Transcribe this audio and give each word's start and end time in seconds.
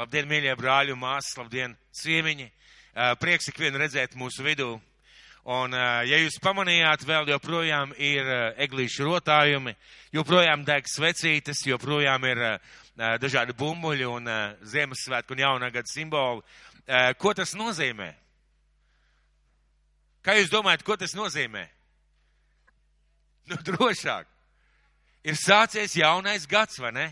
Labdien, 0.00 0.24
mīļie 0.24 0.54
brāļi 0.56 0.94
un 0.94 1.00
māsas, 1.02 1.34
labdien, 1.36 1.74
ciemiņi. 1.92 2.46
Prieks 3.20 3.50
ikvienu 3.50 3.82
redzēt 3.82 4.14
mūsu 4.16 4.40
vidū. 4.46 4.70
Un, 5.52 5.74
ja 5.76 6.20
jūs 6.22 6.38
pamanījāt, 6.40 7.04
vēl 7.04 7.28
joprojām 7.34 7.92
ir 8.00 8.30
eglīšu 8.64 9.04
rotājumi, 9.04 9.74
joprojām 10.16 10.64
deg 10.64 10.88
svecītes, 10.88 11.66
joprojām 11.68 12.24
ir 12.30 12.40
dažādi 13.20 13.52
bumbuļi 13.60 14.08
un 14.08 14.32
Ziemassvētku 14.72 15.36
un 15.36 15.44
jaunā 15.44 15.68
gada 15.74 15.92
simboli. 15.92 16.40
Ko 17.20 17.36
tas 17.36 17.52
nozīmē? 17.60 18.08
Kā 20.24 20.40
jūs 20.40 20.48
domājat, 20.48 20.88
ko 20.88 20.96
tas 20.96 21.12
nozīmē? 21.12 21.66
Nu, 23.52 23.60
drošāk. 23.68 24.24
Ir 25.28 25.36
sācies 25.36 26.00
jaunais 26.00 26.48
gads, 26.48 26.80
vai 26.80 26.96
ne? 26.96 27.10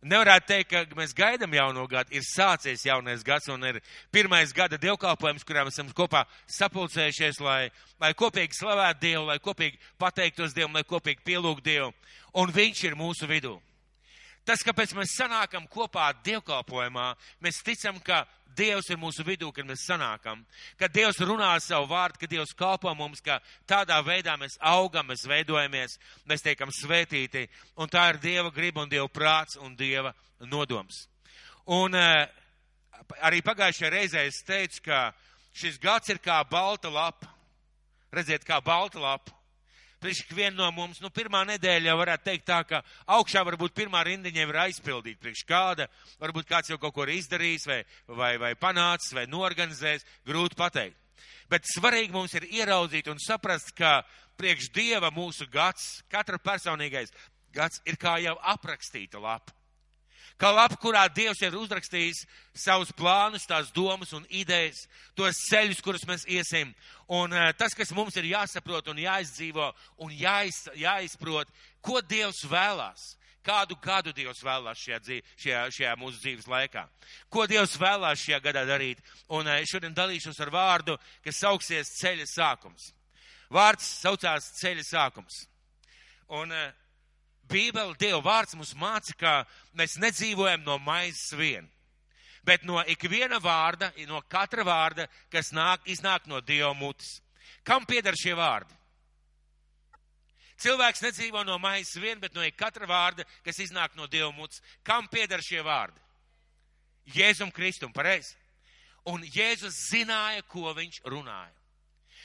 Nevarētu 0.00 0.46
teikt, 0.48 0.70
ka 0.72 0.96
mēs 0.96 1.12
gaidām 1.12 1.52
jauno 1.52 1.82
gadu. 1.88 2.14
Ir 2.16 2.24
sācies 2.24 2.86
jaunais 2.86 3.20
gads 3.24 3.50
un 3.52 3.66
ir 3.68 3.82
pirmais 4.12 4.52
gada 4.56 4.78
dievkalpojums, 4.80 5.44
kurā 5.44 5.66
mēs 5.66 5.76
esam 5.76 5.90
kopā 5.92 6.22
sapulcējušies, 6.48 7.40
lai, 7.44 7.68
lai 8.00 8.14
kopīgi 8.16 8.56
slavētu 8.56 9.04
Dievu, 9.04 9.26
lai 9.28 9.36
kopīgi 9.44 9.76
pateiktos 10.00 10.56
Dievam, 10.56 10.78
lai 10.78 10.86
kopīgi 10.88 11.20
pielūgtu 11.26 11.66
Dievu. 11.68 11.92
Un 12.40 12.54
Viņš 12.56 12.84
ir 12.88 12.96
mūsu 12.96 13.28
vidū. 13.28 13.58
Tas, 14.50 14.64
kāpēc 14.66 14.90
mēs 14.98 15.12
sanākam 15.14 15.62
kopā 15.70 16.08
dievkalpojumā, 16.26 17.12
mēs 17.38 17.60
ticam, 17.62 18.00
ka 18.02 18.24
Dievs 18.58 18.88
ir 18.90 18.98
mūsu 18.98 19.22
vidū, 19.22 19.52
kad 19.54 19.62
mēs 19.62 19.84
sanākam, 19.86 20.40
ka 20.74 20.88
Dievs 20.90 21.20
runā 21.22 21.52
savu 21.62 21.86
vārdu, 21.92 22.18
ka 22.18 22.26
Dievs 22.26 22.50
kalpo 22.58 22.90
mums, 22.98 23.22
ka 23.22 23.36
tādā 23.70 24.00
veidā 24.02 24.34
mēs 24.40 24.58
augam, 24.72 25.06
mēs 25.06 25.22
veidojamies, 25.30 25.94
mēs 26.26 26.42
tiekam 26.42 26.74
svētīti, 26.74 27.44
un 27.78 27.94
tā 27.94 28.08
ir 28.10 28.18
Dieva 28.26 28.50
griba 28.50 28.82
un 28.82 28.90
Dieva 28.90 29.06
prāts 29.06 29.54
un 29.62 29.78
Dieva 29.78 30.10
nodoms. 30.50 31.04
Un 31.70 31.94
uh, 31.94 32.26
arī 33.22 33.44
pagājušajā 33.46 33.94
reizē 33.94 34.26
es 34.26 34.42
teicu, 34.42 34.82
ka 34.90 35.12
šis 35.54 35.78
gads 35.78 36.10
ir 36.10 36.18
kā 36.18 36.42
balta 36.50 36.90
lapa. 36.90 37.30
Redziet, 38.10 38.42
kā 38.42 38.58
balta 38.58 38.98
lapa 38.98 39.39
priekš 40.00 40.22
ikvienu 40.24 40.56
no 40.58 40.70
mums, 40.74 41.00
nu, 41.04 41.10
pirmā 41.14 41.42
nedēļa 41.48 41.90
jau 41.90 41.98
varētu 42.00 42.26
teikt 42.26 42.46
tā, 42.48 42.60
ka 42.68 42.80
augšā 43.16 43.44
varbūt 43.46 43.76
pirmā 43.76 44.02
rindiņa 44.06 44.46
ir 44.46 44.60
aizpildīta 44.64 45.22
priekš 45.22 45.44
kāda, 45.48 45.88
varbūt 46.22 46.48
kāds 46.48 46.72
jau 46.72 46.78
kaut 46.80 46.96
ko 46.96 47.06
ir 47.06 47.14
izdarījis 47.18 47.68
vai, 47.68 47.82
vai, 48.08 48.32
vai 48.40 48.54
panācis 48.58 49.14
vai 49.16 49.26
norganizējis, 49.30 50.06
grūti 50.28 50.58
pateikt. 50.58 50.96
Bet 51.50 51.68
svarīgi 51.68 52.14
mums 52.14 52.34
ir 52.38 52.48
ieraudzīt 52.48 53.10
un 53.10 53.20
saprast, 53.20 53.74
ka 53.76 54.00
priekš 54.40 54.70
Dieva 54.72 55.10
mūsu 55.12 55.48
gads, 55.50 56.00
katra 56.08 56.38
personīgais 56.40 57.12
gads 57.52 57.82
ir 57.84 57.98
kā 58.00 58.16
jau 58.22 58.36
aprakstīta 58.54 59.20
lapa 59.20 59.59
kā 60.40 60.50
lapa, 60.54 60.78
kurā 60.80 61.04
Dievs 61.12 61.42
ir 61.44 61.56
uzrakstījis 61.58 62.24
savus 62.56 62.92
plānus, 62.96 63.46
tās 63.48 63.70
domas 63.74 64.14
un 64.16 64.24
idejas, 64.28 64.86
tos 65.18 65.38
ceļus, 65.48 65.82
kurus 65.84 66.06
mēs 66.08 66.26
iesim. 66.28 66.72
Un 67.12 67.34
uh, 67.34 67.50
tas, 67.58 67.74
kas 67.76 67.92
mums 67.96 68.16
ir 68.16 68.30
jāsaprot 68.32 68.88
un 68.92 69.00
jāizdzīvo 69.02 69.70
un 70.04 70.12
jāiz, 70.16 70.64
jāizprot, 70.78 71.50
ko 71.84 72.00
Dievs 72.00 72.44
vēlās. 72.50 73.14
Kādu 73.44 73.76
gadu 73.80 74.12
Dievs 74.12 74.42
vēlās 74.44 74.80
šajā, 74.82 74.98
dzīv, 75.00 75.28
šajā, 75.40 75.60
šajā 75.72 75.92
mūsu 75.96 76.20
dzīves 76.20 76.48
laikā? 76.50 76.84
Ko 77.32 77.46
Dievs 77.48 77.78
vēlās 77.80 78.20
šajā 78.20 78.40
gadā 78.44 78.66
darīt? 78.68 79.00
Un 79.32 79.48
uh, 79.48 79.62
šodien 79.68 79.96
dalīšos 79.96 80.40
ar 80.44 80.52
vārdu, 80.52 80.98
kas 81.24 81.40
sauksies 81.40 81.94
ceļa 82.00 82.28
sākums. 82.28 82.90
Vārds 83.50 83.88
saucās 84.02 84.52
ceļa 84.60 84.84
sākums. 84.86 85.44
Un 86.36 86.52
uh, 86.54 86.68
Bībele, 87.50 87.96
Dieva 87.98 88.20
vārds 88.24 88.56
mums 88.56 88.72
māca, 88.78 89.14
ka 89.18 89.32
mēs 89.78 89.98
nedzīvojam 90.00 90.62
no 90.64 90.78
maizes 90.82 91.34
vien, 91.36 91.68
bet 92.46 92.64
no 92.64 92.80
ikviena 92.86 93.40
vārda, 93.42 93.90
no 94.08 94.22
katra 94.30 94.64
vārda, 94.66 95.08
kas 95.32 95.52
nāk, 95.56 95.84
iznāk 95.90 96.28
no 96.30 96.40
Dieva 96.40 96.72
mutes. 96.74 97.18
Kam 97.66 97.84
pieder 97.86 98.16
šie 98.16 98.36
vārdi? 98.38 98.76
Cilvēks 100.60 101.00
nedzīvo 101.00 101.42
no 101.48 101.56
maizes 101.58 101.96
vien, 102.00 102.20
bet 102.20 102.34
no 102.36 102.44
katra 102.56 102.86
vārda, 102.88 103.24
kas 103.44 103.60
iznāk 103.64 103.96
no 103.96 104.06
Dieva 104.06 104.30
mutes. 104.36 104.60
Kam 104.84 105.08
pieder 105.08 105.40
šie 105.44 105.62
vārdi? 105.64 106.00
Jēzum 107.14 107.50
Kristum, 107.52 107.92
pareizi. 107.92 108.36
Un 109.08 109.24
Jēzus 109.24 109.88
zināja, 109.88 110.44
ko 110.46 110.74
viņš 110.76 111.00
runāja. 111.08 111.59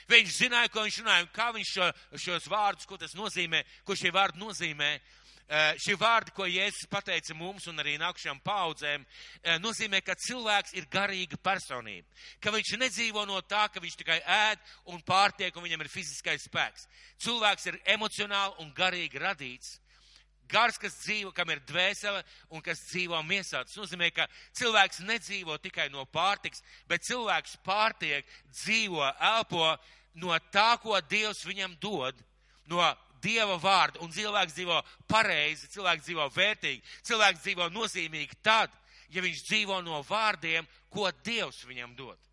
Viņš 0.10 0.34
zināja, 0.38 0.70
ko 0.70 0.84
viņš 0.86 1.02
runāja 1.02 1.26
un 1.26 1.30
kā 1.34 1.52
viņš 1.56 1.70
šo, 1.76 1.92
šos 2.22 2.50
vārdus, 2.52 2.86
ko 2.86 2.98
tas 3.02 3.16
nozīmē, 3.18 3.64
ko 3.86 3.98
šie 3.98 4.12
vārdi 4.14 4.42
nozīmē. 4.42 4.98
Uh, 5.46 5.76
šie 5.78 5.94
vārdi, 6.02 6.32
ko 6.34 6.48
Jēzus 6.50 6.88
pateica 6.90 7.36
mums 7.38 7.68
un 7.70 7.78
arī 7.78 8.00
nākušajām 8.02 8.40
paudzēm, 8.42 9.04
uh, 9.06 9.60
nozīmē, 9.62 10.00
ka 10.02 10.16
cilvēks 10.18 10.74
ir 10.74 10.88
garīga 10.90 11.38
personība. 11.38 12.10
Ka 12.42 12.50
viņš 12.50 12.72
nedzīvo 12.82 13.28
no 13.30 13.38
tā, 13.46 13.68
ka 13.70 13.84
viņš 13.84 13.98
tikai 14.00 14.18
ēd 14.26 14.64
un 14.90 15.04
pārtiek 15.06 15.54
un 15.54 15.68
viņam 15.68 15.86
ir 15.86 15.92
fiziskais 15.94 16.48
spēks. 16.50 16.88
Cilvēks 17.22 17.70
ir 17.70 17.78
emocionāli 17.94 18.58
un 18.66 18.74
garīgi 18.74 19.22
radīts. 19.22 19.76
Gars, 20.50 20.78
kas 20.82 20.98
dzīvo, 21.02 21.32
kam 21.36 21.50
ir 21.54 21.62
dvēsele 21.68 22.22
un 22.54 22.64
kas 22.66 22.84
dzīvo 22.90 23.20
miesā. 23.26 23.64
Tas 23.66 23.78
nozīmē, 23.80 24.12
ka 24.14 24.28
cilvēks 24.58 25.02
nedzīvo 25.08 25.58
tikai 25.64 25.88
no 25.94 26.06
pārtiks, 26.06 26.64
bet 26.90 27.06
cilvēks 27.08 27.58
pārtiek, 27.66 28.28
dzīvo, 28.54 29.06
elpo 29.36 29.74
no 30.22 30.38
tā, 30.54 30.76
ko 30.84 31.00
Dievs 31.10 31.46
viņam 31.48 31.78
dod, 31.82 32.20
no 32.72 32.84
Dieva 33.26 33.58
vārda. 33.58 34.02
Un 34.06 34.14
cilvēks 34.14 34.54
dzīvo 34.58 34.82
pareizi, 35.10 35.72
cilvēks 35.74 36.06
dzīvo 36.06 36.30
vērtīgi, 36.36 36.84
cilvēks 37.10 37.42
dzīvo 37.46 37.72
nozīmīgi 37.74 38.42
tad, 38.46 38.74
ja 39.10 39.24
viņš 39.26 39.44
dzīvo 39.50 39.82
no 39.86 40.04
vārdiem, 40.06 40.68
ko 40.94 41.10
Dievs 41.26 41.66
viņam 41.66 41.98
dod 41.98 42.25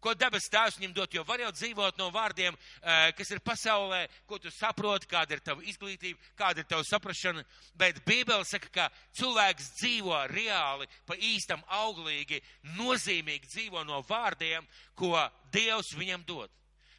ko 0.00 0.14
debes 0.18 0.48
tēvs 0.50 0.78
viņam 0.80 0.94
dot, 0.96 1.14
jo 1.14 1.24
var 1.28 1.42
jau 1.42 1.50
dzīvot 1.54 1.98
no 2.00 2.08
vārdiem, 2.14 2.56
eh, 2.82 3.12
kas 3.16 3.30
ir 3.30 3.40
pasaulē, 3.44 4.06
ko 4.26 4.38
tu 4.38 4.50
saproti, 4.50 5.06
kāda 5.06 5.36
ir 5.36 5.40
tava 5.40 5.62
izglītība, 5.62 6.18
kāda 6.36 6.58
ir 6.58 6.64
tava 6.64 6.84
saprašana, 6.84 7.44
bet 7.76 8.04
Bībele 8.04 8.44
saka, 8.44 8.68
ka 8.72 8.90
cilvēks 9.14 9.72
dzīvo 9.80 10.16
reāli, 10.32 10.88
pa 11.06 11.14
īstam 11.14 11.62
auglīgi, 11.68 12.40
nozīmīgi 12.76 13.46
dzīvo 13.46 13.84
no 13.86 14.02
vārdiem, 14.02 14.66
ko 14.94 15.16
Dievs 15.52 15.94
viņam 15.94 16.24
dod, 16.24 16.50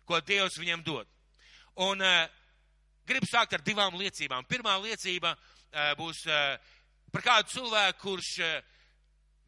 ko 0.05 0.21
Dievs 0.21 0.57
viņam 0.57 0.83
dod. 0.83 1.07
Un 1.77 2.01
uh, 2.01 2.27
gribu 3.07 3.25
sākt 3.25 3.53
ar 3.53 3.61
divām 3.61 3.95
liecībām. 3.95 4.45
Pirmā 4.45 4.75
liecība 4.83 5.33
uh, 5.33 5.93
būs 5.97 6.25
par 7.11 7.21
kādu 7.21 7.49
cilvēku, 7.51 7.99
kurš 7.99 8.35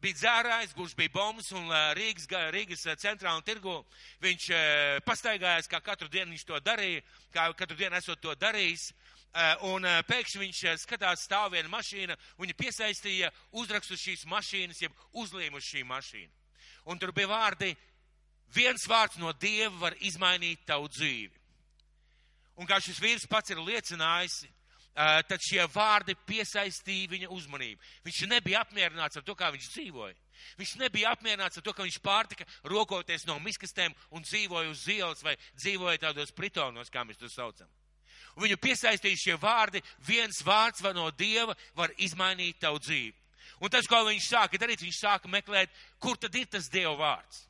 bija 0.04 0.18
dzērājs, 0.18 0.74
kurš 0.76 0.94
bija 0.98 1.12
bombas 1.14 1.48
un 1.56 1.70
Rīgas, 1.96 2.28
Rīgas 2.52 2.84
centrāla 3.00 3.40
tirgu. 3.44 3.78
Viņš 4.24 4.48
pastaigājās, 5.06 5.68
kā 5.70 5.80
katru 5.84 6.08
dienu 6.12 6.34
viņš 6.34 6.44
to 6.48 6.60
darīja, 6.60 7.02
kā 7.32 7.46
katru 7.56 7.78
dienu 7.78 7.96
esot 7.96 8.20
to 8.20 8.34
darījis. 8.36 8.90
Un 9.66 9.86
pēkšņi 10.06 10.40
viņš 10.42 10.60
skatās, 10.84 11.24
stāv 11.26 11.54
viena 11.56 11.72
mašīna, 11.72 12.16
viņa 12.38 12.56
piesaistīja 12.58 13.32
uzrakstu 13.58 13.96
šīs 13.98 14.26
mašīnas, 14.30 14.82
jeb 14.84 14.92
uzlīmu 15.24 15.58
uz 15.58 15.66
šī 15.66 15.82
mašīna. 15.88 16.30
Un 16.92 17.00
tur 17.00 17.14
bija 17.16 17.32
vārdi, 17.32 17.72
viens 18.54 18.84
vārds 18.86 19.18
no 19.18 19.32
Dieva 19.32 19.88
var 19.88 19.96
izmainīt 20.04 20.66
tavu 20.68 20.90
dzīvi. 20.92 21.32
Un 22.60 22.68
kā 22.70 22.78
šis 22.78 23.00
vīrs 23.02 23.26
pats 23.26 23.50
ir 23.50 23.58
liecinājis, 23.58 24.44
tad 24.94 25.42
šie 25.42 25.64
vārdi 25.74 26.14
piesaistīja 26.26 27.10
viņa 27.10 27.30
uzmanību. 27.34 27.80
Viņš 28.06 28.20
nebija 28.30 28.62
apmierināts 28.62 29.18
ar 29.18 29.24
to, 29.26 29.34
kā 29.38 29.50
viņš 29.54 29.70
dzīvoja. 29.72 30.14
Viņš 30.58 30.74
nebija 30.78 31.14
apmierināts 31.14 31.58
ar 31.58 31.64
to, 31.66 31.72
ka 31.74 31.86
viņš 31.86 32.00
pārtika 32.04 32.46
rokoties 32.70 33.26
no 33.26 33.38
miskastēm 33.42 33.94
un 34.14 34.22
dzīvoja 34.22 34.70
uz 34.70 34.84
ielas 34.92 35.24
vai 35.24 35.34
dzīvoja 35.58 36.02
tādos 36.06 36.34
pritonos, 36.34 36.92
kā 36.92 37.04
mēs 37.06 37.18
to 37.18 37.30
saucam. 37.32 37.70
Un 38.34 38.46
viņu 38.46 38.58
piesaistīja 38.62 39.20
šie 39.20 39.36
vārdi, 39.38 39.82
viens 40.06 40.40
vārds 40.46 40.82
var 40.82 40.94
no 40.94 41.08
Dieva 41.14 41.54
var 41.76 41.92
izmainīt 42.02 42.58
tavu 42.62 42.80
dzīvi. 42.82 43.14
Un 43.62 43.70
tas, 43.70 43.86
ko 43.86 44.02
viņš 44.06 44.28
sāka 44.28 44.58
darīt, 44.58 44.82
viņš 44.82 44.98
sāka 44.98 45.30
meklēt, 45.30 45.70
kur 46.02 46.18
tad 46.18 46.34
ir 46.34 46.48
tas 46.50 46.70
Dieva 46.70 46.96
vārds. 46.98 47.44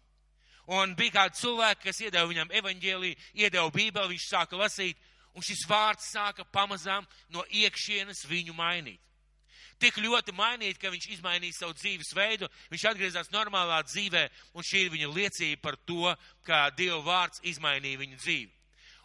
Un 0.72 0.94
bija 0.96 1.12
kādi 1.18 1.40
cilvēki, 1.42 1.82
kas 1.84 2.00
iedeva 2.00 2.28
viņam 2.28 2.52
evaņģēlī, 2.60 3.10
iedeva 3.36 3.68
bībeli, 3.72 4.14
viņš 4.14 4.28
sāka 4.30 4.56
lasīt, 4.56 5.00
un 5.34 5.42
šis 5.42 5.66
vārds 5.68 6.10
sāka 6.14 6.46
pamazām 6.54 7.06
no 7.34 7.44
iekšienes 7.50 8.24
viņu 8.30 8.54
mainīt. 8.56 9.00
Tik 9.82 9.98
ļoti 9.98 10.32
mainīt, 10.36 10.78
ka 10.78 10.92
viņš 10.92 11.08
izmainīja 11.16 11.58
savu 11.58 11.74
dzīvesveidu, 11.76 12.48
viņš 12.70 12.84
atgriezās 12.90 13.32
normālā 13.34 13.80
dzīvē, 13.88 14.28
un 14.54 14.66
šī 14.66 14.84
ir 14.84 14.92
viņa 14.94 15.08
liecība 15.10 15.62
par 15.64 15.78
to, 15.88 16.14
kā 16.46 16.68
Dieva 16.78 17.00
vārds 17.02 17.42
izmainīja 17.42 18.00
viņu 18.04 18.20
dzīvi. 18.22 18.52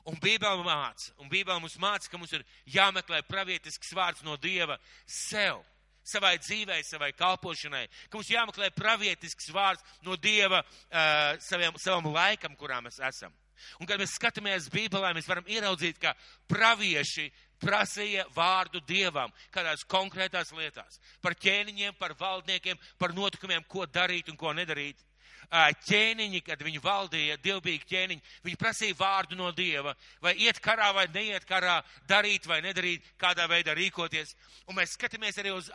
Un 0.10 0.18
Bībele 0.22 0.64
māca, 0.64 1.12
un 1.20 1.30
Bībele 1.30 1.60
mums 1.60 1.76
māca, 1.82 2.08
ka 2.10 2.18
mums 2.18 2.32
ir 2.34 2.46
jāmeklē 2.70 3.22
pravietisks 3.28 3.92
vārds 3.98 4.24
no 4.26 4.38
Dieva 4.38 4.78
sev, 5.06 5.60
savai 6.06 6.38
dzīvei, 6.40 6.80
savai 6.86 7.12
kalpošanai, 7.18 7.84
ka 8.10 8.18
mums 8.18 8.32
jāmeklē 8.32 8.72
pravietisks 8.78 9.52
vārds 9.54 9.84
no 10.06 10.16
Dieva 10.16 10.62
uh, 10.64 11.36
saviem, 11.44 11.76
savam 11.82 12.14
laikam, 12.14 12.56
kurā 12.58 12.80
mēs 12.86 13.02
esam. 13.10 13.34
Un, 13.80 13.88
kad 13.90 14.00
mēs 14.02 14.16
skatāmies 14.18 14.70
Bībelē, 14.74 15.14
mēs 15.18 15.30
varam 15.30 15.48
ieraudzīt, 15.50 16.00
ka 16.02 16.16
pravieši 16.52 17.30
prasīja 17.60 18.26
vārdu 18.36 18.82
dievam 18.88 19.32
kādās 19.54 19.84
konkrētās 19.90 20.54
lietās. 20.56 21.00
Par 21.22 21.36
ķēniņiem, 21.36 21.98
par 22.00 22.16
valdniekiem, 22.20 22.80
par 22.98 23.14
notikumiem, 23.16 23.66
ko 23.68 23.86
darīt 23.86 24.32
un 24.32 24.40
ko 24.40 24.54
nedarīt. 24.56 25.06
Ķēniņi, 25.50 26.44
kad 26.46 26.62
viņi 26.62 26.82
valdīja, 26.84 27.40
dievbijīgi 27.42 27.88
ķēniņi, 27.90 28.22
viņi 28.46 28.58
prasīja 28.60 28.98
vārdu 29.00 29.38
no 29.40 29.50
dieva, 29.56 29.96
vai 30.22 30.36
iet 30.46 30.60
karā 30.62 30.92
vai 30.94 31.08
neiet 31.10 31.48
karā, 31.50 31.80
darīt 32.10 32.46
vai 32.46 32.60
nedarīt, 32.62 33.08
kādā 33.18 33.48
veidā 33.50 33.74
rīkoties. 33.74 34.36
Un 34.70 34.78
mēs 34.78 34.94
skatāmies 34.94 35.40
arī 35.42 35.56
uz 35.56 35.72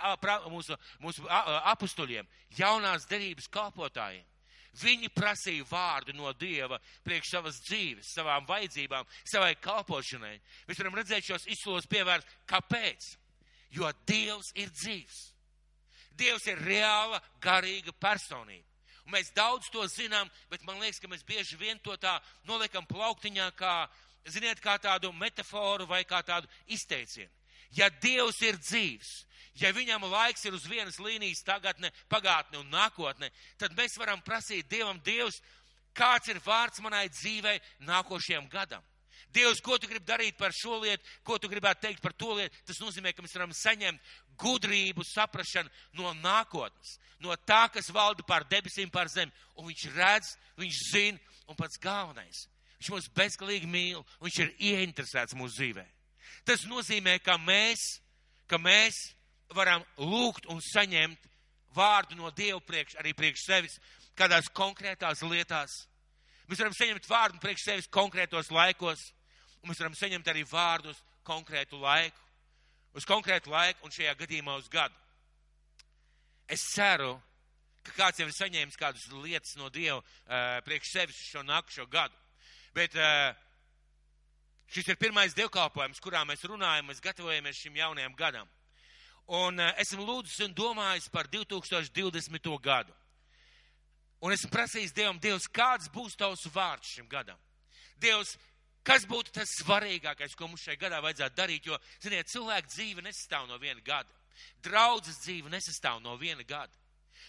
mūsu, 0.53 0.79
mūsu 1.03 1.27
apustuļiem, 1.73 2.29
jaunās 2.55 3.09
derības 3.11 3.51
kalpotājiem. 3.51 4.23
Viņi 4.81 5.11
prasīja 5.15 5.67
vārdu 5.71 6.15
no 6.17 6.33
Dieva 6.35 6.81
priekš 7.05 7.31
savas 7.37 7.61
dzīves, 7.63 8.11
savām 8.17 8.47
vajadzībām, 8.49 9.07
savai 9.23 9.55
kalpošanai. 9.63 10.35
Mēs 10.67 10.81
varam 10.81 10.99
redzēt 10.99 11.29
šos 11.29 11.47
izsolos 11.47 11.87
pievērst. 11.91 12.27
Kāpēc? 12.51 13.13
Jo 13.75 13.93
Dievs 14.07 14.51
ir 14.59 14.73
dzīvs. 14.75 15.21
Dievs 16.19 16.47
ir 16.51 16.63
reāla, 16.63 17.21
garīga 17.43 17.95
personība. 17.99 18.67
Un 19.05 19.13
mēs 19.13 19.31
daudz 19.37 19.69
to 19.71 19.85
zinām, 19.91 20.31
bet 20.51 20.65
man 20.65 20.81
liekas, 20.81 21.01
ka 21.03 21.11
mēs 21.11 21.25
bieži 21.27 21.59
vien 21.61 21.79
to 21.85 21.97
tā 22.01 22.17
noliekam 22.49 22.87
plauktiņā 22.89 23.51
kā, 23.59 23.75
ziniet, 24.27 24.63
kā 24.65 24.79
tādu 24.81 25.13
metaforu 25.13 25.87
vai 25.87 26.03
kā 26.09 26.23
tādu 26.25 26.49
izteicienu. 26.67 27.31
Ja 27.75 27.91
Dievs 27.91 28.41
ir 28.47 28.57
dzīvs, 28.63 29.13
ja 29.61 29.73
viņam 29.75 30.07
laiks 30.11 30.45
ir 30.45 30.57
uz 30.57 30.65
vienas 30.69 30.99
līnijas 31.03 31.45
tagadne, 31.47 31.93
pagātne 32.11 32.61
un 32.61 32.73
nākotne, 32.73 33.31
tad 33.59 33.77
mēs 33.79 33.99
varam 34.01 34.23
prasīt 34.25 34.69
Dievam, 34.71 35.01
Dievs, 35.05 35.41
kāds 35.95 36.29
ir 36.29 36.43
vārds 36.45 36.83
manai 36.83 37.07
dzīvei 37.09 37.61
nākošajam 37.87 38.49
gadam. 38.51 38.83
Dievs, 39.35 39.61
ko 39.63 39.79
tu 39.79 39.89
gribi 39.91 40.07
darīt 40.07 40.37
par 40.39 40.55
šo 40.55 40.79
lietu, 40.83 41.03
ko 41.27 41.39
tu 41.43 41.49
gribētu 41.51 41.87
teikt 41.89 42.03
par 42.03 42.15
to 42.15 42.37
lietu, 42.39 42.55
tas 42.67 42.79
nozīmē, 42.83 43.13
ka 43.15 43.23
mēs 43.23 43.35
varam 43.35 43.55
saņemt 43.55 44.13
gudrību, 44.39 45.03
saprašanu 45.07 45.71
no 45.99 46.13
nākotnes, 46.21 46.99
no 47.23 47.35
tā, 47.47 47.65
kas 47.75 47.91
valda 47.95 48.23
pār 48.27 48.47
debesīm, 48.51 48.93
pār 48.95 49.11
zemi. 49.11 49.35
Un 49.59 49.71
viņš 49.71 49.89
redz, 49.97 50.35
viņš 50.61 50.83
zina, 50.91 51.35
un 51.51 51.59
pats 51.59 51.81
galvenais, 51.83 52.45
viņš 52.79 52.93
mūs 52.95 53.11
bezgalīgi 53.17 53.71
mīl, 53.71 54.05
un 54.05 54.29
viņš 54.29 54.41
ir 54.45 54.55
ieinteresēts 54.71 55.39
mūsu 55.39 55.59
dzīvē. 55.59 55.87
Tas 56.47 56.67
nozīmē, 56.71 57.19
ka 57.25 57.39
mēs, 57.41 57.85
ka 58.51 58.61
mēs 58.61 59.03
varam 59.55 59.85
lūgt 59.99 60.49
un 60.53 60.61
saņemt 60.63 61.31
vārdu 61.75 62.19
no 62.19 62.31
Dieva 62.31 62.61
priekš, 62.63 62.99
arī 63.01 63.15
priekš 63.17 63.47
sevis, 63.49 63.79
kādās 64.19 64.51
konkrētās 64.55 65.23
lietās. 65.27 65.85
Mēs 66.49 66.61
varam 66.61 66.77
saņemt 66.77 67.09
vārdu 67.09 67.41
priekš 67.43 67.67
sevis 67.67 67.91
konkrētos 67.91 68.51
laikos, 68.55 69.01
un 69.63 69.71
mēs 69.71 69.81
varam 69.81 69.97
saņemt 69.99 70.29
arī 70.31 70.45
vārdus 70.47 71.01
konkrētu 71.25 71.81
laiku, 71.81 72.21
uz 72.95 73.07
konkrētu 73.09 73.51
laiku 73.51 73.87
un 73.87 73.95
šajā 73.95 74.13
gadījumā 74.21 74.59
uz 74.61 74.69
gadu. 74.71 74.95
Es 76.47 76.61
ceru, 76.75 77.15
ka 77.85 77.95
kāds 77.97 78.21
jau 78.21 78.29
ir 78.29 78.37
saņēmis 78.37 78.79
kādas 78.81 79.07
lietas 79.25 79.57
no 79.57 79.71
Dieva 79.73 80.01
uh, 80.01 80.61
priekš 80.67 80.93
sevis 80.93 81.23
šo 81.31 81.43
nākušo 81.47 81.89
gadu. 81.91 82.17
Bet 82.77 82.97
uh, 82.99 83.33
šis 84.69 84.93
ir 84.93 85.01
pirmais 85.01 85.37
dievkalpojums, 85.37 86.03
kurā 86.05 86.25
mēs 86.29 86.45
runājam, 86.49 86.91
mēs 86.91 87.03
gatavojamies 87.05 87.61
šim 87.65 87.81
jaunajam 87.81 88.17
gadam. 88.19 88.51
Un 89.27 89.61
uh, 89.61 89.71
esmu 89.81 90.05
lūdzis 90.05 90.45
un 90.45 90.57
domājis 90.57 91.09
par 91.13 91.29
2020. 91.33 92.51
gadu. 92.61 92.93
Un 94.25 94.33
esmu 94.33 94.51
prasījis 94.53 94.93
Dievam, 94.97 95.21
Dievs, 95.21 95.49
kāds 95.49 95.89
būs 95.93 96.17
tavs 96.17 96.45
vārds 96.53 96.97
šim 96.97 97.09
gadam? 97.09 97.39
Dievs, 98.01 98.37
Kas 98.85 99.07
būtu 99.09 99.33
tas 99.33 99.49
svarīgākais, 99.63 100.35
ko 100.37 100.45
mums 100.45 100.67
šajā 100.67 100.77
gadā 100.83 100.99
vajadzētu 101.01 101.39
darīt? 101.39 101.69
Jo, 101.71 101.79
ziniet, 102.05 102.29
cilvēka 102.29 102.69
dzīve 102.69 103.05
nesastāv 103.07 103.47
no 103.49 103.57
viena 103.57 103.81
gada. 103.81 104.13
Draudzes 104.61 105.23
dzīve 105.23 105.49
nesastāv 105.49 106.03
no 106.05 106.19
viena 106.21 106.45
gada. 106.45 106.84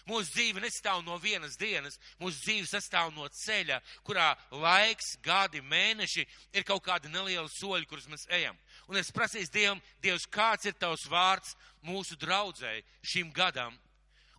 Mūsu 0.06 0.34
dzīve 0.34 0.60
nesastāv 0.62 1.02
no 1.06 1.16
vienas 1.22 1.56
dienas, 1.60 1.98
mūsu 2.20 2.42
dzīve 2.44 2.68
sastāv 2.70 3.14
no 3.16 3.28
ceļa, 3.42 3.80
kurā 4.06 4.34
laiks, 4.50 5.16
gadi, 5.24 5.62
mēneši 5.62 6.26
ir 6.52 6.66
kaut 6.68 6.84
kādi 6.86 7.10
nelieli 7.12 7.48
soļi, 7.56 7.88
kurus 7.88 8.10
mēs 8.12 8.28
ejam. 8.28 8.58
Un 8.86 9.00
es 9.00 9.10
prasīju 9.14 9.50
Dievam, 9.54 9.82
Dievs, 10.02 10.28
kāds 10.28 10.68
ir 10.68 10.76
tavs 10.78 11.08
vārds 11.10 11.56
mūsu 11.86 12.18
draudzēji 12.20 12.84
šim 13.02 13.32
gadam? 13.34 13.74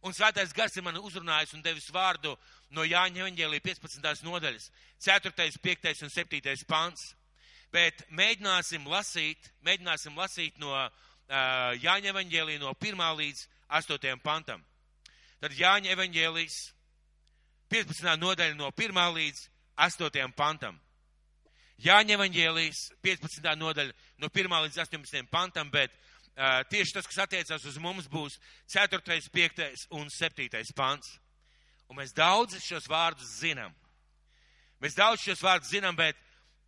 Un 0.06 0.14
svētais 0.14 0.54
gars 0.56 0.76
ir 0.78 0.86
man 0.86 1.00
uzrunājis 1.02 1.56
un 1.58 1.64
devis 1.66 1.90
vārdu 1.92 2.36
no 2.72 2.86
Jāņa 2.86 3.24
evaņģēlī 3.24 3.60
15. 3.66 4.24
nodaļas, 4.24 4.70
4., 5.04 5.34
5. 5.64 6.04
un 6.06 6.14
7. 6.14 6.54
pants. 6.70 7.14
Bet 7.74 8.06
mēģināsim 8.16 8.86
lasīt, 8.88 9.50
mēģināsim 9.66 10.16
lasīt 10.16 10.60
no 10.62 10.72
uh, 10.72 10.92
Jāņa 11.82 12.14
evaņģēlī 12.14 12.60
no 12.62 12.72
1. 12.78 13.04
līdz 13.20 13.44
8. 13.68 14.16
pantam. 14.24 14.64
Tad 15.44 15.54
Jāņa 15.54 15.94
evaņģēlīs 15.94 16.58
15. 17.70 18.18
nodaļa 18.18 18.56
no 18.58 18.72
1. 18.72 19.00
līdz 19.18 19.42
8. 19.78 20.34
pantam. 20.38 20.80
Jāņa 21.84 22.16
evaņģēlīs 22.16 22.84
15. 23.06 23.50
nodaļa 23.60 23.94
no 24.24 24.30
1. 24.34 24.56
līdz 24.66 24.80
18. 24.88 25.28
pantam, 25.30 25.70
bet 25.70 25.94
uh, 25.94 26.64
tieši 26.72 26.96
tas, 26.98 27.10
kas 27.10 27.22
attiecās 27.28 27.66
uz 27.70 27.78
mums, 27.78 28.08
būs 28.10 28.40
4., 28.74 29.02
5. 29.30 29.88
un 30.00 30.10
7. 30.10 30.64
pants. 30.76 31.20
Un 31.88 32.02
mēs 32.02 32.16
daudz 32.16 32.58
šos 32.64 32.90
vārdus 32.90 33.38
zinām. 33.40 33.76
Mēs 34.82 34.98
daudz 34.98 35.22
šos 35.24 35.44
vārdus 35.46 35.70
zinām, 35.72 35.96
bet 35.96 36.18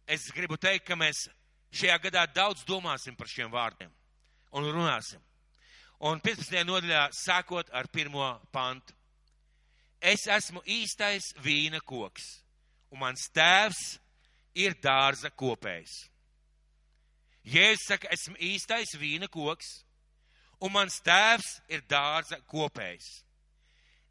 es 0.07 0.30
gribu 0.33 0.57
teikt, 0.57 0.86
ka 0.88 0.95
mēs 0.95 1.27
šajā 1.75 1.98
gadā 2.06 2.25
daudz 2.33 2.63
domāsim 2.68 3.18
par 3.18 3.30
šiem 3.30 3.51
vārdiem 3.51 3.92
un 4.54 4.69
runāsim. 4.74 5.22
Un 6.00 6.22
15. 6.24 6.63
nodaļā 6.68 7.10
sākot 7.16 7.72
ar 7.75 7.90
pirmo 7.92 8.30
pantu. 8.56 8.96
Es 10.00 10.28
esmu 10.31 10.62
īstais 10.63 11.34
vīna 11.44 11.81
koks, 11.84 12.30
un 12.94 13.01
mans 13.01 13.25
tēvs 13.36 13.98
ir 14.56 14.78
dārza 14.80 15.31
kopējs. 15.36 16.06
Jēzus 17.44 17.88
saka, 17.90 18.07
esmu 18.16 18.38
īstais 18.40 18.96
vīna 19.00 19.28
koks, 19.28 19.81
un 20.63 20.72
mans 20.72 21.01
tēvs 21.04 21.57
ir 21.68 21.84
dārza 21.90 22.40
kopējs 22.48 23.10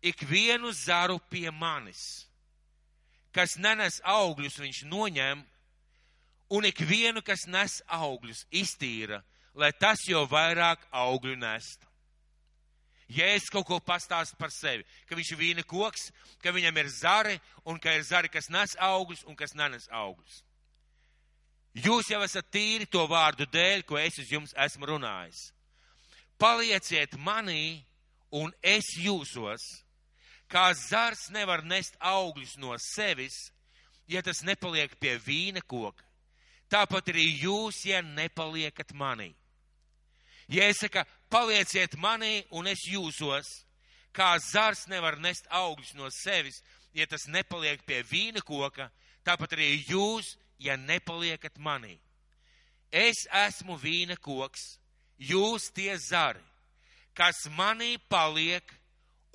ikvienu 0.03 0.73
zaru 0.73 1.19
pie 1.31 1.51
manis, 1.51 2.27
kas 3.33 3.57
nenes 3.59 4.01
augļus, 4.05 4.59
viņš 4.61 4.83
noņem, 4.91 5.43
un 6.55 6.69
ikvienu, 6.69 7.23
kas 7.23 7.47
nes 7.51 7.81
augļus, 7.87 8.47
iztīra, 8.51 9.23
lai 9.59 9.73
tas 9.75 10.05
jau 10.07 10.25
vairāk 10.31 10.85
augļu 10.95 11.37
nest. 11.39 11.85
Ja 13.09 13.25
es 13.33 13.49
kaut 13.49 13.65
ko 13.67 13.79
pastāstu 13.81 14.37
par 14.37 14.53
sevi, 14.53 14.85
ka 15.09 15.17
viņš 15.17 15.33
ir 15.33 15.41
vīna 15.41 15.65
koks, 15.65 16.11
ka 16.45 16.53
viņam 16.53 16.77
ir 16.77 16.91
zari, 16.93 17.39
un 17.65 17.81
ka 17.81 17.95
ir 17.97 18.05
zari, 18.05 18.29
kas 18.29 18.51
nes 18.53 18.77
augļus 18.77 19.25
un 19.25 19.37
kas 19.37 19.57
nenes 19.57 19.89
augļus. 19.89 20.43
Jūs 21.79 22.11
jau 22.13 22.21
esat 22.25 22.51
tīri 22.53 22.89
to 22.91 23.05
vārdu 23.09 23.47
dēļ, 23.49 23.85
ko 23.89 23.97
es 24.01 24.19
uz 24.21 24.33
jums 24.33 24.55
esmu 24.57 24.91
runājis. 24.93 25.53
Palieciet 26.39 27.17
manī, 27.17 27.81
un 28.31 28.53
es 28.63 28.93
jūsos 29.01 29.65
kā 30.49 30.73
zars 30.75 31.29
nevar 31.31 31.63
nest 31.65 31.97
augļus 32.01 32.57
no 32.61 32.75
sevis, 32.81 33.51
ja 34.09 34.23
tas 34.25 34.43
nepaliek 34.43 34.95
pie 35.01 35.17
vīna 35.21 35.63
koka. 35.65 36.05
Tāpat 36.69 37.13
arī 37.13 37.25
jūs, 37.45 37.85
ja 37.89 38.03
nepaliekat 38.05 38.93
manī. 38.93 39.33
Saku, 40.49 41.05
palieciet 41.29 41.97
manī 42.01 42.45
un 42.51 42.67
es 42.67 42.87
jūsos, 42.89 43.47
kā 44.13 44.39
zars 44.41 44.87
nevar 44.89 45.19
nest 45.21 45.47
augļus 45.51 45.95
no 45.95 46.09
sevis, 46.11 46.63
ja 46.95 47.07
tas 47.07 47.29
nepaliek 47.29 47.85
pie 47.85 48.03
vīna 48.03 48.41
koka, 48.41 48.89
tāpat 49.25 49.53
arī 49.53 49.85
jūs, 49.89 50.37
ja 50.59 50.77
nepaliekat 50.77 51.59
manī. 51.59 51.99
Es 52.91 53.27
esmu 53.29 53.77
vīna 53.77 54.17
koks, 54.17 54.79
jūs 55.19 55.69
tie 55.77 55.95
zari, 56.01 56.43
kas 57.15 57.45
manī 57.53 57.99
paliek 58.09 58.65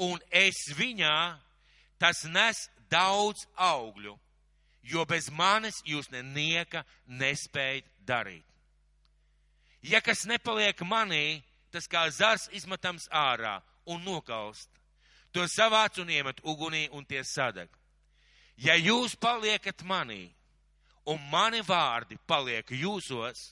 un 0.02 0.18
es 0.32 0.66
viņā, 0.74 1.38
tas 2.02 2.24
nes 2.26 2.66
daudz 2.90 3.46
augļu, 3.56 4.18
jo 4.84 5.06
bez 5.06 5.30
manis 5.32 5.78
jūs 5.86 6.10
nenieka 6.12 6.84
nespējat 7.08 7.86
darīt. 8.02 8.53
Ja 9.84 10.00
kas 10.02 10.24
nepaliek 10.26 10.80
manī, 10.88 11.44
tas 11.72 11.90
kā 11.92 12.06
zars 12.12 12.48
izmetams 12.56 13.10
ārā 13.12 13.58
un 13.86 14.04
nokalst. 14.06 14.70
To 15.34 15.44
savāc 15.50 15.98
un 16.00 16.12
iemet 16.14 16.40
ugunī 16.46 16.88
un 16.94 17.06
tie 17.06 17.24
sadeg. 17.26 17.68
Ja 18.56 18.78
jūs 18.78 19.18
paliekat 19.20 19.82
manī, 19.84 20.30
un 21.10 21.20
mani 21.32 21.64
vārdi 21.66 22.20
paliek 22.28 22.70
jūsos, 22.70 23.52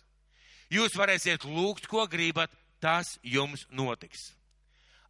jūs 0.70 0.96
varēsiet 0.96 1.44
lūgt, 1.44 1.90
ko 1.90 2.06
gribat, 2.08 2.54
tas 2.80 3.18
jums 3.24 3.66
notiks. 3.70 4.32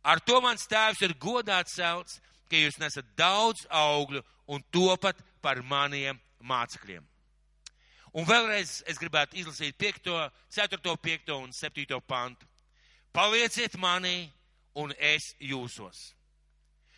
Ar 0.01 0.19
to 0.19 0.39
mans 0.41 0.65
tēvs 0.67 1.03
ir 1.05 1.13
godāts 1.19 1.75
celts, 1.77 2.17
ka 2.49 2.57
jūs 2.57 2.79
nesat 2.81 3.05
daudz 3.19 3.67
augļu 3.69 4.23
un 4.49 4.63
topat 4.73 5.19
par 5.41 5.61
maniem 5.61 6.17
mācekļiem. 6.41 7.10
Un 8.11 8.27
vēlreiz 8.27 8.81
es 8.91 8.99
gribētu 8.99 9.39
izlasīt 9.39 9.77
5, 9.79 10.09
4, 10.51 10.95
5 11.07 11.35
un 11.37 11.53
7 11.55 11.99
pantu. 12.03 12.47
Palieciet 13.15 13.77
manī, 13.79 14.31
un 14.75 14.91
es 14.99 15.33
jūsos. 15.39 16.11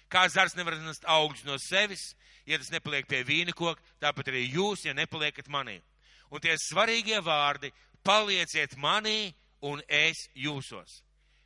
Kā 0.10 0.28
zars 0.30 0.54
nevar 0.58 0.78
nest 0.82 1.06
augļus 1.10 1.46
no 1.46 1.58
sevis, 1.62 2.14
ja 2.46 2.58
tas 2.58 2.70
nepaliek 2.74 3.08
pie 3.10 3.24
vīna 3.26 3.54
koka, 3.58 3.82
tāpat 4.02 4.30
arī 4.30 4.44
jūs, 4.54 4.86
ja 4.86 4.94
nepaliekat 4.94 5.50
manī. 5.50 5.80
Un 6.30 6.42
tie 6.42 6.54
svarīgie 6.58 7.22
vārdi- 7.22 7.72
palieciet 8.08 8.76
manī, 8.78 9.34
un 9.62 9.82
es 9.88 10.28
jūsos. 10.36 11.02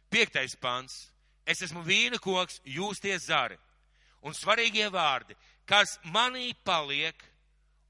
Piektais 0.10 0.56
pants. 0.56 1.12
Es 1.46 1.62
esmu 1.62 1.84
vīna 1.84 2.20
koks, 2.20 2.60
jūs 2.66 3.00
tie 3.00 3.18
zari. 3.20 3.58
Un 4.24 4.34
svarīgie 4.34 4.90
vārdi, 4.92 5.36
kas 5.66 5.98
manī 6.04 6.54
paliek, 6.66 7.16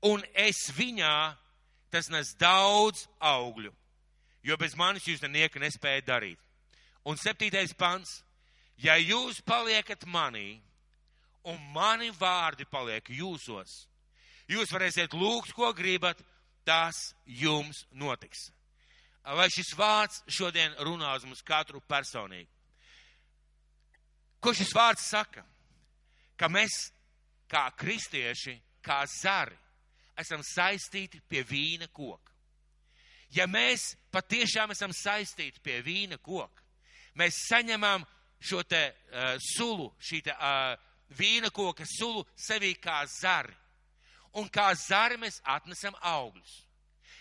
un 0.03 0.23
es 0.33 0.69
viņā, 0.71 1.37
tas 1.91 2.09
nes 2.11 2.33
daudz 2.39 3.07
augļu, 3.19 3.71
jo 4.43 4.57
bez 4.57 4.75
manis 4.75 5.07
jūs 5.07 5.23
neko 5.23 5.59
nespējat 5.59 6.07
darīt. 6.07 6.39
Un 7.07 7.17
septītais 7.17 7.73
pants. 7.73 8.23
Ja 8.77 8.93
jūs 9.01 9.39
paliekat 9.41 10.03
manī, 10.05 10.59
un 11.49 11.57
mani 11.73 12.11
vārdi 12.13 12.67
paliek 12.69 13.07
jūsos, 13.09 13.87
jūs 14.45 14.69
varēsiet 14.69 15.15
lūgt, 15.17 15.55
ko 15.57 15.71
gribat, 15.73 16.19
tas 16.67 17.15
jums 17.25 17.85
notiks. 17.91 18.51
Lai 19.25 19.47
šis 19.51 19.73
vārds 19.75 20.21
šodien 20.31 20.75
runā 20.85 21.15
uz 21.17 21.25
mums 21.25 21.41
katru 21.43 21.81
personīgi. 21.89 22.47
Ko 24.39 24.53
šis 24.55 24.69
vārds 24.75 25.07
saka? 25.09 25.43
Ka 26.37 26.47
mēs, 26.51 26.91
kā 27.49 27.65
kristieši, 27.75 28.53
kā 28.85 29.01
zari, 29.09 29.57
esam 30.17 30.43
saistīti 30.45 31.21
pie 31.29 31.43
vīna 31.47 31.87
koka. 31.93 32.33
Ja 33.35 33.47
mēs 33.47 33.95
patiešām 34.13 34.71
esam 34.71 34.93
saistīti 34.95 35.59
pie 35.63 35.81
vīna 35.83 36.17
koka, 36.23 36.63
mēs 37.19 37.41
saņemam 37.49 38.05
šo 38.39 38.61
te 38.63 38.83
uh, 38.87 39.35
sulu, 39.41 39.89
šī 39.99 40.21
te 40.23 40.35
uh, 40.35 40.77
vīna 41.17 41.51
koka 41.53 41.85
sulu 41.87 42.23
sevī 42.37 42.75
kā 42.79 43.01
zari. 43.19 43.55
Un 44.37 44.49
kā 44.53 44.69
zari 44.77 45.17
mēs 45.17 45.41
atnesam 45.43 45.95
augļus. 46.05 46.63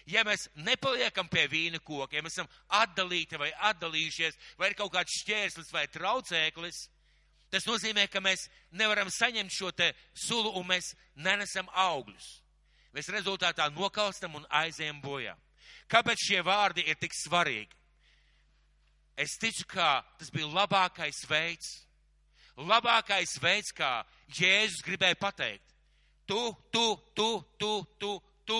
Ja 0.06 0.22
mēs 0.22 0.46
nepaliekam 0.54 1.26
pie 1.28 1.46
vīna 1.50 1.80
koka, 1.82 2.14
ja 2.14 2.22
mēs 2.22 2.36
esam 2.36 2.50
atdalīti 2.78 3.38
vai 3.40 3.50
atdalījušies, 3.72 4.36
vai 4.58 4.70
ir 4.70 4.76
kaut 4.78 4.92
kāds 4.94 5.16
šķērslis 5.22 5.72
vai 5.74 5.86
traucēklis, 5.90 6.84
tas 7.50 7.66
nozīmē, 7.66 8.06
ka 8.10 8.22
mēs 8.22 8.46
nevaram 8.70 9.10
saņemt 9.10 9.50
šo 9.50 9.72
te 9.74 9.90
sulu 10.14 10.52
un 10.60 10.68
mēs 10.70 10.92
nenesam 11.16 11.66
augļus. 11.72 12.28
Mēs 12.96 13.10
rezultātā 13.12 13.66
nokalstam 13.74 14.38
un 14.38 14.46
aizējam 14.48 15.02
bojā. 15.04 15.34
Kāpēc 15.92 16.22
šie 16.30 16.40
vārdi 16.46 16.86
ir 16.88 16.96
tik 16.96 17.12
svarīgi? 17.12 17.74
Es 19.20 19.36
ticu, 19.40 19.66
ka 19.68 20.00
tas 20.18 20.30
bija 20.32 20.48
labākais 20.48 21.22
veids, 21.28 21.68
labākais 22.56 23.36
veids, 23.40 23.72
kā 23.76 24.00
Jēzus 24.32 24.84
gribēja 24.84 25.16
pateikt. 25.20 25.76
Tu, 26.26 26.40
tu, 26.72 26.86
tu, 27.14 27.28
tu, 27.60 27.70
tu, 28.00 28.12
tu, 28.48 28.58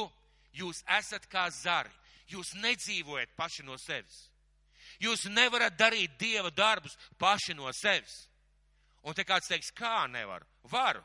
jūs 0.52 0.85
esat 0.99 1.26
kā 1.33 1.49
zari. 1.50 1.93
Jūs 2.28 2.55
nedzīvojat 2.61 3.33
paši 3.38 3.64
no 3.66 3.76
sevis. 3.78 4.26
Jūs 5.00 5.26
nevarat 5.31 5.76
darīt 5.78 6.16
dieva 6.19 6.50
darbus 6.50 6.97
paši 7.19 7.55
no 7.55 7.71
sevis. 7.73 8.26
Un 9.07 9.14
te 9.14 9.25
kāds 9.25 9.49
teiks, 9.49 9.73
kā 9.73 10.07
nevaru? 10.11 10.47
Varu. 10.71 11.05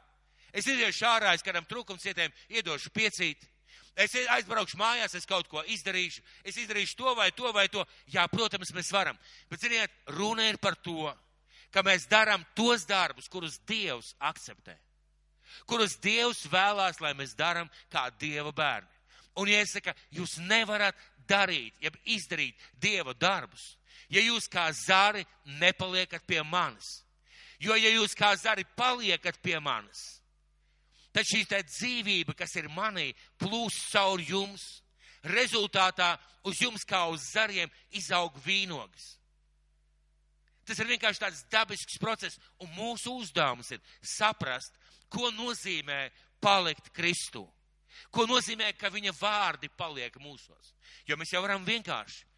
Es 0.53 0.67
iziešu 0.67 1.07
ārā, 1.07 1.33
es 1.35 1.43
kādam 1.45 1.65
trūkumcietēm 1.69 2.33
iedošu 2.51 2.91
piecīt. 2.95 3.47
Es 3.95 4.13
aizbraukšu 4.15 4.79
mājās, 4.79 5.15
es 5.19 5.27
kaut 5.27 5.49
ko 5.51 5.63
izdarīšu, 5.67 6.21
es 6.47 6.57
izdarīšu 6.61 6.95
to 6.99 7.15
vai 7.15 7.29
to 7.35 7.51
vai 7.51 7.67
to. 7.71 7.83
Jā, 8.11 8.23
protams, 8.31 8.71
mēs 8.75 8.91
varam. 8.93 9.19
Bet, 9.51 9.63
ziniet, 9.63 9.91
runa 10.15 10.47
ir 10.47 10.59
par 10.63 10.77
to, 10.79 11.11
ka 11.71 11.83
mēs 11.83 12.07
darām 12.11 12.45
tos 12.55 12.85
darbus, 12.87 13.27
kurus 13.31 13.59
Dievs 13.67 14.13
akceptē. 14.19 14.77
Kurus 15.67 15.97
Dievs 15.99 16.45
vēlās, 16.51 17.01
lai 17.03 17.11
mēs 17.19 17.35
darām 17.35 17.67
kā 17.91 18.07
Dieva 18.19 18.53
bērni. 18.55 18.87
Un, 19.39 19.47
ja 19.47 19.61
es 19.63 19.75
saku, 19.75 19.93
jūs 20.11 20.37
nevarat 20.43 20.95
darīt, 21.27 21.75
jeb 21.83 21.95
izdarīt 22.03 22.59
Dieva 22.79 23.13
darbus, 23.15 23.75
ja 24.11 24.23
jūs 24.23 24.47
kā 24.51 24.67
zari 24.75 25.23
nepaliekat 25.59 26.25
pie 26.27 26.41
manis. 26.43 27.01
Jo, 27.61 27.75
ja 27.77 27.91
jūs 27.93 28.15
kā 28.17 28.33
zari 28.39 28.65
paliekat 28.75 29.37
pie 29.43 29.59
manis, 29.61 30.20
tad 31.11 31.27
šī 31.27 31.45
dzīvība, 31.49 32.35
kas 32.37 32.55
ir 32.55 32.69
manī, 32.71 33.11
plūs 33.39 33.77
caur 33.91 34.21
jums. 34.21 34.81
Rezultātā 35.21 36.15
uz 36.49 36.57
jums 36.63 36.81
kā 36.87 37.03
uz 37.13 37.21
zariem 37.29 37.69
izaug 37.93 38.33
vīnogas. 38.41 39.19
Tas 40.65 40.79
ir 40.81 40.89
vienkārši 40.89 41.21
tāds 41.21 41.43
dabisks 41.51 41.99
process, 42.01 42.39
un 42.61 42.69
mūsu 42.73 43.13
uzdevums 43.19 43.69
ir 43.75 43.81
saprast, 44.01 44.73
ko 45.11 45.29
nozīmē 45.35 46.07
palikt 46.41 46.89
Kristū. 46.95 47.43
Ko 48.09 48.25
nozīmē, 48.25 48.71
ka 48.79 48.89
viņa 48.89 49.13
vārdi 49.19 49.69
paliek 49.77 50.15
mūsos. 50.23 50.73
Jo 51.05 51.17
mēs 51.19 51.33
jau 51.33 51.41
varam 51.43 51.65
vienkārši. 51.67 52.30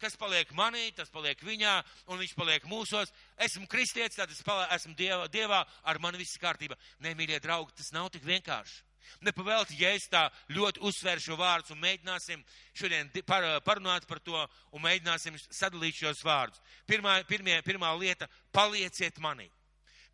Kas 0.00 0.16
paliek 0.16 0.48
manī, 0.56 0.86
tas 0.96 1.10
paliek 1.12 1.40
viņā, 1.44 1.72
un 2.08 2.20
viņš 2.22 2.30
paliek 2.32 2.64
mūsos. 2.64 3.10
Esmu 3.44 3.66
kristietis, 3.68 4.16
tad 4.16 4.30
es 4.32 4.40
paliek, 4.44 4.70
esmu 4.78 4.94
dievā, 4.96 5.26
dievā, 5.28 5.58
ar 5.84 5.98
mani 6.00 6.22
viss 6.22 6.40
kārtībā. 6.40 6.78
Nē, 7.04 7.12
mīļie 7.18 7.40
draugi, 7.44 7.76
tas 7.76 7.92
nav 7.92 8.08
tik 8.14 8.24
vienkārši. 8.24 8.80
Nepavēlti, 9.26 9.76
ja 9.80 9.90
es 9.96 10.06
tā 10.08 10.22
ļoti 10.54 10.80
uzsveru 10.86 11.20
šo 11.20 11.36
vārdus 11.36 11.74
un 11.74 11.80
mēģināsim 11.82 12.44
šodien 12.78 13.10
par, 13.26 13.44
parunāt 13.66 14.06
par 14.08 14.22
to 14.24 14.38
un 14.72 14.84
mēģināsim 14.84 15.36
sadalīt 15.50 15.98
šos 16.00 16.22
vārdus. 16.24 16.62
Pirmā, 16.88 17.18
pirmie, 17.28 17.58
pirmā 17.66 17.90
lieta- 17.98 18.28
palieciet 18.56 19.18
manī. 19.18 19.50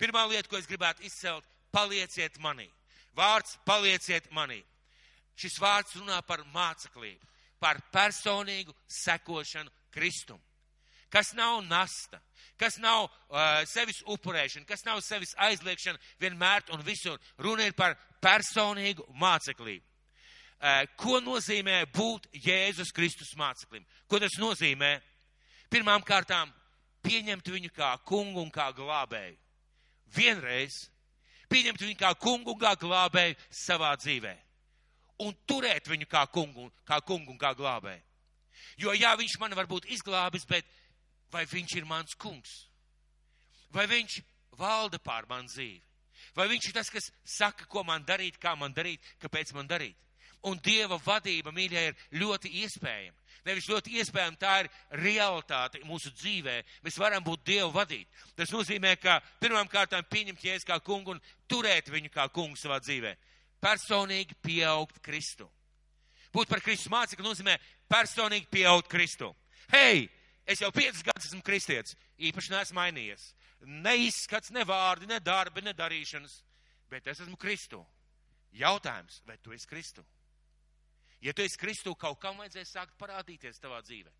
Pirmā 0.01 0.27
lieta, 0.29 0.49
ko 0.49 0.57
es 0.57 0.67
gribētu 0.67 1.05
izcelt- 1.07 1.45
palieciet 1.77 2.39
manī. 2.39 2.71
Vārds- 3.15 3.59
palieciet 3.71 4.31
manī. 4.33 4.65
Šis 5.37 5.61
vārds 5.61 5.95
runā 5.95 6.27
par 6.27 6.43
māceklību 6.55 7.36
par 7.67 7.81
personīgu 7.91 8.75
sekošanu 8.87 9.73
Kristum. 9.91 10.39
Kas 11.11 11.33
nav 11.35 11.65
nasta, 11.67 12.21
kas 12.59 12.79
nav 12.83 13.07
uh, 13.07 13.63
sevis 13.67 14.03
upurēšana, 14.07 14.67
kas 14.69 14.85
nav 14.87 15.01
sevis 15.03 15.35
aizliekšana 15.49 15.99
vienmēr 16.23 16.67
un 16.75 16.83
visur. 16.87 17.19
Runa 17.39 17.67
ir 17.67 17.75
par 17.79 17.97
personīgu 18.23 19.07
māceklību. 19.19 19.85
Uh, 20.57 20.85
ko 20.99 21.19
nozīmē 21.21 21.83
būt 21.95 22.31
Jēzus 22.47 22.95
Kristus 22.95 23.35
māceklim? 23.39 23.85
Ko 24.07 24.21
tas 24.23 24.39
nozīmē? 24.41 24.97
Pirmām 25.71 26.05
kārtām 26.07 26.53
pieņemt 27.07 27.51
viņu 27.51 27.75
kā 27.75 27.93
kungu 28.07 28.45
un 28.45 28.51
kā 28.55 28.71
glābēju. 28.77 29.37
Vienreiz 30.17 30.85
pieņemt 31.51 31.83
viņu 31.83 31.99
kā 31.99 32.15
kungu 32.19 32.55
un 32.55 32.63
kā 32.63 32.75
glābēju 32.79 33.39
savā 33.67 33.95
dzīvēm 33.99 34.46
un 35.23 35.35
turēt 35.49 35.89
viņu 35.89 36.09
kā 36.11 36.25
kungu, 36.33 36.69
kā 36.87 37.01
kungu 37.05 37.33
un 37.33 37.41
kā 37.41 37.53
glābēju. 37.57 38.03
Jo 38.81 38.93
jā, 38.97 39.13
viņš 39.17 39.39
man 39.41 39.55
varbūt 39.57 39.89
izglābis, 39.93 40.47
bet 40.49 40.67
vai 41.33 41.45
viņš 41.49 41.77
ir 41.79 41.89
mans 41.89 42.17
kungs? 42.21 42.67
Vai 43.73 43.87
viņš 43.91 44.21
valda 44.57 45.01
pār 45.03 45.29
man 45.29 45.49
dzīvi? 45.49 45.83
Vai 46.37 46.49
viņš 46.51 46.69
ir 46.69 46.75
tas, 46.77 46.91
kas 46.93 47.11
saka, 47.25 47.67
ko 47.69 47.85
man 47.85 48.05
darīt, 48.05 48.39
kā 48.41 48.55
man 48.57 48.75
darīt, 48.77 49.05
kāpēc 49.21 49.53
man 49.57 49.69
darīt? 49.69 49.97
Un 50.47 50.61
Dieva 50.63 50.99
vadība, 51.03 51.51
mīļie, 51.53 51.83
ir 51.89 52.21
ļoti 52.21 52.53
iespējama. 52.63 53.17
Nevis 53.47 53.69
ļoti 53.71 53.97
iespējama, 53.99 54.39
tā 54.39 54.53
ir 54.63 54.69
realitāte 55.03 55.81
mūsu 55.87 56.11
dzīvē. 56.15 56.57
Mēs 56.85 56.99
varam 57.01 57.25
būt 57.25 57.45
Dievu 57.47 57.71
vadīt. 57.75 58.09
Tas 58.37 58.53
nozīmē, 58.55 58.97
ka 59.01 59.21
pirmām 59.41 59.69
kārtām 59.71 60.05
pieņemt 60.11 60.45
jēzu 60.45 60.69
kā 60.69 60.79
kungu 60.85 61.15
un 61.15 61.23
turēt 61.49 61.91
viņu 61.91 62.13
kā 62.15 62.29
kungu 62.35 62.59
savā 62.59 62.79
dzīvē 62.83 63.15
personīgi 63.67 64.37
pieaugt 64.45 65.01
Kristu. 65.03 65.49
Būt 66.35 66.51
par 66.51 66.63
Kristus 66.63 66.93
mācekli 66.93 67.27
nozīmē 67.27 67.57
personīgi 67.91 68.49
pieaugt 68.53 68.91
Kristu. 68.93 69.33
Hei, 69.73 70.07
es 70.47 70.63
jau 70.63 70.71
piecus 70.75 71.03
gadus 71.07 71.31
esmu 71.31 71.43
kristietis, 71.47 71.97
īpaši 72.19 72.53
neesmu 72.55 72.79
mainījies. 72.79 73.31
Ne 73.67 73.97
izskats, 74.07 74.53
ne 74.55 74.63
vārdi, 74.69 75.09
ne 75.11 75.19
darbi, 75.25 75.65
ne 75.65 75.73
darīšanas, 75.75 76.37
bet 76.93 77.09
es 77.11 77.23
esmu 77.25 77.39
Kristu. 77.41 77.81
Jautājums, 78.57 79.23
vai 79.27 79.39
tu 79.43 79.53
esi 79.57 79.69
Kristu? 79.69 80.05
Ja 81.25 81.33
tu 81.33 81.43
esi 81.43 81.59
Kristu, 81.59 81.95
kaut 81.99 82.21
kam 82.23 82.39
vajadzēs 82.41 82.75
sākt 82.77 82.95
parādīties 83.01 83.59
tavā 83.61 83.81
dzīvē. 83.85 84.13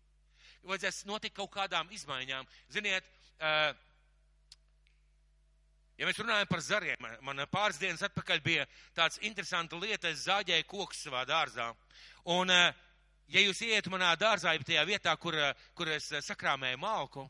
Vajadzēs 0.67 1.05
notikt 1.07 1.37
kaut 1.37 1.53
kādām 1.53 1.89
izmaiņām. 1.93 2.49
Ziniet, 2.73 3.05
uh, 3.37 3.71
Ja 5.97 6.05
mēs 6.05 6.19
runājam 6.21 6.45
par 6.45 6.61
zariem, 6.61 7.05
man 7.25 7.41
pāris 7.49 7.79
dienas 7.81 8.03
atpakaļ 8.05 8.41
bija 8.45 8.65
tāds 8.93 9.17
interesanta 9.25 9.79
lieta, 9.81 10.11
es 10.13 10.27
zāģēju 10.27 10.67
kokus 10.69 10.99
savā 11.07 11.23
dārzā. 11.25 11.71
Un, 12.29 12.51
eh, 12.53 12.73
ja 13.33 13.41
jūs 13.41 13.63
iet 13.65 13.89
manā 13.89 14.11
dārzā, 14.15 14.53
ja 14.53 14.61
tajā 14.61 14.85
vietā, 14.85 15.17
kur, 15.17 15.33
eh, 15.33 15.53
kur 15.73 15.89
es 15.89 16.11
eh, 16.11 16.21
sakrāmēju 16.21 16.77
malku, 16.77 17.25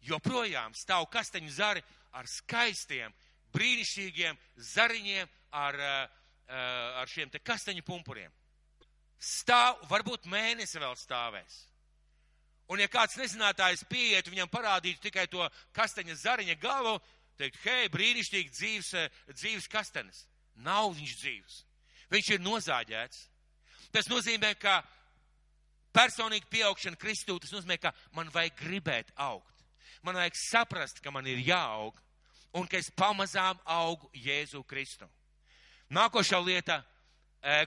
joprojām 0.00 0.72
stāv 0.72 1.10
kasteņu 1.12 1.50
zari 1.50 1.82
ar 2.12 2.24
skaistiem, 2.24 3.12
brīnišķīgiem 3.52 4.36
zariņiem, 4.56 5.28
ar, 5.52 5.74
ar 6.48 7.08
šiem 7.08 7.30
te 7.30 7.38
kasteņu 7.38 7.82
pumpuriem. 7.82 8.32
stāv, 9.18 9.80
varbūt 9.88 10.26
mēnesi 10.26 10.78
vēl 10.78 10.94
stāvēs. 10.94 11.64
Un 12.68 12.78
ja 12.78 12.88
kāds 12.88 13.16
nezinātājs 13.16 13.84
pieiet, 13.88 14.28
viņam 14.28 14.48
parādītu 14.48 15.00
tikai 15.00 15.26
to 15.26 15.48
kastaņa 15.72 16.14
zariņa 16.14 16.56
galu, 16.60 17.00
teikt, 17.40 17.60
hei, 17.64 17.88
brīnišķīgi 17.92 18.52
dzīves, 18.52 18.92
dzīves 19.34 19.68
kastanis. 19.72 20.24
Nav 20.64 20.94
viņš 20.96 21.16
dzīves. 21.20 21.56
Viņš 22.12 22.30
ir 22.36 22.44
nozāģēts. 22.44 23.22
Tas 23.92 24.08
nozīmē, 24.10 24.54
ka 24.60 24.80
personīgi 25.96 26.48
pieaugšana 26.52 26.98
Kristū, 27.00 27.38
tas 27.40 27.52
nozīmē, 27.54 27.78
ka 27.80 27.92
man 28.16 28.30
vajag 28.32 28.56
gribēt 28.60 29.12
augt. 29.16 29.64
Man 30.02 30.18
vajag 30.18 30.36
saprast, 30.38 31.00
ka 31.02 31.10
man 31.10 31.26
ir 31.26 31.40
jāaug 31.44 31.96
un 32.56 32.68
ka 32.68 32.78
es 32.78 32.90
pamazām 32.94 33.58
augu 33.64 34.08
Jēzu 34.16 34.62
Kristu. 34.68 35.08
Nākošā 35.92 36.38
lieta, 36.42 36.80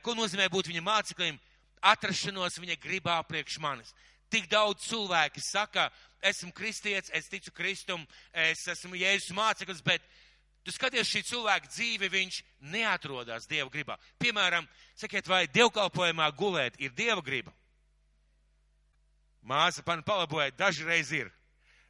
ko 0.03 0.15
nozīmē 0.17 0.49
būt 0.51 0.71
viņa 0.71 0.83
māceklim, 0.83 1.37
atrašanos 1.79 2.59
viņa 2.59 2.77
gribā 2.81 3.19
priekš 3.27 3.59
manis. 3.63 3.93
Tik 4.29 4.49
daudz 4.49 4.85
cilvēki 4.85 5.41
saka, 5.41 5.87
esmu 6.21 6.51
kristietis, 6.55 7.11
es 7.13 7.29
ticu 7.31 7.53
Kristum, 7.55 8.05
es 8.33 8.65
esmu 8.67 8.97
Jēzus 8.99 9.35
māceklis, 9.35 9.83
bet 9.85 10.03
tu 10.63 10.73
skaties 10.75 11.07
šī 11.09 11.23
cilvēka 11.29 11.71
dzīve, 11.71 12.09
viņš 12.11 12.41
neatrodas 12.73 13.47
Dieva 13.49 13.69
gribā. 13.73 13.97
Piemēram, 14.21 14.67
sakiet, 14.99 15.27
vai 15.27 15.45
dievkalpojumā 15.47 16.29
gulēt 16.37 16.79
ir 16.79 16.93
Dieva 16.97 17.23
griba? 17.25 17.53
Māsa 19.41 19.83
man 19.87 20.03
palaboja, 20.03 20.51
dažreiz 20.57 21.11
ir. 21.15 21.31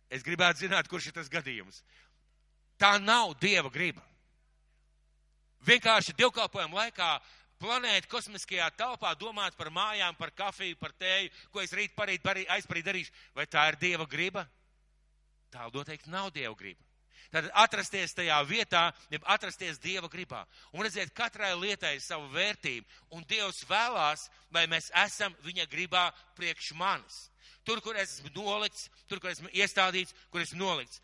Es 0.10 0.24
gribētu 0.26 0.66
zināt, 0.66 0.88
kurš 0.90 1.10
ir 1.10 1.18
tas 1.18 1.30
gadījums. 1.30 1.84
Tā 2.80 2.96
nav 3.02 3.36
Dieva 3.42 3.70
griba. 3.74 4.06
Vienkārši 5.68 6.16
dievkalpojuma 6.16 6.86
laikā 6.86 7.10
planēt 7.60 8.08
kosmiskajā 8.12 8.70
telpā, 8.80 9.14
domāt 9.20 9.58
par 9.60 9.72
mājām, 9.74 10.16
par 10.18 10.32
kafiju, 10.36 10.78
par 10.80 10.94
tēju, 11.00 11.32
ko 11.52 11.62
es 11.62 11.74
rīt 11.76 11.96
parīt, 11.96 12.24
parīt 12.24 12.50
aizparīt 12.50 12.88
darīšu. 12.88 13.16
Vai 13.36 13.46
tā 13.48 13.68
ir 13.70 13.80
Dieva 13.82 14.08
griba? 14.10 14.46
Tā 15.52 15.70
noteikti 15.74 16.12
nav 16.14 16.32
Dieva 16.34 16.56
griba. 16.56 16.84
Tad 17.30 17.46
atrasties 17.62 18.16
tajā 18.18 18.40
vietā, 18.50 18.88
jeb 19.14 19.26
atrasties 19.30 19.78
Dieva 19.82 20.10
gribā. 20.10 20.42
Un 20.74 20.82
redziet, 20.86 21.12
katrai 21.14 21.52
lietai 21.54 21.96
ir 21.98 22.02
sava 22.02 22.26
vērtība. 22.34 22.88
Un 23.14 23.26
Dievs 23.30 23.62
vēlās, 23.70 24.30
lai 24.54 24.66
mēs 24.72 24.90
esam 25.06 25.36
viņa 25.46 25.68
gribā 25.70 26.08
priekš 26.40 26.72
manis. 26.80 27.28
Tur, 27.68 27.84
kur 27.86 27.98
es 28.02 28.18
esmu 28.18 28.32
nolikts, 28.34 28.88
tur, 29.06 29.22
kur 29.22 29.30
esmu 29.30 29.52
iestādīts, 29.54 30.16
kur 30.34 30.42
esmu 30.42 30.58
nolikts. 30.64 31.04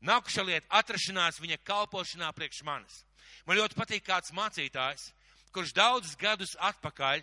Nākuša 0.00 0.46
lieta- 0.46 0.66
atrašanās 0.80 1.40
viņa 1.42 1.58
kalpošanā 1.66 2.32
priekš 2.32 2.62
manis. 2.64 3.04
Man 3.44 3.58
ļoti 3.58 3.76
patīk 3.76 4.06
kāds 4.06 4.32
mācītājs, 4.32 5.12
kurš 5.54 5.74
daudzus 5.76 6.16
gadus 6.18 6.54
atpakaļ, 6.60 7.22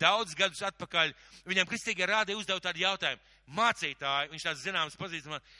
daudzus 0.00 0.36
gadus 0.38 0.62
atpakaļ, 0.66 1.12
viņam 1.48 1.68
kristīgie 1.70 2.08
rādīja 2.08 2.40
uzdev 2.40 2.60
tādu 2.64 2.82
jautājumu. 2.82 3.22
Mācītāji, 3.54 4.30
viņš 4.32 4.46
tāds 4.46 4.64
zināms 4.64 4.98
pazīstams, 4.98 5.56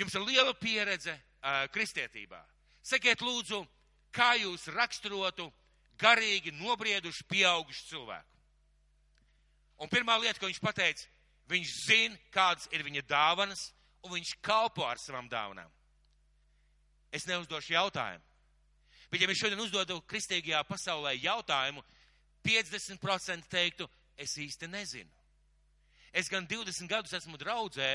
jums 0.00 0.14
ir 0.14 0.24
liela 0.24 0.54
pieredze 0.58 1.14
uh, 1.14 1.66
kristietībā. 1.74 2.40
Sakiet 2.84 3.22
lūdzu, 3.24 3.62
kā 4.14 4.34
jūs 4.40 4.68
raksturotu 4.74 5.50
garīgi 6.00 6.52
nobrieduši 6.58 7.26
pieaugušu 7.30 7.88
cilvēku? 7.92 8.30
Un 9.82 9.90
pirmā 9.90 10.16
lieta, 10.22 10.38
ko 10.38 10.48
viņš 10.48 10.60
pateica, 10.62 11.08
viņš 11.50 11.72
zina, 11.86 12.18
kādas 12.32 12.68
ir 12.72 12.84
viņa 12.86 13.02
dāvanas, 13.08 13.68
un 14.04 14.14
viņš 14.16 14.36
kalpo 14.44 14.86
ar 14.86 15.00
savām 15.00 15.28
dāvanām. 15.30 15.70
Es 17.14 17.26
neuzdošu 17.30 17.74
jautājumu. 17.74 18.24
Bet, 19.14 19.22
ja 19.22 19.28
mēs 19.30 19.38
šodien 19.38 19.60
uzdodu 19.62 20.00
kristīgajā 20.10 20.64
pasaulē 20.66 21.12
jautājumu, 21.22 21.84
50% 22.42 23.46
teiktu, 23.46 23.86
es 24.18 24.32
īsti 24.42 24.66
nezinu. 24.66 25.06
Es 26.10 26.26
gan 26.26 26.48
20 26.50 26.90
gadus 26.90 27.14
esmu 27.14 27.38
draudzē, 27.38 27.92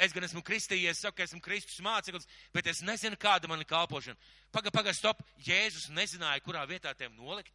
es 0.00 0.14
gan 0.16 0.24
esmu 0.24 0.40
kristījies, 0.40 1.02
saku, 1.04 1.26
esmu 1.26 1.42
Kristus 1.44 1.76
māceklis, 1.84 2.24
bet 2.56 2.72
es 2.72 2.80
nezinu, 2.80 3.20
kāda 3.20 3.52
man 3.52 3.60
ir 3.60 3.68
kalpošana. 3.68 4.16
Paga, 4.48 4.72
paga, 4.72 4.96
stop, 4.96 5.20
Jēzus 5.44 5.90
nezināja, 5.92 6.40
kurā 6.40 6.64
vietā 6.64 6.96
tiem 6.96 7.12
nolikt. 7.20 7.52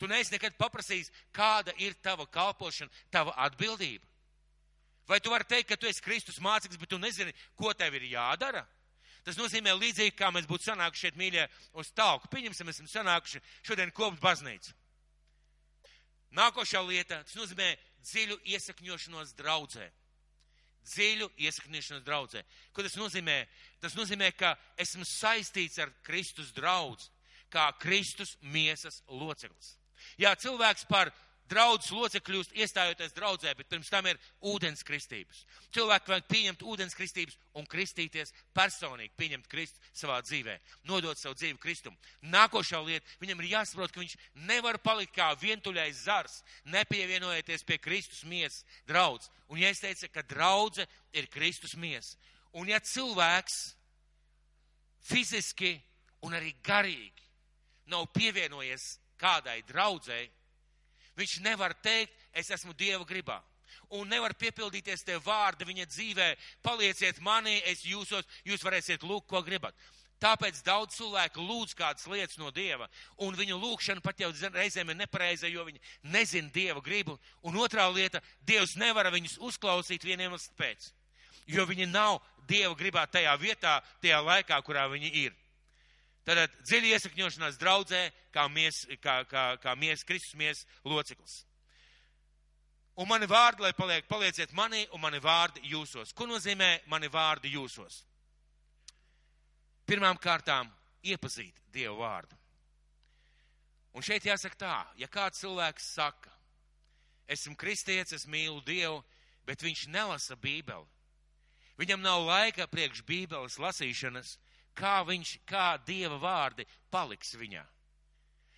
Tu 0.00 0.08
neesi 0.08 0.32
nekad 0.32 0.56
paprasījis, 0.56 1.12
kāda 1.36 1.76
ir 1.84 2.00
tava 2.00 2.24
kalpošana, 2.24 2.88
tava 3.12 3.36
atbildība. 3.44 4.08
Vai 5.04 5.20
tu 5.20 5.36
vari 5.36 5.44
teikt, 5.52 5.68
ka 5.68 5.76
tu 5.76 5.84
esi 5.84 6.00
Kristus 6.00 6.40
māceklis, 6.40 6.80
bet 6.80 6.88
tu 6.88 6.96
nezini, 6.96 7.36
ko 7.60 7.76
tev 7.76 8.00
ir 8.00 8.08
jādara? 8.14 8.64
Tas 9.22 9.38
nozīmē 9.38 9.74
līdzīgi, 9.78 10.16
kā 10.18 10.32
mēs 10.34 10.48
būtu 10.50 10.66
sanākuši 10.66 11.06
šeit 11.06 11.18
mīļie 11.20 11.46
uz 11.78 11.92
talku. 11.94 12.30
Pieņemsim, 12.32 12.70
esam 12.72 12.88
sanākuši 12.90 13.42
šodien 13.62 13.92
kopt 13.94 14.18
baznīcu. 14.22 14.74
Nākošā 16.34 16.80
lieta, 16.86 17.20
tas 17.22 17.36
nozīmē 17.36 17.68
dziļu 18.02 18.38
iesakņošanos 18.54 19.34
draudzē. 19.38 19.86
Dziļu 20.82 21.28
iesakņošanos 21.38 22.02
draudzē. 22.06 22.42
Ko 22.74 22.82
tas 22.82 22.96
nozīmē? 22.98 23.36
Tas 23.82 23.94
nozīmē, 23.94 24.32
ka 24.34 24.56
esmu 24.80 25.06
saistīts 25.06 25.78
ar 25.82 25.92
Kristus 26.02 26.50
draudz, 26.56 27.10
kā 27.52 27.68
Kristus 27.78 28.34
miesas 28.42 29.02
loceklis. 29.06 29.76
Jā, 30.18 30.32
cilvēks 30.34 30.88
par 30.90 31.12
Draudzes 31.52 31.92
locekļi 31.92 32.24
kļūst 32.24 32.54
iestājoties 32.56 33.12
draudzē, 33.12 33.52
bet 33.58 33.68
pirms 33.68 33.90
tam 33.92 34.06
ir 34.08 34.20
ūdens 34.48 34.80
kristības. 34.88 35.42
Cilvēki 35.74 36.12
vajag 36.12 36.28
pieņemt 36.30 36.64
ūdens 36.64 36.96
kristības 36.96 37.36
un 37.60 37.66
kristīties 37.68 38.32
personīgi, 38.56 39.12
pieņemt 39.20 39.50
Kristu 39.52 39.82
savā 39.92 40.22
dzīvē, 40.24 40.56
nodot 40.88 41.20
savu 41.20 41.36
dzīvi 41.36 41.60
Kristum. 41.60 41.96
Nākošā 42.32 42.80
lieta, 42.86 43.06
viņam 43.20 43.42
ir 43.42 43.50
jāsaprot, 43.52 43.92
ka 43.92 44.00
viņš 44.00 44.16
nevar 44.48 44.80
palikt 44.80 45.12
kā 45.18 45.28
vientuļais 45.42 46.04
zars, 46.06 46.40
nepievienojoties 46.72 47.66
pie 47.68 47.78
Kristus 47.82 48.24
miesas 48.24 48.64
draudz. 48.88 49.28
Un 49.52 49.60
ja 49.60 49.68
es 49.68 49.82
teicu, 49.84 50.08
ka 50.08 50.24
draudze 50.24 50.88
ir 51.12 51.28
Kristus 51.28 51.76
miesa, 51.76 52.16
un 52.56 52.70
ja 52.72 52.80
cilvēks 52.80 53.58
fiziski 55.04 55.74
un 56.24 56.36
arī 56.38 56.54
garīgi 56.64 57.28
nav 57.92 58.06
pievienojies 58.14 58.96
kādai 59.20 59.60
draudzēji, 59.68 60.30
Viņš 61.18 61.40
nevar 61.44 61.74
teikt, 61.84 62.14
es 62.32 62.50
esmu 62.50 62.74
Dieva 62.76 63.04
gribā. 63.08 63.40
Un 63.92 64.08
nevar 64.08 64.32
piepildīties 64.36 65.04
tie 65.04 65.18
vārdi 65.20 65.66
viņa 65.68 65.86
dzīvē, 65.88 66.28
palieciet 66.64 67.20
manī, 67.24 67.58
es 67.68 67.84
jūsos, 67.84 68.24
jūs 68.44 68.64
varēsiet 68.64 69.04
lūgt, 69.04 69.28
ko 69.28 69.42
gribat. 69.44 69.76
Tāpēc 70.22 70.60
daudz 70.62 70.94
cilvēku 70.94 71.42
lūdz 71.42 71.74
kādas 71.74 72.06
lietas 72.06 72.38
no 72.38 72.52
Dieva, 72.54 72.86
un 73.18 73.34
viņu 73.34 73.58
lūgšana 73.58 74.04
pat 74.04 74.20
jau 74.22 74.30
reizēm 74.54 74.92
ir 74.92 75.00
nepareiza, 75.00 75.50
jo 75.50 75.64
viņi 75.66 75.82
nezina 76.14 76.52
Dieva 76.54 76.80
gribu. 76.80 77.18
Un 77.42 77.58
otrā 77.58 77.88
lieta, 77.90 78.22
Dievs 78.46 78.76
nevar 78.78 79.10
viņus 79.10 79.40
uzklausīt 79.42 80.06
vieniem 80.06 80.36
pēc, 80.56 80.92
jo 81.50 81.66
viņi 81.66 81.90
nav 81.90 82.20
Dieva 82.46 82.74
gribā 82.78 83.06
tajā 83.10 83.34
vietā, 83.40 83.80
tajā 84.00 84.22
laikā, 84.22 84.62
kurā 84.62 84.86
viņi 84.94 85.10
ir. 85.24 85.41
Tātad 86.22 86.52
dziļi 86.62 86.92
iesakņošanās 86.94 87.58
draudzē, 87.58 88.02
kā 88.34 88.46
mies, 88.48 88.84
kā, 89.02 89.22
kā, 89.26 89.46
kā 89.62 89.74
mies, 89.78 90.04
Kristus 90.06 90.36
mies 90.38 90.62
loceklis. 90.86 91.40
Un 93.00 93.08
mani 93.08 93.26
vārdi, 93.26 93.64
lai 93.64 93.72
paliek, 93.74 94.06
palieciet 94.06 94.52
manī, 94.54 94.84
un 94.92 95.00
mani 95.02 95.18
vārdi 95.22 95.64
jūsos. 95.72 96.12
Ko 96.14 96.28
nozīmē 96.28 96.82
mani 96.92 97.08
vārdi 97.10 97.54
jūsos? 97.54 98.02
Pirmām 99.88 100.20
kārtām 100.22 100.70
iepazīt 101.02 101.58
Dievu 101.72 101.98
vārdu. 102.04 102.36
Un 103.92 104.04
šeit 104.04 104.24
jāsaka 104.24 104.56
tā, 104.56 104.76
ja 104.96 105.08
kāds 105.10 105.42
cilvēks 105.42 105.90
saka, 105.96 106.30
esmu 107.28 107.56
kristietis, 107.58 108.22
es 108.22 108.28
mīlu 108.30 108.62
Dievu, 108.64 109.02
bet 109.48 109.64
viņš 109.64 109.88
nelasa 109.92 110.36
Bībeli. 110.36 110.86
Viņam 111.80 112.04
nav 112.04 112.22
laika 112.28 112.68
priekš 112.70 113.02
Bībeles 113.08 113.58
lasīšanas, 113.60 114.36
kā 114.78 115.00
viņš, 115.08 115.36
kā 115.48 115.76
Dieva 115.86 116.18
vārdi 116.20 116.66
paliks 116.92 117.34
viņā. 117.38 117.64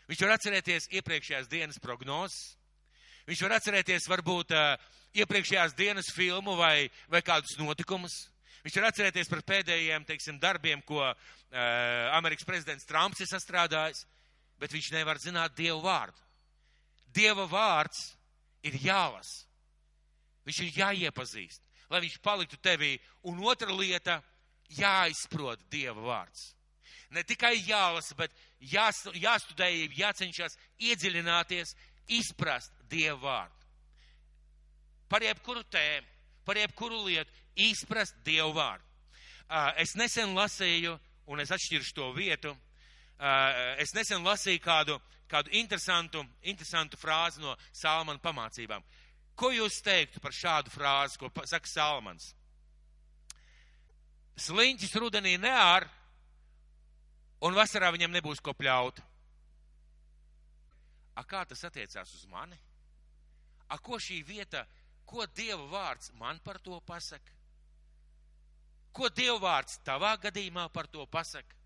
Viņš 0.09 0.21
var 0.27 0.35
atcerēties 0.35 0.91
iepriekšējās 1.01 1.49
dienas 1.49 1.81
prognozes, 1.81 2.57
viņš 3.29 3.43
var 3.47 3.57
atcerēties 3.57 4.09
varbūt 4.11 4.53
uh, 4.53 4.75
iepriekšējās 5.17 5.77
dienas 5.79 6.11
filmu 6.13 6.57
vai, 6.59 6.91
vai 7.09 7.23
kādus 7.25 7.57
notikumus. 7.61 8.27
Viņš 8.65 8.77
var 8.81 8.91
atcerēties 8.91 9.31
par 9.31 9.43
pēdējiem, 9.45 10.05
teiksim, 10.09 10.41
darbiem, 10.41 10.83
ko 10.85 11.01
uh, 11.05 11.17
Amerikas 12.17 12.49
prezidents 12.49 12.89
Trumps 12.89 13.21
ir 13.25 13.31
sastrādājis, 13.31 14.05
bet 14.61 14.73
viņš 14.73 14.93
nevar 14.95 15.21
zināt 15.21 15.57
Dievu 15.57 15.83
vārdu. 15.85 16.21
Dieva 17.15 17.47
vārds 17.47 18.15
ir 18.67 18.77
jālas. 18.83 19.45
Viņš 20.45 20.61
ir 20.65 20.79
jāiepazīst, 20.81 21.63
lai 21.93 22.03
viņš 22.05 22.21
paliktu 22.25 22.59
tevī. 22.61 22.97
Un 23.31 23.41
otra 23.47 23.73
lieta 23.73 24.19
jāizprot 24.73 25.61
Dieva 25.71 26.01
vārds. 26.01 26.55
Ne 27.11 27.23
tikai 27.23 27.55
jālasa, 27.63 28.17
bet 28.19 28.33
jās, 28.59 29.05
jāstudē, 29.15 29.69
jācenšas 29.95 30.57
iedziļināties, 30.83 31.75
izprast 32.09 32.73
Dieva 32.91 33.19
vārdu. 33.23 33.61
Par 35.09 35.23
jebkuru 35.23 35.63
tēmu, 35.71 36.09
par 36.45 36.59
jebkuru 36.59 37.05
lietu, 37.07 37.31
izprast 37.55 38.17
Dieva 38.25 38.51
vārdu. 38.57 38.85
Es 39.79 39.95
nesen 39.95 40.35
lasīju, 40.35 40.99
un 41.31 41.41
es 41.41 41.53
atšķiršu 41.55 41.95
to 41.95 42.11
vietu, 42.17 42.57
es 43.79 43.95
nesen 43.95 44.25
lasīju 44.27 44.61
kādu, 44.65 44.99
kādu 45.31 45.53
interesantu, 45.55 46.25
interesantu 46.43 46.99
frāzi 47.01 47.41
no 47.45 47.55
Salmana 47.73 48.19
pamācībām. 48.21 48.83
Ko 49.35 49.51
jūs 49.55 49.81
teiktu 49.83 50.21
par 50.23 50.35
šādu 50.35 50.71
frāzi, 50.71 51.19
ko 51.19 51.31
saka 51.47 51.67
Salmans? 51.71 52.33
Sliņķis 54.41 54.95
rudenī 54.99 55.37
neār, 55.39 55.87
un 57.45 57.55
vasarā 57.55 57.93
viņam 57.95 58.15
nebūs 58.17 58.43
ko 58.43 58.55
pļaut. 58.57 59.01
A 61.15 61.23
kā 61.23 61.45
tas 61.47 61.63
attiecās 61.69 62.11
uz 62.17 62.25
mani? 62.27 62.57
A 63.71 63.79
ko 63.79 64.01
šī 64.03 64.19
vieta, 64.27 64.65
ko 65.07 65.27
Dieva 65.27 65.67
vārds 65.71 66.11
man 66.19 66.41
par 66.43 66.59
to 66.59 66.81
pasaka? 66.87 67.31
Ko 68.95 69.09
Dieva 69.11 69.39
vārds 69.43 69.79
tavā 69.87 70.17
gadījumā 70.23 70.67
par 70.75 70.91
to 70.91 71.07
pasaka? 71.07 71.63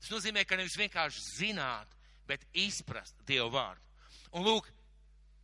Tas 0.00 0.12
nozīmē, 0.12 0.46
ka 0.48 0.56
nevis 0.56 0.78
vienkārši 0.80 1.24
zināt, 1.36 1.96
bet 2.28 2.46
izprast 2.56 3.18
Dievu 3.28 3.50
vārdu. 3.52 3.82
Un 4.36 4.46
lūk, 4.46 4.68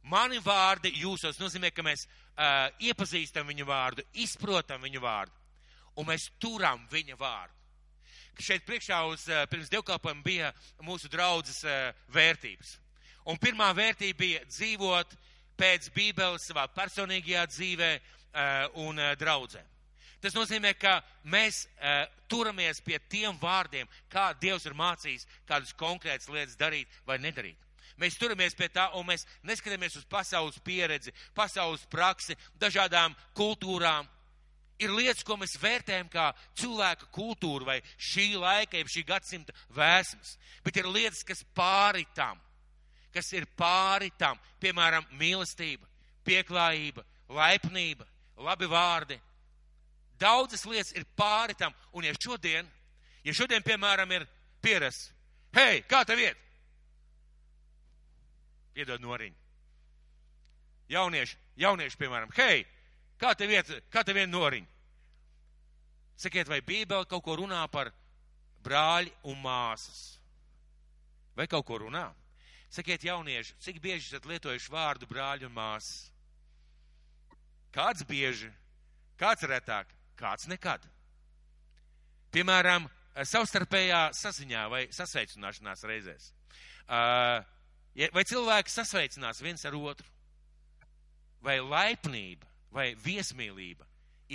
mani 0.09 0.39
vārdi 0.41 0.95
jūsos 0.97 1.41
nozīmē, 1.41 1.73
ka 1.75 1.85
mēs 1.85 2.07
uh, 2.37 2.69
iepazīstam 2.81 3.49
viņu 3.49 3.67
vārdu, 3.69 4.05
izprotam 4.13 4.83
viņu 4.85 5.03
vārdu, 5.03 5.33
un 5.97 6.09
mēs 6.11 6.31
turam 6.39 6.87
viņa 6.93 7.17
vārdu. 7.21 7.55
Šeit 8.39 8.67
priekšā 8.69 8.99
uz, 9.09 9.25
uh, 9.31 9.45
pirms 9.49 9.71
dievkalpojuma 9.73 10.25
bija 10.25 10.53
mūsu 10.85 11.09
draudzes 11.13 11.63
uh, 11.65 11.95
vērtības. 12.13 12.77
Un 13.27 13.41
pirmā 13.43 13.73
vērtība 13.75 14.19
bija 14.19 14.43
dzīvot 14.47 15.17
pēc 15.59 15.89
Bībeles 15.97 16.45
savā 16.47 16.67
personīgajā 16.77 17.47
dzīvē 17.51 17.91
uh, 17.97 18.05
un 18.85 19.01
uh, 19.01 19.15
draudzē. 19.19 19.65
Tas 20.21 20.37
nozīmē, 20.37 20.73
ka 20.79 21.01
mēs 21.29 21.65
uh, 21.67 22.05
turamies 22.29 22.81
pie 22.85 22.99
tiem 23.09 23.37
vārdiem, 23.41 23.89
kā 24.13 24.31
Dievs 24.41 24.67
ir 24.67 24.77
mācījis, 24.77 25.27
kādas 25.49 25.75
konkrētas 25.79 26.29
lietas 26.33 26.57
darīt 26.61 26.93
vai 27.07 27.19
nedarīt. 27.23 27.66
Mēs 28.01 28.19
turamies 28.21 28.57
pie 28.57 28.69
tā, 28.73 28.91
un 28.99 29.07
mēs 29.09 29.25
neskatāmies 29.47 29.97
uz 29.97 30.05
pasaules 30.11 30.59
pieredzi, 30.65 31.15
pasaules 31.35 31.87
praksi, 31.91 32.37
dažādām 32.61 33.17
kultūrām. 33.37 34.09
Ir 34.79 34.93
lietas, 34.93 35.25
ko 35.25 35.39
mēs 35.41 35.57
vērtējam 35.57 36.11
kā 36.13 36.27
cilvēka 36.61 37.09
kultūru 37.15 37.65
vai 37.65 37.79
šī 37.97 38.35
laika, 38.37 38.77
jeb 38.77 38.91
šī 38.93 39.07
gadsimta 39.09 39.55
vēsmas, 39.73 40.35
bet 40.65 40.77
ir 40.77 40.91
lietas, 40.93 41.23
kas 41.25 41.41
pāri 41.57 42.05
tam, 42.15 42.37
kas 43.15 43.33
ir 43.33 43.49
pāri 43.57 44.11
tam, 44.21 44.37
piemēram, 44.61 45.09
mīlestība, 45.17 45.89
pieklājība, 46.29 47.07
laipnība, 47.33 48.05
labi 48.37 48.69
vārdi, 48.69 49.17
Daudzas 50.21 50.65
lietas 50.65 50.95
ir 50.97 51.05
pāri 51.17 51.57
tam. 51.59 51.75
Un 51.93 52.07
ja 52.07 52.15
šodien, 52.17 52.69
ja 53.25 53.35
šodien, 53.37 53.65
piemēram, 53.65 54.13
ir 54.17 54.27
pierasts, 54.65 55.11
hei, 55.57 55.83
kā 55.89 56.05
tev 56.09 56.23
iet? 56.25 56.41
Piedod 58.77 59.01
noriņu. 59.01 59.37
Jaunieši, 60.93 61.39
jaunieši, 61.59 61.99
piemēram, 61.99 62.31
hei, 62.37 62.61
kā 63.19 63.33
tev 63.35 63.51
iet, 63.57 63.73
kā 63.91 64.05
tev 64.07 64.21
iet 64.21 64.31
noriņu? 64.31 64.69
Sakiet, 66.21 66.49
vai 66.49 66.61
Bībele 66.65 67.09
kaut 67.09 67.25
ko 67.25 67.35
runā 67.41 67.65
par 67.73 67.91
brāļi 68.65 69.11
un 69.33 69.41
māsas? 69.43 70.21
Vai 71.37 71.49
kaut 71.51 71.67
ko 71.69 71.81
runā? 71.83 72.07
Sakiet, 72.73 73.05
jaunieši, 73.05 73.57
cik 73.65 73.83
bieži 73.83 74.13
esat 74.13 74.29
lietojuši 74.29 74.73
vārdu 74.73 75.09
brāļi 75.11 75.49
un 75.49 75.57
māsas? 75.57 76.07
Kāds 77.75 78.07
bieži, 78.09 78.49
kāds 79.21 79.45
retāk? 79.49 79.97
kāds 80.17 80.49
nekad. 80.51 80.85
Piemēram, 82.35 82.89
savstarpējā 83.17 84.09
saziņā 84.17 84.65
vai 84.73 84.87
sasveicināšanās 84.93 85.85
reizēs. 85.89 86.31
Vai 87.97 88.25
cilvēki 88.29 88.73
sasveicinās 88.73 89.41
viens 89.41 89.65
ar 89.65 89.77
otru? 89.79 90.07
Vai 91.41 91.59
laipnība 91.63 92.49
vai 92.75 92.91
viesmīlība 93.01 93.87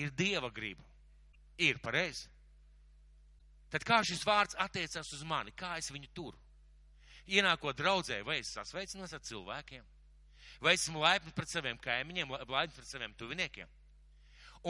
ir 0.01 0.13
dieva 0.17 0.49
griba? 0.49 0.83
Ir 1.61 1.77
pareizi. 1.83 2.25
Tad 3.71 3.85
kā 3.87 4.01
šis 4.03 4.23
vārds 4.25 4.57
attiecas 4.59 5.11
uz 5.13 5.21
mani, 5.27 5.53
kā 5.55 5.75
es 5.77 5.91
viņu 5.93 6.09
turu? 6.15 6.39
Ienākot 7.29 7.77
draudzē, 7.77 8.23
vai 8.25 8.39
es 8.41 8.49
sasveicinos 8.55 9.13
ar 9.13 9.21
cilvēkiem? 9.23 9.85
Vai 10.61 10.73
esmu 10.73 11.03
laipni 11.03 11.31
pret 11.35 11.51
saviem 11.51 11.77
kaimiņiem, 11.79 12.33
laipni 12.49 12.75
pret 12.75 12.89
saviem 12.89 13.13
tuviniekiem? 13.19 13.69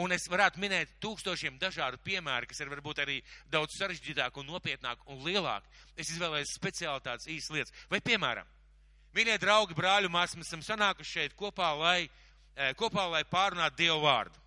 Un 0.00 0.12
es 0.14 0.24
varētu 0.30 0.60
minēt 0.60 0.94
tūkstošiem 1.04 1.58
dažādu 1.60 1.98
piemēru, 2.04 2.48
kas 2.48 2.62
ir 2.62 2.70
varbūt 2.72 3.02
arī 3.02 3.18
daudz 3.52 3.76
sarežģītāk 3.76 4.38
un 4.40 4.48
nopietnāk 4.48 5.02
un 5.12 5.20
lielāk. 5.24 5.66
Es 5.96 6.12
izvēlējos 6.14 6.54
speciāli 6.56 7.04
tādas 7.04 7.28
īsas 7.28 7.52
lietas. 7.52 7.74
Vai, 7.92 8.00
piemēram, 8.00 8.48
mīļie 9.16 9.38
draugi, 9.40 9.76
māsas, 10.08 10.36
mēs 10.36 10.48
esam 10.48 10.62
sanākuši 10.62 11.10
šeit 11.10 11.36
kopā, 11.36 11.72
lai, 11.78 12.10
eh, 12.56 12.72
kopā, 12.74 13.10
lai 13.10 13.24
pārunātu 13.24 13.76
Dievu 13.76 14.00
vārdu. 14.00 14.38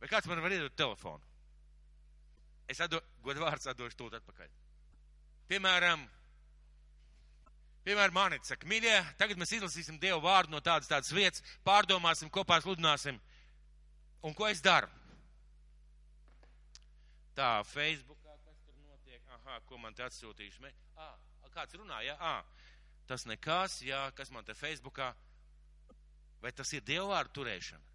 Vai 0.00 0.08
kāds 0.08 0.26
man 0.26 0.40
var 0.40 0.50
iedot 0.50 0.76
telefonu? 0.76 1.22
Es 2.68 2.80
atdo, 2.80 3.00
godu 3.24 3.40
vārds 3.40 3.66
atdošu 3.66 3.96
tūlīt 3.96 4.18
atpakaļ. 4.20 4.48
Piemēram, 5.48 6.04
piemēram, 7.84 8.14
manīt 8.14 8.44
saka, 8.44 8.66
mīļie, 8.68 9.16
tagad 9.16 9.40
mēs 9.40 9.54
izlasīsim 9.56 9.98
Dievu 9.98 10.20
vārdu 10.20 10.52
no 10.52 10.60
tādas 10.60 10.90
tādas 10.90 11.10
vietas, 11.12 11.42
pārdomāsim, 11.64 12.30
kopā 12.30 12.60
sludināsim. 12.60 13.18
Un 14.22 14.34
ko 14.34 14.48
es 14.50 14.60
daru? 14.60 14.90
Tā, 17.38 17.62
Facebookā, 17.64 18.34
kas 18.44 18.60
tur 18.66 18.76
notiek? 18.82 19.22
Aha, 19.38 19.60
ko 19.66 19.78
man 19.78 19.94
te 19.94 20.02
atsūtījuši? 20.02 20.60
Me... 20.60 20.72
Ah, 20.98 21.14
kāds 21.54 21.78
runā, 21.78 22.02
jā? 22.06 22.16
Ah, 22.20 22.42
tas 23.08 23.24
nekas, 23.28 23.80
jā, 23.82 24.02
kas 24.16 24.30
man 24.34 24.44
te 24.44 24.54
Facebookā? 24.56 25.12
Vai 26.42 26.52
tas 26.54 26.70
ir 26.76 26.84
Dieva 26.86 27.08
vārdu 27.14 27.40
turēšana? 27.40 27.94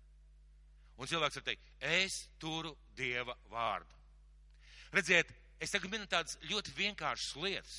Un 0.98 1.10
cilvēks 1.10 1.40
var 1.40 1.46
teikt, 1.48 1.70
es 1.80 2.18
turu 2.42 2.74
Dieva 2.98 3.36
vārdu. 3.50 4.02
Redziet, 4.94 5.32
es 5.62 5.72
tagad 5.74 5.94
minu 5.94 6.06
tādas 6.10 6.38
ļoti 6.50 6.74
vienkāršas 6.78 7.38
lietas, 7.42 7.78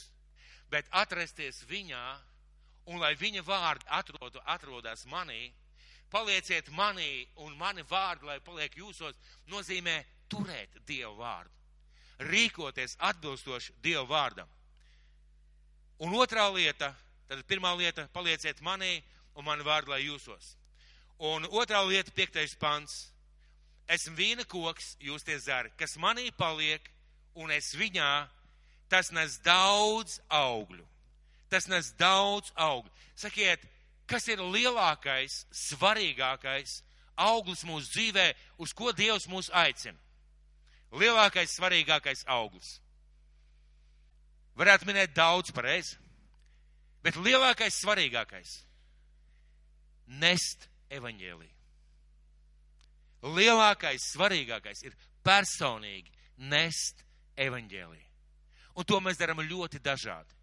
bet 0.73 0.89
atrasties 0.91 1.63
viņā 1.71 2.05
un 2.91 2.99
lai 3.01 3.15
viņa 3.19 3.45
vārdi 3.47 3.87
atrodu, 3.99 4.43
atrodas 4.51 5.05
manī, 5.11 5.53
palieciet 6.11 6.71
manī 6.75 7.27
un 7.45 7.55
mani 7.59 7.85
vārdi, 7.91 8.27
lai 8.29 8.41
paliek 8.45 8.75
jūsos, 8.79 9.15
nozīmē 9.51 10.01
turēt 10.29 10.81
Dievu 10.87 11.17
vārdu. 11.21 11.53
Rīkoties 12.25 12.97
atbilstoši 13.03 13.75
Dievu 13.83 14.07
vārdam. 14.11 14.51
Un 16.03 16.15
otrā 16.19 16.47
lieta, 16.53 16.93
tad 17.29 17.43
pirmā 17.49 17.75
lieta, 17.79 18.09
palieciet 18.13 18.63
manī 18.65 18.99
un 19.35 19.47
mani 19.47 19.67
vārdi, 19.67 19.93
lai 19.93 20.03
jūsos. 20.05 20.55
Un 21.19 21.47
otrā 21.51 21.83
lieta, 21.87 22.13
piektais 22.15 22.57
pants. 22.59 23.11
Esmu 23.89 24.17
vīna 24.17 24.47
koks, 24.49 24.95
jūs 25.05 25.27
tie 25.27 25.37
zari, 25.39 25.73
kas 25.77 25.99
manī 26.01 26.31
paliek 26.33 26.87
un 27.37 27.51
es 27.53 27.75
viņā, 27.77 28.27
tas 28.89 29.11
nes 29.13 29.39
daudz 29.45 30.21
augļu. 30.33 30.85
Tas 31.53 31.69
nes 31.71 31.93
daudz 32.01 32.51
augļu. 32.57 32.91
Sakiet, 33.19 33.63
kas 34.11 34.27
ir 34.33 34.41
lielākais, 34.43 35.45
svarīgākais 35.55 36.81
auglis 37.21 37.65
mūsu 37.67 37.93
dzīvē, 37.93 38.31
uz 38.59 38.73
ko 38.75 38.93
Dievs 38.97 39.29
mūs 39.31 39.51
aicina. 39.55 39.99
Lielākais, 40.95 41.55
svarīgākais 41.59 42.25
auglis. 42.31 42.79
Varētu 44.59 44.87
minēt 44.87 45.15
daudz 45.15 45.51
pareizi, 45.55 45.99
bet 47.05 47.19
lielākais, 47.21 47.81
svarīgākais- 47.85 48.55
nest 50.25 50.69
evaņģēlī. 50.91 51.51
Lielākais, 53.25 54.05
svarīgākais 54.15 54.85
ir 54.85 54.97
personīgi 55.25 56.11
nest 56.37 57.05
evaņģēlī. 57.37 58.01
Un 58.77 58.85
to 58.85 59.01
mēs 59.01 59.21
darām 59.21 59.41
ļoti 59.41 59.81
dažādi. 59.81 60.35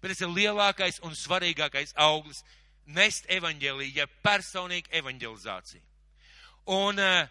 Bet 0.00 0.12
tas 0.12 0.20
ir 0.20 0.28
lielākais 0.28 1.00
un 1.06 1.14
svarīgākais 1.16 1.94
auglis, 1.96 2.42
nest 2.86 3.28
evaņģēlīju, 3.30 3.94
ja 3.94 4.06
personīga 4.24 4.90
evaņģelizācija. 5.00 5.82
Un 6.66 6.98
uh, 6.98 7.28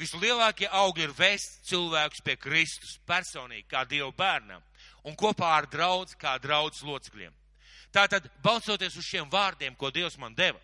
vislielākie 0.00 0.68
augi 0.72 1.06
ir 1.06 1.14
vēst 1.16 1.62
cilvēkus 1.68 2.24
pie 2.24 2.36
Kristus 2.40 2.98
personīgi, 3.06 3.68
kā 3.70 3.84
Dieva 3.88 4.10
bērnam, 4.16 4.62
un 5.04 5.16
kopā 5.18 5.52
ar 5.58 5.68
draudz, 5.70 6.16
kā 6.18 6.38
draudz 6.42 6.82
locekļiem. 6.86 7.34
Tātad, 7.92 8.28
balsoties 8.42 8.96
uz 8.96 9.04
šiem 9.04 9.28
vārdiem, 9.30 9.76
ko 9.76 9.90
Dievs 9.92 10.16
man 10.18 10.34
deva, 10.34 10.60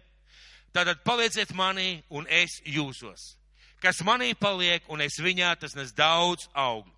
tātad 0.72 1.02
palieciet 1.04 1.52
manī 1.52 2.00
un 2.08 2.26
es 2.28 2.60
jūsos. 2.64 3.34
Kas 3.82 4.00
manī 4.02 4.32
paliek 4.34 4.86
un 4.90 5.02
es 5.04 5.20
viņā, 5.20 5.52
tas 5.60 5.76
nes 5.76 5.92
daudz 5.94 6.48
augļu. 6.56 6.94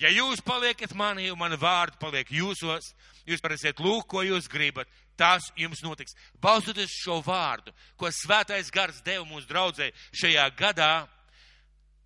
Ja 0.00 0.10
jūs 0.12 0.40
paliekat 0.44 0.94
manī 0.96 1.28
un 1.32 1.38
mani 1.38 1.58
vārdi 1.60 1.98
paliek 2.00 2.30
jūsos, 2.32 2.92
jūs 3.28 3.42
varēsiet 3.42 3.80
lūgt, 3.82 4.08
ko 4.10 4.22
jūs 4.24 4.48
gribat, 4.50 4.88
tas 5.16 5.50
jums 5.58 5.82
notiks. 5.84 6.16
Balstoties 6.42 6.92
šo 7.02 7.20
vārdu, 7.24 7.74
ko 7.96 8.10
svētais 8.10 8.70
gars 8.72 9.02
deva 9.04 9.24
mūsu 9.28 9.48
draudzē 9.50 9.90
šajā 10.16 10.48
gadā, 10.58 11.06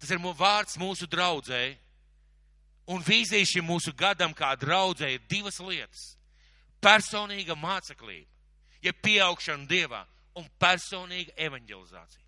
tas 0.00 0.10
ir 0.10 0.20
vārds 0.20 0.78
mūsu 0.80 1.08
draudzē. 1.08 1.76
Un 2.86 3.02
vīzija 3.02 3.46
šim 3.46 3.66
mūsu 3.66 3.90
gadam 3.96 4.34
kā 4.34 4.52
draudzē 4.54 5.08
ir 5.16 5.24
divas 5.28 5.58
lietas. 5.58 6.15
Personīga 6.82 7.56
māceklība, 7.58 8.28
ja 8.84 8.92
pieaugšana 8.92 9.66
Dievā 9.70 10.04
un 10.36 10.48
personīga 10.60 11.32
evanģelizācija. 11.48 12.22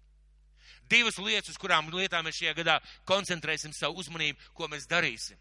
Divas 0.89 1.19
lietas, 1.21 1.53
uz 1.53 1.61
kurām 1.61 1.91
lietām 1.93 2.25
mēs 2.25 2.39
šajā 2.41 2.55
gadā 2.57 2.79
koncentrēsim 3.09 3.75
savu 3.77 4.01
uzmanību, 4.01 4.41
ko 4.57 4.69
mēs 4.73 4.89
darīsim. 4.89 5.37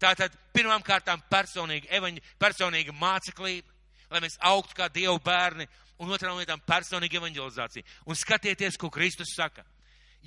Tātad 0.00 0.32
pirmām 0.54 0.82
kārtām 0.86 1.20
personīga, 1.30 1.90
evaņ, 1.98 2.20
personīga 2.40 2.94
māceklība, 2.96 3.68
lai 4.08 4.22
mēs 4.24 4.38
augtu 4.48 4.78
kā 4.78 4.88
Dievu 4.92 5.18
bērni, 5.24 5.66
un 5.98 6.14
otrām 6.14 6.38
lietām 6.38 6.62
personīga 6.64 7.18
evanģelizācija. 7.20 7.86
Un 8.06 8.16
skatieties, 8.16 8.78
ko 8.78 8.90
Kristus 8.94 9.34
saka. 9.36 9.64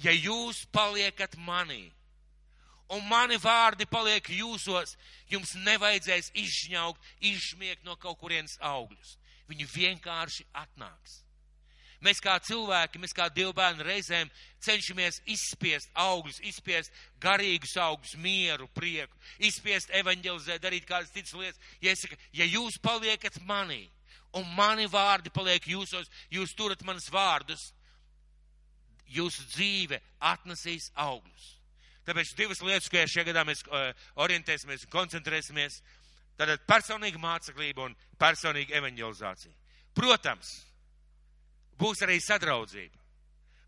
Ja 0.03 0.11
jūs 0.11 0.65
paliekat 0.71 1.37
manī, 1.39 1.89
un 2.91 3.07
mani 3.07 3.39
vārdi 3.39 3.87
paliek 3.89 4.29
jūsos, 4.35 4.95
jums 5.31 5.55
nevajadzēs 5.65 6.31
izšņaukt, 6.37 7.11
izšmiegt 7.31 7.87
no 7.87 7.95
kaut 7.95 8.19
kurienes 8.19 8.57
augļus. 8.59 9.17
Viņi 9.51 9.67
vienkārši 9.67 10.47
atnāks. 10.55 11.21
Mēs 12.01 12.17
kā 12.23 12.33
cilvēki, 12.41 12.97
mēs 12.97 13.13
kā 13.13 13.27
dievbērni 13.29 13.85
reizēm 13.85 14.29
cenšamies 14.65 15.19
izspiest 15.29 15.91
augļus, 15.93 16.39
izspiest 16.49 16.93
garīgus 17.21 17.75
augļus, 17.77 18.15
mieru, 18.17 18.65
prieku, 18.73 19.13
izspiest 19.37 19.93
evanģelizēt, 19.99 20.63
darīt 20.63 20.87
kādas 20.89 21.13
citas 21.13 21.35
lietas. 21.37 21.61
Ja, 21.81 21.93
saka, 21.95 22.17
ja 22.33 22.47
jūs 22.49 22.79
paliekat 22.81 23.37
manī, 23.45 23.83
un 24.33 24.49
mani 24.57 24.89
vārdi 24.89 25.29
paliek 25.29 25.69
jūsos, 25.75 26.09
jūs 26.33 26.57
turat 26.57 26.81
manas 26.87 27.11
vārdus, 27.13 27.69
jūsu 29.05 29.45
dzīve 29.53 30.01
atnesīs 30.33 30.89
augļus. 30.97 31.60
Tāpēc 32.07 32.33
divas 32.37 32.61
lietas, 32.65 32.89
ko 32.89 33.03
šajā 33.05 33.27
gadā 33.27 33.43
mēs 33.45 33.61
uh, 33.67 33.91
orientēsimies 34.23 34.87
un 34.87 34.93
koncentrēsimies, 34.93 35.81
tātad 36.39 36.63
personīga 36.69 37.21
māceklība 37.21 37.85
un 37.85 37.95
personīga 38.21 38.79
evanģelizācija. 38.79 39.53
Protams, 39.93 40.49
būs 41.77 42.01
arī 42.05 42.17
sadraudzība. 42.23 42.97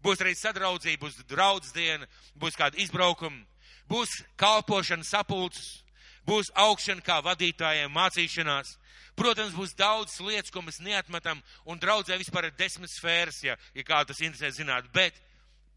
Būs 0.03 0.19
arī 0.23 0.33
sadraudzība, 0.35 1.05
būs 1.05 1.21
draudzdiena, 1.29 2.07
būs 2.39 2.57
kāda 2.59 2.79
izbraukuma, 2.83 3.45
būs 3.87 4.17
kalpošana 4.39 5.05
sapulces, 5.07 5.83
būs 6.27 6.51
augšana 6.59 7.03
kā 7.05 7.19
vadītājiem, 7.23 7.91
mācīšanās. 7.93 8.77
Protams, 9.15 9.53
būs 9.53 9.75
daudz 9.77 10.17
lietas, 10.25 10.51
ko 10.51 10.63
mēs 10.65 10.81
neatmetam, 10.81 11.41
un 11.69 11.79
draudzē 11.79 12.17
vispār 12.17 12.49
ir 12.49 12.57
desmit 12.57 12.89
sfēras, 12.91 13.43
ja, 13.45 13.55
ja 13.77 13.85
kā 13.85 14.01
tas 14.09 14.19
interesē 14.25 14.49
zināt, 14.55 14.89
bet 14.95 15.19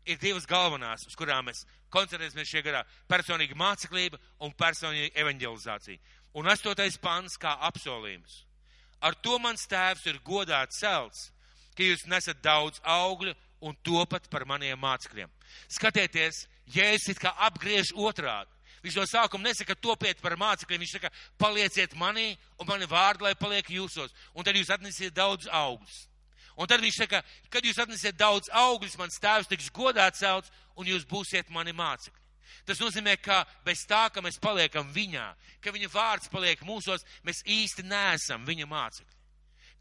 ir 0.09 0.19
divas 0.23 0.47
galvenās, 0.49 1.05
uz 1.07 1.19
kurām 1.19 1.51
mēs 1.51 1.67
koncentrēsimies 1.97 2.51
šajā 2.53 2.67
gadā- 2.67 2.83
personīga 3.13 3.57
māceklība 3.57 4.21
un 4.41 4.53
personīga 4.53 5.15
evanģelizācija. 5.23 5.99
Un 6.37 6.47
astotais 6.53 6.99
pants 7.01 7.39
kā 7.41 7.57
apsolījums. 7.61 8.45
Ar 9.01 9.15
to 9.15 9.39
mans 9.39 9.67
tēvs 9.67 10.07
ir 10.07 10.21
godā 10.25 10.67
celts, 10.71 11.31
ka 11.77 11.83
jūs 11.83 12.07
nesat 12.07 12.41
daudz 12.43 12.81
augļu 12.81 13.35
un 13.61 13.77
topat 13.85 14.29
par 14.31 14.45
maniem 14.45 14.79
mācekļiem. 14.79 15.31
Skatieties, 15.69 16.47
Jēzus 16.67 17.11
it 17.15 17.21
kā 17.23 17.33
apgriež 17.47 17.93
otrādi. 17.95 18.51
Viņš 18.83 18.97
no 18.99 19.05
sākuma 19.07 19.49
nesaka, 19.49 19.75
topiet 19.75 20.21
par 20.23 20.37
mācekļiem, 20.39 20.83
viņš 20.83 20.93
saka, 20.97 21.11
palieciet 21.39 21.95
manī 21.99 22.37
un 22.61 22.69
mani 22.69 22.87
vārdi, 22.87 23.23
lai 23.27 23.35
paliek 23.35 23.67
jūsos. 23.71 24.13
Un 24.35 24.45
tad 24.45 24.55
jūs 24.59 24.71
atnesiet 24.71 25.15
daudz 25.15 25.49
augļus. 25.51 26.07
Un 26.57 26.69
tad 26.69 26.81
viņš 26.81 27.01
saka, 27.03 27.23
kad 27.53 27.65
jūs 27.65 27.79
atnesiet 27.83 28.17
daudz 28.17 28.49
augļus, 28.53 28.97
mans 29.01 29.19
tēvs 29.21 29.51
tiks 29.51 29.69
godā 29.75 30.07
celts 30.17 30.53
un 30.77 30.89
jūs 30.89 31.05
būsiet 31.09 31.51
mani 31.53 31.75
mācekļi. 31.77 32.23
Tas 32.67 32.81
nozīmē, 32.81 33.19
ka 33.21 33.43
bez 33.67 33.85
tā, 33.87 34.07
ka 34.11 34.23
mēs 34.25 34.41
paliekam 34.43 34.89
viņā, 34.95 35.27
ka 35.63 35.75
viņa 35.75 35.91
vārds 35.93 36.33
paliek 36.33 36.63
mūsos, 36.65 37.05
mēs 37.27 37.45
īsti 37.45 37.85
neesam 37.87 38.47
viņa 38.49 38.67
mācekļi 38.71 39.17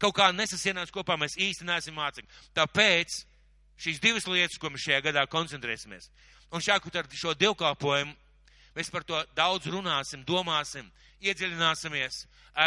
kaut 0.02 0.16
kā 0.16 0.28
nesasienās 0.34 0.92
kopā, 0.92 1.16
mēs 1.20 1.36
īsti 1.40 1.66
neesam 1.68 1.96
mācekļi. 1.96 2.28
Tāpēc 2.56 3.16
šīs 3.80 4.00
divas 4.02 4.28
lietas, 4.28 4.58
ko 4.60 4.70
mēs 4.72 4.84
šajā 4.86 5.02
gadā 5.08 5.26
koncentrēsimies. 5.30 6.10
Un 6.54 6.64
šāku 6.64 6.92
ar 6.94 7.08
šo 7.12 7.34
divkalpojumu 7.34 8.14
mēs 8.76 8.92
par 8.92 9.04
to 9.08 9.22
daudz 9.36 9.68
runāsim, 9.72 10.24
domāsim, 10.28 10.88
iedziļināsimies, 11.24 12.20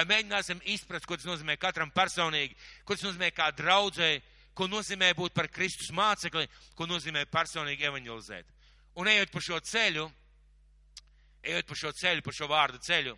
mēģināsim 0.09 0.61
izprast, 0.73 1.05
ko 1.05 1.17
tas 1.17 1.27
nozīmē 1.29 1.57
katram 1.61 1.91
personīgi, 1.93 2.57
ko 2.85 2.95
tas 2.95 3.05
nozīmē 3.07 3.31
kā 3.35 3.49
draudzēji, 3.57 4.21
ko 4.57 4.67
nozīmē 4.67 5.13
būt 5.17 5.33
par 5.33 5.47
Kristus 5.53 5.91
mācekli, 5.95 6.49
ko 6.75 6.87
nozīmē 6.89 7.25
personīgi 7.31 7.87
evanģelizēt. 7.87 8.49
Un 8.99 9.07
ejot 9.07 9.31
pa 9.31 9.41
šo 9.43 9.59
ceļu, 9.63 10.09
ejot 11.43 11.69
pa 11.69 11.77
šo 11.79 11.93
ceļu, 11.95 12.25
pa 12.25 12.35
šo 12.35 12.49
vārdu 12.51 12.81
ceļu, 12.83 13.15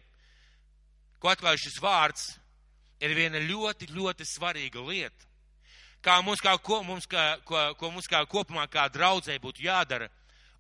ko 1.21 1.31
atklāj 1.31 1.57
šis 1.63 1.79
vārds, 1.81 2.27
ir 3.01 3.15
viena 3.17 3.41
ļoti, 3.41 3.89
ļoti 3.95 4.27
svarīga 4.27 4.83
lieta. 4.85 5.29
Kā 6.01 6.17
mums, 6.25 6.41
kā, 6.41 6.55
ko, 6.57 6.81
mums, 6.85 7.05
kā, 7.09 7.35
ko, 7.45 7.59
ko 7.77 7.91
mums 7.93 8.07
kā 8.09 8.23
kopumā, 8.29 8.65
kā 8.69 8.87
draudzē 8.89 9.37
būtu 9.41 9.65
jādara, 9.67 10.09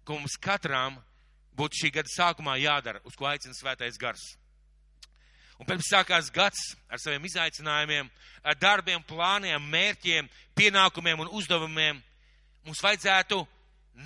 ko 0.05 0.19
mums 0.19 0.37
katram 0.41 0.99
būtu 1.57 1.81
šī 1.81 1.93
gada 1.95 2.13
sākumā 2.13 2.57
jādara, 2.61 3.01
uz 3.05 3.17
ko 3.17 3.25
aicina 3.29 3.57
svētais 3.57 3.97
gars. 4.01 4.21
Un 5.61 5.69
pirms 5.69 5.91
sākās 5.93 6.31
gads 6.33 6.61
ar 6.89 7.01
saviem 7.01 7.27
izaicinājumiem, 7.29 8.09
ar 8.41 8.57
darbiem, 8.57 9.03
plāniem, 9.05 9.61
mērķiem, 9.69 10.29
pienākumiem 10.57 11.21
un 11.21 11.29
uzdevumiem, 11.37 12.01
mums 12.65 12.81
vajadzētu 12.81 13.37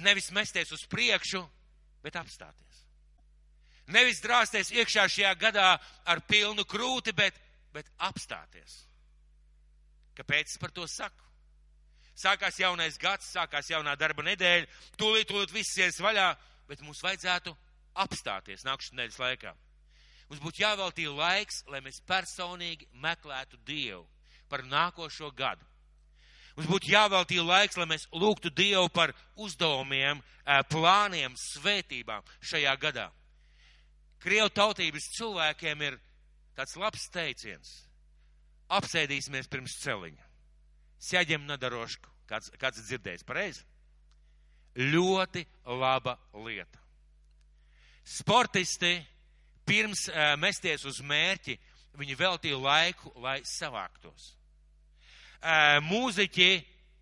nevis 0.03 0.27
mesties 0.35 0.73
uz 0.75 0.83
priekšu, 0.91 1.39
bet 2.03 2.19
apstāties. 2.19 2.83
Nevis 3.87 4.19
drāsties 4.19 4.73
iekšā 4.73 5.07
šajā 5.07 5.31
gadā 5.39 5.75
ar 6.05 6.21
pilnu 6.27 6.65
krūti, 6.67 7.13
bet 7.15 7.37
bet 7.75 7.91
apstāties. 8.07 8.85
Kāpēc 10.15 10.53
es 10.53 10.59
par 10.61 10.71
to 10.75 10.87
saku? 10.87 11.23
Sākās 12.15 12.59
jaunais 12.61 12.95
gads, 12.99 13.27
sākās 13.35 13.67
jaunā 13.67 13.97
darba 13.99 14.23
nedēļa, 14.23 14.69
tūlīt, 14.99 15.27
tūlīt 15.27 15.51
viss 15.51 15.75
ies 15.83 15.99
vaļā, 15.99 16.29
bet 16.69 16.83
mums 16.85 17.03
vajadzētu 17.03 17.51
apstāties 18.05 18.63
nākamās 18.63 18.93
nedēļas 18.93 19.19
laikā. 19.19 19.51
Mums 20.29 20.41
būtu 20.41 20.63
jāveltī 20.63 21.05
laiks, 21.09 21.61
lai 21.69 21.81
mēs 21.85 22.01
personīgi 22.07 22.87
meklētu 23.03 23.59
Dievu 23.65 24.05
par 24.49 24.63
nākošo 24.65 25.29
gadu. 25.37 25.65
Mums 26.55 26.69
būtu 26.71 26.89
jāveltī 26.93 27.37
laiks, 27.43 27.77
lai 27.77 27.85
mēs 27.89 28.07
lūgtu 28.15 28.49
Dievu 28.55 28.89
par 28.89 29.13
uzdevumiem, 29.35 30.21
plāniem, 30.71 31.35
svētībām 31.37 32.25
šajā 32.41 32.73
gadā. 32.81 33.09
Krievu 34.23 34.49
tautības 34.49 35.09
cilvēkiem 35.17 35.83
ir 35.85 35.99
tāds 36.57 36.77
labs 36.79 37.09
teiciens. 37.13 37.73
Apsēdīsimies 38.73 39.49
pirms 39.51 39.75
celiņa. 39.83 40.23
Sēģiem 41.05 41.45
nadarošku. 41.45 42.09
Kāds, 42.25 42.49
kāds 42.57 42.79
ir 42.81 42.87
dzirdējis 42.87 43.25
pareizi? 43.27 43.61
Ļoti 44.81 45.43
laba 45.77 46.15
lieta. 46.33 46.81
Sportisti 48.05 48.95
pirms 49.67 50.07
uh, 50.09 50.33
mesties 50.41 50.85
uz 50.87 51.01
mērķi, 51.05 51.57
viņi 51.99 52.19
veltīja 52.19 52.59
laiku, 52.59 53.11
lai 53.23 53.39
savāktos. 53.47 54.33
Uh, 55.45 55.81
mūziķi 55.85 56.53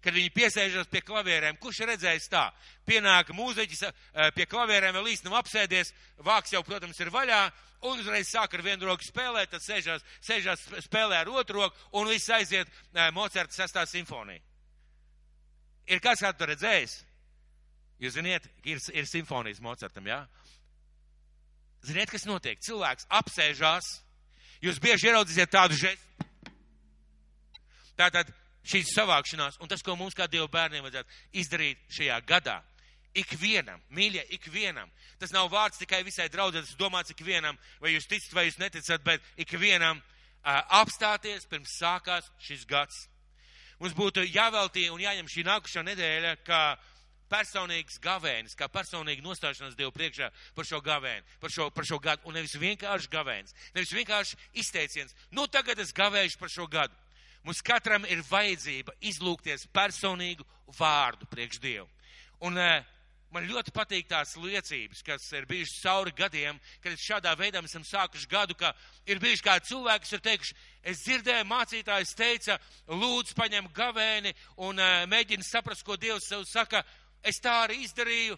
kad 0.04 0.16
viņi 0.16 0.32
piesēžas 0.36 0.90
pie 0.92 1.02
klavierēm. 1.06 1.58
Kurš 1.64 1.86
redzējis 1.88 2.28
tā? 2.32 2.50
Pienāk 2.88 3.32
mūziķis 3.36 3.86
pie 4.36 4.48
klavierēm, 4.52 4.98
vēl 4.98 5.14
īsti 5.14 5.30
nav 5.30 5.40
apsēdies, 5.40 5.94
vāks 6.28 6.52
jau, 6.52 6.60
protams, 6.68 7.00
ir 7.00 7.12
vaļā, 7.14 7.40
un 7.88 8.00
uzreiz 8.00 8.32
sāk 8.32 8.56
ar 8.56 8.64
vienu 8.66 8.90
roku 8.90 9.06
spēlēt, 9.08 9.52
tad 9.54 9.64
sēžās, 9.64 10.04
sēžās 10.24 10.68
spēlē 10.86 11.22
ar 11.22 11.32
otru 11.32 11.64
roku, 11.64 11.80
un 12.00 12.12
viss 12.12 12.32
aiziet 12.32 12.68
Mocerta 13.16 13.56
sestā 13.56 13.86
simfonija. 13.88 14.44
Ir 15.88 16.04
kāds 16.04 16.24
kādu 16.24 16.40
to 16.40 16.52
redzējis? 16.52 17.00
Jūs 18.04 18.16
ziniet, 18.18 18.48
ir, 18.68 18.80
ir 18.96 19.08
simfonijas 19.08 19.64
Mocertam, 19.64 20.08
jā? 20.08 20.24
Ziniet, 21.84 22.12
kas 22.12 22.24
notiek? 22.28 22.62
Cilvēks 22.64 23.10
apsēžās, 23.12 23.90
jūs 24.64 24.80
bieži 24.84 25.10
ieraudzīsiet 25.10 25.52
tādu 25.52 25.76
žestu. 25.76 26.28
Tātad 28.00 28.30
šīs 28.66 28.94
savākšanās 28.96 29.60
un 29.62 29.70
tas, 29.70 29.84
ko 29.84 29.98
mums 30.00 30.16
kā 30.18 30.30
Dieva 30.32 30.48
bērniem 30.52 30.86
vajadzētu 30.86 31.42
izdarīt 31.44 31.82
šajā 31.94 32.22
gadā. 32.28 32.62
Ikvienam, 33.14 33.82
mīļie, 33.94 34.24
ikvienam. 34.40 34.90
Tas 35.22 35.36
nav 35.36 35.52
vārds 35.54 35.78
tikai 35.78 36.02
visai 36.08 36.32
draudzē, 36.34 36.64
tas 36.64 36.80
domāts 36.80 37.14
ikvienam, 37.14 37.60
vai 37.84 37.94
jūs 37.94 38.08
ticat, 38.10 38.32
vai 38.34 38.48
jūs 38.48 38.58
neticat, 38.58 39.04
bet 39.06 39.22
ikvienam 39.38 40.02
apstāties 40.44 41.46
pirms 41.52 41.76
sākās 41.78 42.32
šis 42.42 42.66
gads. 42.66 43.06
Mums 43.80 43.94
būtu 43.98 44.24
jāveltī 44.26 44.88
un 44.90 45.04
jāņem 45.04 45.30
šī 45.30 45.44
nākušā 45.46 45.84
nedēļa, 45.86 46.34
kā 46.48 46.64
personīgs 47.34 47.98
gavēnis, 48.04 48.58
kā 48.58 48.70
personīga 48.70 49.26
nostāšanās 49.26 49.78
Dievu 49.78 49.94
priekšā 49.96 50.30
par 50.56 50.70
šo 50.70 50.82
gavēni, 50.86 51.26
par 51.42 51.54
šo, 51.54 51.70
par 51.74 51.88
šo 51.90 52.00
gadu, 52.04 52.28
un 52.30 52.38
nevis 52.38 52.54
vienkārši 52.62 53.10
gavēnis, 53.14 53.56
nevis 53.74 53.94
vienkārši 53.98 54.38
izteiciens, 54.62 55.16
nu 55.32 55.48
tagad 55.48 55.82
es 55.82 55.96
gavēšu 55.96 56.40
par 56.42 56.54
šo 56.54 56.70
gadu. 56.70 56.94
Mums 57.44 57.60
katram 57.66 58.06
ir 58.08 58.22
vajadzība 58.30 58.94
izlūkties 59.04 59.68
personīgu 59.76 60.46
vārdu 60.78 61.28
priekš 61.28 61.60
Dievu. 61.60 61.90
Un 62.48 62.56
uh, 62.60 62.86
man 63.34 63.48
ļoti 63.50 63.74
patīk 63.74 64.08
tās 64.08 64.36
liecības, 64.38 65.02
kas 65.04 65.26
ir 65.34 65.48
bijušas 65.50 65.82
cauri 65.84 66.14
gadiem, 66.16 66.60
kad 66.84 66.96
šādā 67.00 67.34
veidā 67.40 67.64
mēs 67.64 67.74
esam 67.74 67.86
sākuši 67.88 68.30
gadu, 68.32 68.56
ka 68.56 68.72
ir 69.10 69.20
bijuši 69.20 69.44
kādi 69.44 69.72
cilvēki, 69.72 70.06
kas 70.06 70.16
ir 70.16 70.24
teikuši, 70.28 70.58
es 70.94 71.04
dzirdēju, 71.04 71.50
mācītājs 71.50 72.16
teica, 72.20 72.60
lūdzu, 72.88 73.36
paņem 73.40 73.72
gavēni 73.76 74.36
un 74.68 74.80
uh, 74.80 75.04
mēģini 75.12 75.48
saprast, 75.48 75.84
ko 75.84 75.98
Dievs 76.00 76.30
sev 76.30 76.46
saka. 76.48 76.84
Es 77.24 77.40
tā 77.40 77.54
arī 77.64 77.84
izdarīju, 77.86 78.38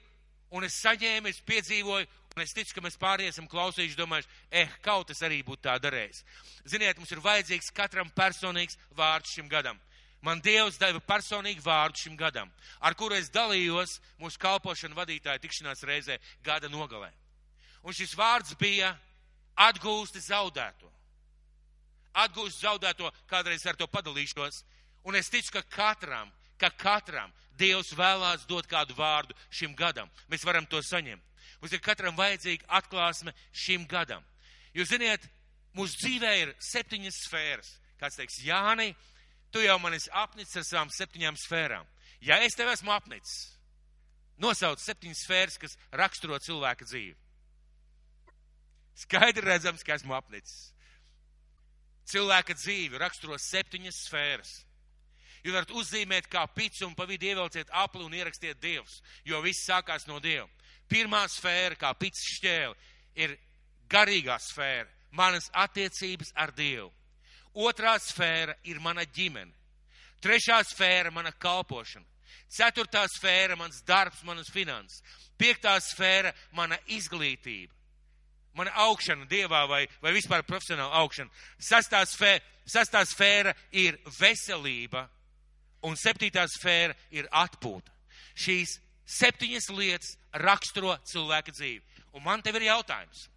un 0.55 0.67
es 0.67 0.77
saņēmu, 0.83 1.29
es 1.29 1.41
piedzīvoju, 1.45 2.07
un 2.35 2.43
es 2.43 2.53
ticu, 2.53 2.75
ka 2.75 2.83
mēs 2.85 2.99
pāriesim 3.01 3.47
klausījuši, 3.49 3.97
domājuši, 3.97 4.29
eh, 4.51 4.69
kaut 4.81 5.09
es 5.09 5.21
arī 5.25 5.41
būtu 5.43 5.65
tā 5.65 5.79
darējis. 5.79 6.23
Ziniet, 6.67 6.97
mums 6.97 7.11
ir 7.11 7.23
vajadzīgs 7.23 7.73
katram 7.73 8.11
personīgs 8.11 8.77
vārds 8.95 9.33
šim 9.33 9.49
gadam. 9.49 9.79
Man 10.25 10.41
Dievs 10.41 10.79
deva 10.81 10.99
personīgu 11.05 11.61
vārdu 11.61 12.01
šim 12.01 12.15
gadam, 12.17 12.49
ar 12.81 12.95
kuru 12.97 13.13
es 13.13 13.29
dalījos 13.29 13.99
mūsu 14.17 14.39
kalpošanu 14.41 14.97
vadītāju 14.97 15.43
tikšanās 15.43 15.83
reizē 15.85 16.17
gada 16.43 16.69
nogalē. 16.71 17.11
Un 17.85 17.93
šis 17.93 18.15
vārds 18.17 18.55
bija 18.57 18.95
atgūsti 19.67 20.23
zaudēto. 20.25 20.89
Atgūst 22.15 22.63
zaudēto, 22.63 23.11
kādreiz 23.29 23.65
ar 23.67 23.77
to 23.77 23.85
padalīšos. 23.91 24.63
Un 25.05 25.15
es 25.19 25.29
ticu, 25.29 25.51
ka 25.59 25.61
katram, 25.69 26.31
ka 26.57 26.71
katram 26.73 27.33
Dievs 27.59 27.93
vēlās 27.95 28.45
dot 28.49 28.67
kādu 28.67 28.95
vārdu 28.97 29.35
šim 29.49 29.75
gadam. 29.77 30.09
Mēs 30.31 30.45
varam 30.47 30.67
to 30.67 30.81
saņemt. 30.83 31.23
Mums 31.61 31.73
ir 31.73 31.81
katram 31.83 32.17
vajadzīga 32.17 32.67
atklāsme 32.79 33.33
šim 33.55 33.85
gadam. 33.89 34.23
Jūs 34.75 34.91
ziniet, 34.91 35.23
mūsu 35.75 35.97
dzīvē 36.01 36.31
ir 36.41 36.53
septiņas 36.59 37.19
sfēras. 37.27 37.71
Kāds 37.99 38.19
teiks, 38.19 38.41
Jāni, 38.43 38.91
tu 39.51 39.63
jau 39.63 39.77
man 39.79 39.95
esi 39.95 40.11
apnicis 40.11 40.59
ar 40.59 40.67
savām 40.67 40.91
septiņām 40.91 41.37
sfērām. 41.39 41.87
Ja 42.25 42.41
es 42.43 42.57
tev 42.57 42.71
esmu 42.73 42.91
apnicis, 42.91 43.55
nosauc 44.41 44.81
septiņas 44.83 45.23
sfēras, 45.23 45.59
kas 45.61 45.77
raksturo 45.95 46.39
cilvēka 46.43 46.87
dzīvi. 46.87 47.15
Skaidri 48.95 49.43
redzams, 49.43 49.83
ka 49.83 49.95
esmu 49.95 50.15
apnicis. 50.15 50.71
Cilvēka 52.11 52.55
dzīvi 52.55 52.99
raksturo 53.01 53.37
septiņas 53.41 54.03
sfēras. 54.07 54.53
Jūs 55.45 55.53
varat 55.53 55.71
uzzīmēt 55.77 56.25
kā 56.25 56.41
picu 56.49 56.87
un 56.87 56.95
pa 56.97 57.05
vidu 57.05 57.27
ievelciet 57.29 57.69
apli 57.69 58.01
un 58.01 58.13
ierakstiet 58.17 58.57
Dievs, 58.57 58.97
jo 59.29 59.37
viss 59.45 59.67
sākās 59.67 60.07
no 60.09 60.17
Dieva. 60.19 60.47
Pirmā 60.89 61.21
sfēra, 61.29 61.77
kā 61.77 61.91
pits 61.97 62.23
šķēle, 62.33 62.73
ir 63.21 63.35
garīgā 63.89 64.39
sfēra, 64.41 64.89
manas 65.13 65.51
attiecības 65.53 66.33
ar 66.33 66.53
Dievu. 66.57 66.89
Otrā 67.53 67.93
sfēra 68.01 68.57
ir 68.65 68.81
mana 68.81 69.05
ģimene. 69.05 69.53
Trešā 70.25 70.63
sfēra- 70.65 71.11
mana 71.17 71.31
kalpošana. 71.31 72.05
Ceturtā 72.49 73.05
sfēra- 73.05 73.55
mans 73.61 73.81
darbs, 73.81 74.23
manas 74.23 74.49
finanses. 74.49 75.03
Piektā 75.37 75.77
sfēra- 75.77 76.33
mana 76.51 76.77
izglītība. 76.87 77.69
Mana 78.55 78.71
augšana 78.71 79.27
dievā 79.27 79.67
vai, 79.67 79.87
vai 80.01 80.11
vispār 80.11 80.41
profesionāla 80.41 80.93
augšana. 81.03 81.29
Sastā 81.59 82.01
sfēra, 82.05 82.41
sastā 82.65 83.05
sfēra 83.05 83.53
ir 83.71 83.97
veselība, 84.07 85.09
un 85.83 85.97
septītā 85.99 86.45
sfēra 86.49 86.95
ir 87.11 87.27
atpūta. 87.31 87.91
Šīs 88.35 88.77
septiņas 89.05 89.69
lietas 89.75 90.15
raksturo 90.45 90.95
cilvēka 91.07 91.53
dzīvi. 91.55 91.83
Un 92.15 92.23
man 92.23 92.41
tev 92.41 92.57
ir 92.59 92.69
jautājums. 92.69 93.27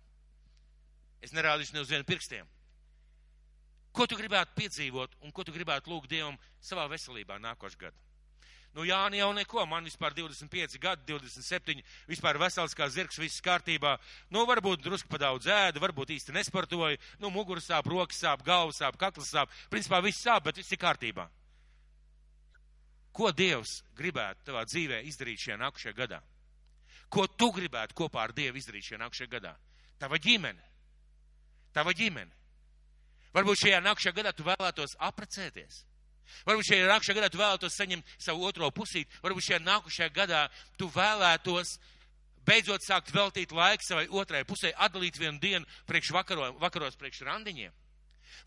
Es 1.22 1.34
nerādīšu 1.34 1.74
ne 1.74 1.82
uz 1.82 1.90
vienu 1.90 2.06
pirkstiem. 2.06 2.46
Ko 3.92 4.06
tu 4.06 4.18
gribētu 4.18 4.54
piedzīvot 4.54 5.16
un 5.24 5.32
ko 5.34 5.42
tu 5.42 5.54
gribētu 5.54 5.90
lūgt 5.90 6.12
Dievam 6.12 6.36
savā 6.62 6.86
veselībā 6.92 7.40
nākošais 7.42 7.80
gads? 7.80 8.04
Nu, 8.76 8.84
jā, 8.86 8.98
jau 9.16 9.30
neko, 9.34 9.64
man 9.66 9.86
vispār 9.88 10.12
25 10.14 10.76
gadi, 10.78 11.02
27, 11.08 11.80
vispār 12.06 12.38
vesels 12.38 12.76
kā 12.76 12.86
zirgs, 12.92 13.18
viss 13.18 13.42
kārtībā. 13.42 13.96
Nu, 14.30 14.44
varbūt 14.46 14.84
drusku 14.84 15.08
pa 15.10 15.18
daudz 15.18 15.48
ēdu, 15.50 15.80
varbūt 15.82 16.12
īsti 16.14 16.36
nesportoju, 16.36 17.00
nu, 17.18 17.32
muguras 17.34 17.66
sāp, 17.66 17.88
rokas 17.90 18.20
sāp, 18.20 18.44
galvas 18.46 18.78
sāp, 18.78 19.00
kaklas 19.00 19.32
sāp, 19.32 19.50
principā 19.72 20.02
viss 20.04 20.22
sāp, 20.22 20.44
bet 20.46 20.60
viss 20.60 20.76
ir 20.76 20.82
kārtībā. 20.84 21.26
Ko 23.18 23.32
Dievs 23.34 23.80
gribētu 23.98 24.46
tavā 24.46 24.62
dzīvē 24.68 25.02
izdarīt 25.10 25.42
šajā 25.42 25.58
nākušajā 25.58 25.94
gadā? 25.98 26.20
Ko 27.10 27.26
tu 27.26 27.50
gribētu 27.56 27.96
kopā 27.98 28.28
ar 28.28 28.34
Dievu 28.36 28.60
izdarīt 28.60 28.86
šajā 28.86 29.00
nākušajā 29.02 29.30
gadā? 29.32 29.54
Tava 29.98 30.20
ģimene. 30.22 30.62
Tava 31.74 31.94
ģimene. 31.98 32.30
Varbūt 33.34 33.64
šajā 33.64 33.80
nākušajā 33.82 34.14
gadā 34.20 34.32
tu 34.36 34.46
vēlētos 34.46 34.94
aprecēties. 35.08 35.82
Varbūt 36.46 36.68
šajā 36.68 36.86
nākušajā 36.92 37.18
gadā 37.18 37.30
tu 37.32 37.40
vēlētos 37.40 37.76
saņemt 37.80 38.14
savu 38.22 38.46
otro 38.46 38.70
pusīti. 38.76 39.10
Varbūt 39.24 39.48
šajā 39.48 39.60
nākušajā 39.66 40.10
gadā 40.14 40.44
tu 40.78 40.88
vēlētos 40.94 41.74
beidzot 42.48 42.84
sākt 42.84 43.12
veltīt 43.12 43.52
laiku 43.52 43.84
savai 43.84 44.06
otrai 44.08 44.44
pusē, 44.48 44.72
atdalīt 44.76 45.18
vienu 45.20 45.40
dienu 45.42 45.66
priekš 45.88 46.12
vakaro, 46.16 46.52
vakaros 46.62 46.96
priekš 46.96 47.24
randiņiem. 47.28 47.74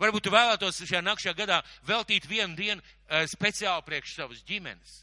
Varbūt 0.01 0.27
tu 0.27 0.33
vēlētos 0.33 0.81
šajā 0.83 1.03
nākušajā 1.05 1.37
gadā 1.37 1.61
veltīt 1.87 2.27
vienu 2.29 2.57
dienu 2.57 2.81
uh, 2.81 3.23
speciāli 3.29 3.87
priekš 3.87 4.17
savas 4.17 4.43
ģimenes. 4.47 4.99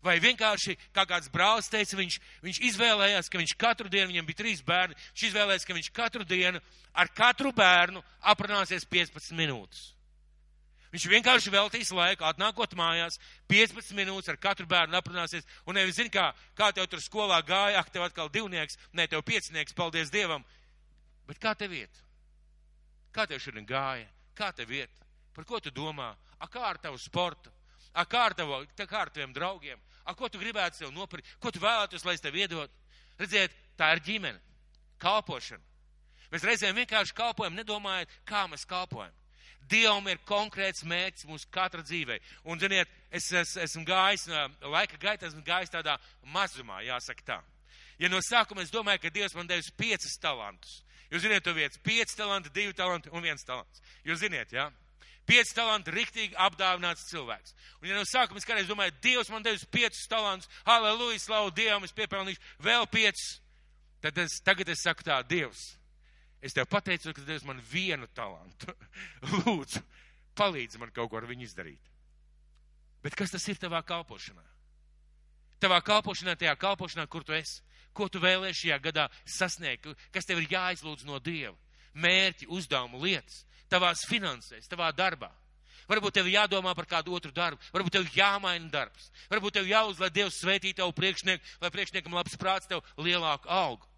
Vai 0.00 0.16
vienkārši, 0.16 0.78
kā 0.96 1.04
kāds 1.04 1.28
brālis 1.28 1.68
teica, 1.68 1.98
viņš, 1.98 2.16
viņš 2.40 2.60
izvēlējās, 2.70 3.28
ka 3.28 3.40
viņš 3.40 3.56
katru 3.60 3.90
dienu, 3.92 4.08
viņam 4.14 4.28
bija 4.30 4.38
trīs 4.38 4.62
bērni, 4.64 4.96
viņš 5.12 5.24
izvēlējās, 5.28 5.66
ka 5.68 5.76
viņš 5.76 5.90
katru 5.92 6.24
dienu 6.24 6.62
ar 6.96 7.10
katru 7.12 7.52
bērnu 7.52 8.00
aprunāsies 8.32 8.88
15 8.88 9.36
minūtes. 9.36 9.90
Viņš 10.90 11.04
vienkārši 11.06 11.52
veltīs 11.54 11.92
laiku, 11.94 12.24
atnākot 12.26 12.72
mājās, 12.78 13.20
15 13.52 13.92
minūtes 13.94 14.32
ar 14.32 14.40
katru 14.40 14.66
bērnu 14.70 14.96
aprunāsies, 14.98 15.46
un 15.68 15.76
nevis 15.78 16.00
zini, 16.00 16.10
kā, 16.10 16.30
kā 16.58 16.72
tev 16.74 16.88
tur 16.90 17.02
skolā 17.04 17.38
gāja, 17.46 17.78
ak, 17.78 17.92
tev 17.94 18.08
atkal 18.08 18.32
divnieks, 18.32 18.80
ne 18.96 19.06
tev 19.06 19.22
piecinieks, 19.28 19.76
paldies 19.76 20.10
Dievam. 20.10 20.42
Bet 21.28 21.38
kā 21.38 21.54
tev 21.54 21.76
iet? 21.76 22.02
Kā 23.14 23.26
tev 23.26 23.40
šodien 23.42 23.66
gāja? 23.66 24.08
Kā 24.36 24.50
tev 24.54 24.70
iet? 24.74 24.92
Par 25.34 25.44
ko 25.44 25.60
tu 25.60 25.70
domā? 25.74 26.12
A 26.40 26.48
kā 26.48 26.62
ar 26.68 26.78
tavu 26.78 26.98
sportu? 26.98 27.50
A 27.94 28.04
kā 28.06 28.26
ar, 28.30 28.34
tavu, 28.38 28.62
kā 28.76 29.00
ar 29.00 29.10
taviem 29.10 29.32
draugiem? 29.34 29.80
A 30.06 30.14
ko 30.14 30.28
tu 30.28 30.38
gribētu 30.38 30.78
sev 30.78 30.92
nopirkt? 30.94 31.28
Ko 31.42 31.50
tu 31.50 31.62
vēlētos, 31.62 32.04
lai 32.06 32.14
es 32.16 32.22
tev 32.22 32.38
iedod? 32.38 32.70
Redziet, 33.18 33.54
tā 33.78 33.90
ir 33.94 34.02
ģimene, 34.06 34.40
kalpošana. 35.02 35.62
Mēs 36.30 36.46
reizēm 36.46 36.78
vienkārši 36.78 37.14
kalpojam, 37.18 37.56
nedomājot, 37.58 38.12
kā 38.28 38.44
mēs 38.50 38.64
kalpojam. 38.70 39.14
Dievam 39.70 40.06
ir 40.08 40.22
konkrēts 40.26 40.86
mērķis 40.88 41.26
mūsu 41.28 41.48
katra 41.52 41.82
dzīvē. 41.84 42.18
Un, 42.48 42.58
ziniet, 42.62 42.90
es, 43.10 43.26
es 43.34 43.56
esmu 43.66 43.84
gājis, 43.86 44.28
laika 44.62 44.98
gaitā 45.02 45.28
esmu 45.28 45.42
gājis 45.46 45.74
tādā 45.74 45.98
mazumā, 46.34 46.80
jāsaka 46.86 47.26
tā. 47.26 47.38
Ja 48.00 48.08
no 48.08 48.22
sākuma 48.24 48.64
es 48.64 48.72
domāju, 48.72 49.02
ka 49.02 49.12
Dievs 49.12 49.34
man 49.36 49.50
devis 49.50 49.68
piecas 49.76 50.16
talantus, 50.22 50.80
jūs 51.10 51.24
ziniet, 51.26 51.44
to 51.44 51.54
vietas, 51.56 51.80
pieci 51.84 52.16
talanti, 52.18 52.52
divi 52.54 52.76
talanti 52.76 53.12
un 53.12 53.24
viens 53.24 53.44
talants. 53.46 53.82
Jūs 54.06 54.22
ziniet, 54.22 54.54
jā? 54.54 54.68
Ja? 54.68 54.90
Pieci 55.30 55.54
talanti, 55.54 55.92
riktīgi 55.94 56.34
apdāvināts 56.40 57.06
cilvēks. 57.10 57.54
Un, 57.78 57.90
ja 57.90 57.98
no 57.98 58.06
sākuma 58.08 58.40
es 58.40 58.46
kādreiz 58.48 58.70
domāju, 58.70 58.96
Dievs 59.04 59.28
man 59.30 59.44
devis 59.46 59.66
piecus 59.70 60.08
talantus, 60.10 60.50
halleluja, 60.66 61.20
slavu 61.22 61.52
Dievam, 61.54 61.84
es 61.86 61.94
piepelnīšu 61.94 62.40
vēl 62.64 62.88
piecus, 62.90 63.36
tad 64.02 64.18
es, 64.18 64.40
tagad 64.42 64.72
es 64.72 64.82
saku 64.82 65.06
tā, 65.06 65.20
Dievs, 65.30 65.76
es 66.42 66.56
tev 66.56 66.66
pateicu, 66.72 67.14
ka 67.14 67.22
Dievs 67.28 67.46
man 67.46 67.62
vienu 67.70 68.08
talantu. 68.16 68.74
Lūdzu, 69.44 69.84
palīdzi 70.40 70.82
man 70.82 70.90
kaut 70.96 71.12
ko 71.12 71.20
ar 71.20 71.28
viņu 71.30 71.46
izdarīt. 71.46 71.92
Bet 73.04 73.14
kas 73.16 73.30
tas 73.32 73.46
ir 73.48 73.60
tavā 73.60 73.84
kalpošanā? 73.86 74.42
Tavā 75.60 75.78
kalpošanā, 75.84 76.34
tajā 76.40 76.56
kalpošanā, 76.58 77.06
kur 77.12 77.24
tu 77.24 77.36
esi, 77.36 77.60
ko 77.94 78.08
tu 78.08 78.22
vēlēsi 78.22 78.66
šajā 78.66 78.80
gadā 78.82 79.08
sasniegt, 79.26 79.88
kas 80.14 80.28
tev 80.28 80.42
ir 80.42 80.50
jāizlūdz 80.52 81.06
no 81.08 81.18
Dieva, 81.18 81.56
mērķi, 81.94 82.48
uzdevumu, 82.48 83.02
lietas 83.02 83.44
tavās 83.70 84.02
finansēs, 84.10 84.68
tavā 84.70 84.90
darbā. 84.96 85.30
Varbūt 85.90 86.20
tev 86.20 86.28
jādomā 86.30 86.70
par 86.78 86.86
kādu 86.86 87.14
otru 87.16 87.32
darbu, 87.34 87.58
varbūt 87.74 87.96
tev 87.96 88.10
jāmaina 88.14 88.68
darbs, 88.70 89.08
varbūt 89.30 89.56
tev 89.58 89.70
jāuz, 89.70 89.98
lai 89.98 90.10
Dievs 90.14 90.38
sveitī 90.38 90.70
tavu 90.76 90.94
priekšnieku, 90.94 91.42
lai 91.62 91.70
priekšniekam 91.74 92.14
labs 92.14 92.36
prāts 92.38 92.70
tev 92.70 92.84
lielāku 92.98 93.50
algu. 93.50 93.88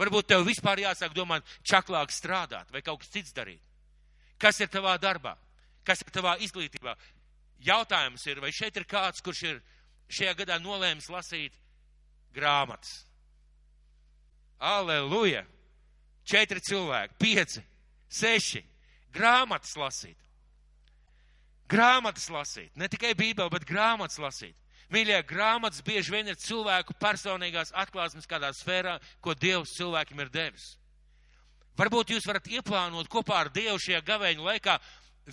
Varbūt 0.00 0.30
tev 0.32 0.46
vispār 0.48 0.80
jāsāk 0.80 1.12
domāt 1.12 1.44
čaklāk 1.68 2.12
strādāt 2.12 2.72
vai 2.72 2.80
kaut 2.80 3.02
kas 3.02 3.12
cits 3.12 3.36
darīt. 3.36 3.60
Kas 4.40 4.60
ir 4.64 4.72
tavā 4.72 4.96
darbā? 4.98 5.36
Kas 5.84 6.00
ir 6.00 6.14
tavā 6.14 6.38
izglītībā? 6.40 6.96
Jautājums 7.62 8.24
ir, 8.26 8.40
vai 8.40 8.50
šeit 8.54 8.80
ir 8.80 8.88
kāds, 8.88 9.20
kurš 9.22 9.42
ir 9.50 9.60
šajā 10.08 10.32
gadā 10.40 10.56
nolēmis 10.62 11.10
lasīt 11.12 11.58
grāmatas? 12.34 13.02
Aleluja! 14.62 15.42
Četri 16.22 16.62
cilvēki, 16.62 17.16
pieci, 17.18 17.62
seši 18.06 18.60
grāmatas 19.14 19.74
lasīt. 19.74 20.18
Grāmatas 21.72 22.28
lasīt, 22.30 22.70
ne 22.78 22.86
tikai 22.86 23.16
Bībeli, 23.18 23.50
bet 23.50 23.66
grāmatas 23.66 24.20
lasīt. 24.22 24.54
Mīļie, 24.92 25.22
grāmatas 25.26 25.82
bieži 25.82 26.12
vien 26.12 26.28
ir 26.28 26.38
cilvēku 26.38 26.94
personīgās 27.00 27.72
atklāsmes 27.74 28.28
kādā 28.28 28.52
sfērā, 28.54 28.98
ko 29.24 29.34
Dievs 29.34 29.72
cilvēkiem 29.78 30.20
ir 30.20 30.30
devis. 30.30 30.74
Varbūt 31.80 32.12
jūs 32.12 32.26
varat 32.28 32.50
ieplānot 32.52 33.08
kopā 33.10 33.38
ar 33.40 33.50
Dievu 33.50 33.80
šajā 33.80 34.02
gavēņa 34.04 34.44
laikā 34.46 34.76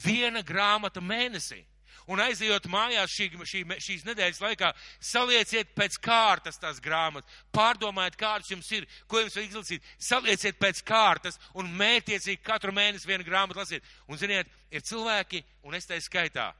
viena 0.05 0.41
grāmata 0.47 1.03
mēnesī. 1.03 1.65
Un 2.09 2.21
aizejot 2.23 2.67
mājās 2.71 3.13
šī, 3.13 3.27
šī, 3.45 3.63
šīs 3.85 4.05
nedēļas 4.07 4.41
laikā, 4.43 4.71
salieciet 5.11 5.73
pēc 5.77 5.99
kārtas 6.03 6.59
tās 6.61 6.81
grāmatas, 6.83 7.29
pārdomājiet, 7.55 8.17
kādas 8.19 8.51
jums 8.51 8.71
ir, 8.75 8.87
ko 9.07 9.21
jums 9.23 9.37
vajag 9.37 9.51
izlasīt, 9.51 9.91
salieciet 10.09 10.59
pēc 10.61 10.81
kārtas 10.87 11.39
un 11.53 11.69
mērķiecīgi 11.79 12.43
katru 12.45 12.73
mēnesi 12.75 13.09
vienu 13.09 13.27
grāmatu 13.27 13.61
lasiet. 13.61 13.85
Un 14.07 14.21
ziniet, 14.21 14.49
ir 14.71 14.85
cilvēki, 14.85 15.43
un 15.67 15.77
es 15.77 15.89
tai 15.89 16.01
skaitā, 16.03 16.51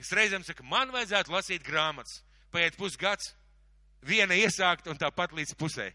es 0.00 0.12
reizēm 0.14 0.44
saku, 0.46 0.66
man 0.66 0.92
vajadzētu 0.94 1.34
lasīt 1.34 1.64
grāmatas. 1.66 2.22
Paiet 2.52 2.78
pusgads, 2.80 3.34
viena 4.00 4.36
iesākt 4.38 4.88
un 4.88 5.00
tāpat 5.00 5.34
līdz 5.36 5.56
pusē. 5.58 5.90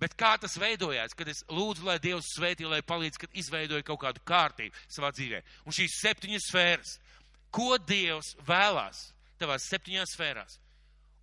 Bet 0.00 0.12
kā 0.18 0.34
tas 0.40 0.58
veidojās, 0.60 1.14
kad 1.16 1.28
es 1.32 1.40
lūdzu, 1.48 1.86
lai 1.86 1.96
Dievs 2.02 2.34
svētī, 2.36 2.66
lai 2.68 2.82
palīdz, 2.84 3.16
kad 3.22 3.36
izveidoja 3.40 3.84
kaut 3.86 4.02
kādu 4.02 4.20
kārtību 4.28 4.76
savā 4.92 5.08
dzīvē. 5.14 5.40
Un 5.64 5.72
šīs 5.72 5.96
septiņas 6.02 6.48
sfēras, 6.50 6.98
ko 7.56 7.76
Dievs 7.80 8.34
vēlās 8.46 9.10
tavās 9.40 9.66
septiņās 9.70 10.14
sfērās? 10.16 10.60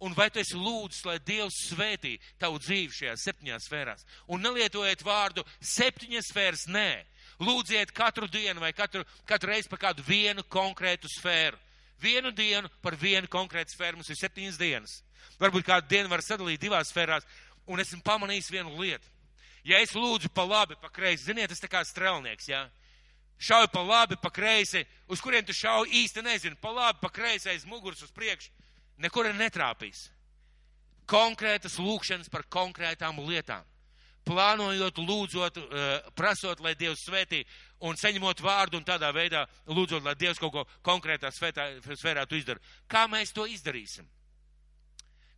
Un 0.03 0.11
vai 0.17 0.27
tu 0.33 0.41
esi 0.41 0.57
lūdzis, 0.59 1.05
lai 1.07 1.15
Dievs 1.23 1.61
svētī 1.69 2.17
tavu 2.41 2.57
dzīvi 2.59 2.91
šajās 2.91 3.23
septiņās 3.23 3.67
sfērās? 3.69 4.03
Un 4.27 4.43
nelietojiet 4.43 5.05
vārdu 5.05 5.45
septiņas 5.63 6.31
sfēras, 6.33 6.65
nē. 6.67 7.05
Lūdziet 7.43 7.93
katru 7.95 8.27
dienu 8.27 8.61
vai 8.61 8.73
katru, 8.75 9.05
katru 9.29 9.53
reizi 9.53 9.71
par 9.71 9.79
kādu 9.85 10.03
vienu 10.07 10.43
konkrētu 10.51 11.07
sfēru. 11.11 11.57
Vienu 12.03 12.33
dienu 12.35 12.67
par 12.83 12.97
vienu 12.99 13.29
konkrētu 13.31 13.77
sfēru 13.77 14.01
mums 14.01 14.11
ir 14.11 14.19
septiņas 14.19 14.59
dienas. 14.59 14.99
Varbūt 15.39 15.65
kādu 15.69 15.87
dienu 15.93 16.11
var 16.11 16.23
sadalīt 16.25 16.61
divās 16.61 16.91
sfērās, 16.91 17.23
un 17.65 17.79
esmu 17.79 18.01
pamanījis 18.03 18.51
vienu 18.51 18.75
lietu. 18.81 19.07
Ja 19.63 19.79
es 19.79 19.95
lūdzu 19.95 20.33
pa 20.35 20.43
labi, 20.43 20.75
pa 20.81 20.91
kreisi, 20.91 21.29
ziniet, 21.29 21.47
tas 21.53 21.63
tā 21.63 21.69
kā 21.71 21.79
strelnieks, 21.87 22.49
jā. 22.51 22.65
Šauj 23.43 23.67
pa 23.73 23.81
labi, 23.83 24.15
pa 24.21 24.31
kreisi, 24.31 24.85
uz 25.11 25.19
kurien 25.21 25.43
tu 25.43 25.51
šauj 25.55 25.89
īsti 25.91 26.23
nezinu, 26.23 26.55
pa 26.61 26.71
labi, 26.71 27.01
pa 27.01 27.09
kreisi, 27.11 27.49
aiz 27.51 27.65
muguras 27.67 28.01
uz 28.05 28.11
priekšu, 28.15 28.53
nekur 29.03 29.27
netrāpīs. 29.35 30.05
Konkrētas 31.09 31.75
lūkšanas 31.83 32.31
par 32.31 32.45
konkrētām 32.47 33.19
lietām. 33.27 33.67
Plānojot, 34.23 35.01
lūdzot, 35.03 35.57
prasot, 36.15 36.61
lai 36.63 36.71
Dievs 36.79 37.01
svētī 37.03 37.41
un 37.83 37.97
saņemot 37.99 38.39
vārdu 38.39 38.79
un 38.79 38.85
tādā 38.87 39.09
veidā 39.11 39.41
lūdzot, 39.67 40.05
lai 40.05 40.15
Dievs 40.15 40.39
kaut 40.39 40.53
ko 40.53 40.63
konkrētā 40.79 41.27
svētā, 41.35 41.65
sfērā 41.83 42.23
tu 42.23 42.39
izdara. 42.39 42.63
Kā 42.87 43.03
mēs 43.11 43.35
to 43.35 43.43
izdarīsim? 43.43 44.07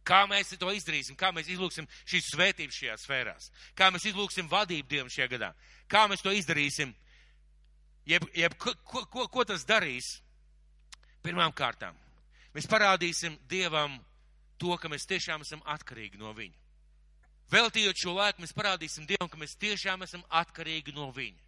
Kā 0.06 0.28
mēs 0.30 0.54
to 0.62 0.70
izdarīsim, 0.70 1.18
kā 1.18 1.32
mēs 1.34 1.50
izlūksim 1.50 1.88
šīs 2.06 2.30
svētības 2.36 2.78
šajās 2.78 3.08
sfērās, 3.08 3.50
kā 3.74 3.90
mēs 3.90 4.06
izlūksim 4.12 4.46
vadību 4.52 4.86
Dievam 4.92 5.10
šajā 5.10 5.32
gadā, 5.32 5.50
kā 5.90 6.06
mēs 6.12 6.22
to 6.22 6.30
izdarīsim, 6.30 6.94
jeb, 8.06 8.28
jeb 8.36 8.58
ko, 8.62 8.74
ko, 8.86 9.28
ko 9.32 9.46
tas 9.48 9.66
darīs? 9.68 10.20
Pirmām 11.26 11.54
kārtām, 11.58 11.96
mēs 12.54 12.70
parādīsim 12.70 13.38
Dievam 13.50 13.98
to, 14.62 14.76
ka 14.78 14.92
mēs 14.92 15.08
tiešām 15.10 15.42
esam 15.42 15.64
atkarīgi 15.66 16.22
no 16.22 16.34
Viņa. 16.38 16.62
Veltījot 17.52 17.98
šo 18.02 18.14
laiku, 18.18 18.42
mēs 18.42 18.54
parādīsim 18.58 19.08
Dievam, 19.10 19.30
ka 19.30 19.40
mēs 19.42 19.58
tiešām 19.62 20.06
esam 20.06 20.24
atkarīgi 20.30 20.94
no 20.96 21.10
Viņa, 21.16 21.42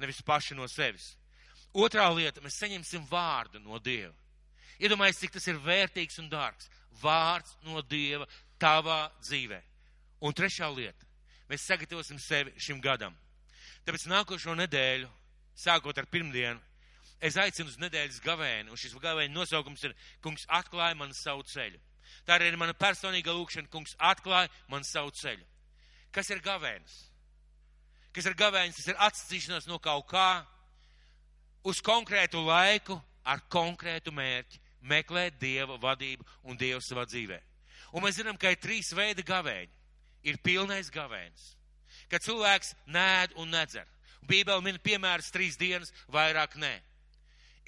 nevis 0.00 0.22
paši 0.24 0.56
no 0.56 0.68
sevis. 0.68 1.12
Otrā 1.76 2.08
lieta, 2.14 2.40
mēs 2.40 2.56
saņemsim 2.62 3.04
vārdu 3.10 3.60
no 3.60 3.78
Dieva. 3.78 4.14
Iedomājieties, 4.78 5.20
cik 5.20 5.36
tas 5.36 5.48
ir 5.50 5.60
vērtīgs 5.60 6.20
un 6.22 6.28
dārgs 6.32 6.70
vārds 7.02 7.56
no 7.66 7.82
Dieva 7.82 8.26
tavā 8.60 9.08
dzīvē. 9.22 9.60
Un 10.24 10.34
trešā 10.34 10.68
lieta. 10.74 11.06
Mēs 11.48 11.64
sagatavosim 11.68 12.18
sevi 12.20 12.52
šim 12.60 12.80
gadam. 12.80 13.14
Tāpēc 13.86 14.06
nākošo 14.10 14.54
nedēļu, 14.58 15.08
sākot 15.58 15.98
ar 15.98 16.06
pirmdienu, 16.10 16.60
es 17.20 17.36
aicinu 17.40 17.70
uz 17.70 17.78
nedēļas 17.82 18.22
gavēni, 18.22 18.70
un 18.70 18.78
šis 18.78 18.94
gavēņa 19.02 19.34
nosaukums 19.34 19.84
ir 19.88 19.94
Kungs 20.22 20.46
atklāja 20.46 20.96
man 20.98 21.14
savu 21.16 21.42
ceļu. 21.48 21.80
Tā 22.24 22.36
arī 22.36 22.52
ir 22.52 22.58
mana 22.60 22.76
personīga 22.78 23.34
lūkšana, 23.34 23.70
Kungs 23.72 23.96
atklāja 23.98 24.50
man 24.70 24.86
savu 24.86 25.10
ceļu. 25.14 25.44
Kas 26.14 26.30
ir 26.30 26.40
gavēnis? 26.44 26.94
Kas 28.14 28.26
ir 28.26 28.38
gavēnis? 28.38 28.78
Tas 28.78 28.88
ir 28.88 29.02
atsacīšanās 29.08 29.68
no 29.68 29.80
kaut 29.82 30.06
kā 30.10 30.28
uz 31.68 31.82
konkrētu 31.84 32.40
laiku 32.46 32.96
ar 33.28 33.42
konkrētu 33.52 34.14
mērķi 34.14 34.62
meklēt 34.88 35.36
Dieva 35.40 35.76
vadību 35.80 36.24
un 36.48 36.56
Dievu 36.56 36.80
savā 36.84 37.04
dzīvē. 37.08 37.38
Un 37.92 38.04
mēs 38.04 38.18
zinām, 38.20 38.38
ka 38.38 38.52
ir 38.52 38.60
trīs 38.62 38.92
veidi 38.96 39.24
gavēņi. 39.26 39.74
Ir 40.28 40.40
pilnais 40.42 40.90
gavēns, 40.90 41.52
kad 42.10 42.24
cilvēks 42.24 42.72
nēd 42.90 43.36
un 43.38 43.52
nedzer. 43.54 43.86
Bībeli 44.26 44.64
min 44.64 44.78
piemērs 44.82 45.32
trīs 45.34 45.58
dienas, 45.60 45.92
vairāk 46.12 46.56
nē. 46.58 46.74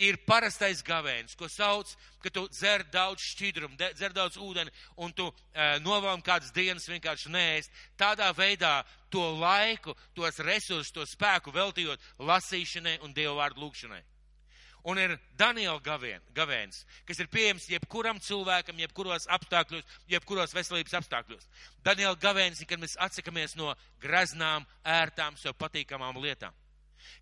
Ir 0.01 0.17
parastais 0.25 0.81
gavēns, 0.81 1.37
ko 1.37 1.45
sauc, 1.53 1.91
ka 2.25 2.31
tu 2.33 2.47
dzer 2.49 2.87
daudz 2.89 3.21
šķidrumu, 3.35 3.77
dzer 3.77 4.15
daudz 4.17 4.39
ūdeni 4.41 4.73
un 5.05 5.13
tu 5.13 5.27
e, 5.29 5.67
novēlam 5.85 6.25
kādas 6.25 6.55
dienas 6.57 6.89
vienkārši 6.89 7.29
nēst. 7.35 7.75
Tādā 8.01 8.31
veidā 8.33 8.79
to 9.13 9.27
laiku, 9.37 9.93
tos 10.17 10.41
resursus, 10.41 10.95
to 10.97 11.05
spēku 11.05 11.53
veltījot 11.53 12.01
lasīšanai 12.17 12.97
un 13.05 13.13
Dievu 13.13 13.37
vārdu 13.43 13.61
lūkšanai 13.67 14.01
un 14.85 15.01
ir 15.01 15.17
Daniela 15.39 15.81
gavēns, 15.83 16.85
kas 17.09 17.21
ir 17.21 17.29
pieejams 17.33 17.69
jebkuram 17.71 18.21
cilvēkam, 18.23 18.81
jebkuros 18.81 19.29
apstākļos, 19.37 19.99
jebkuros 20.11 20.55
veselības 20.57 20.97
apstākļos. 21.01 21.49
Daniela 21.85 22.17
gavēns 22.21 22.63
ir, 22.63 22.69
kad 22.71 22.81
mēs 22.83 22.97
atsakamies 23.01 23.57
no 23.61 23.75
graznām, 24.03 24.67
ērtām, 24.85 25.37
sev 25.41 25.57
patīkamām 25.61 26.21
lietām. 26.23 26.57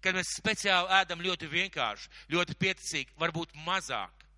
Kad 0.02 0.18
mēs 0.18 0.36
speciāli 0.38 0.90
ēdam 1.00 1.22
ļoti 1.22 1.50
vienkārši, 1.50 2.10
ļoti 2.34 2.56
pieticīgi, 2.58 3.18
varbūt 3.18 3.54
mazāk. 3.66 4.28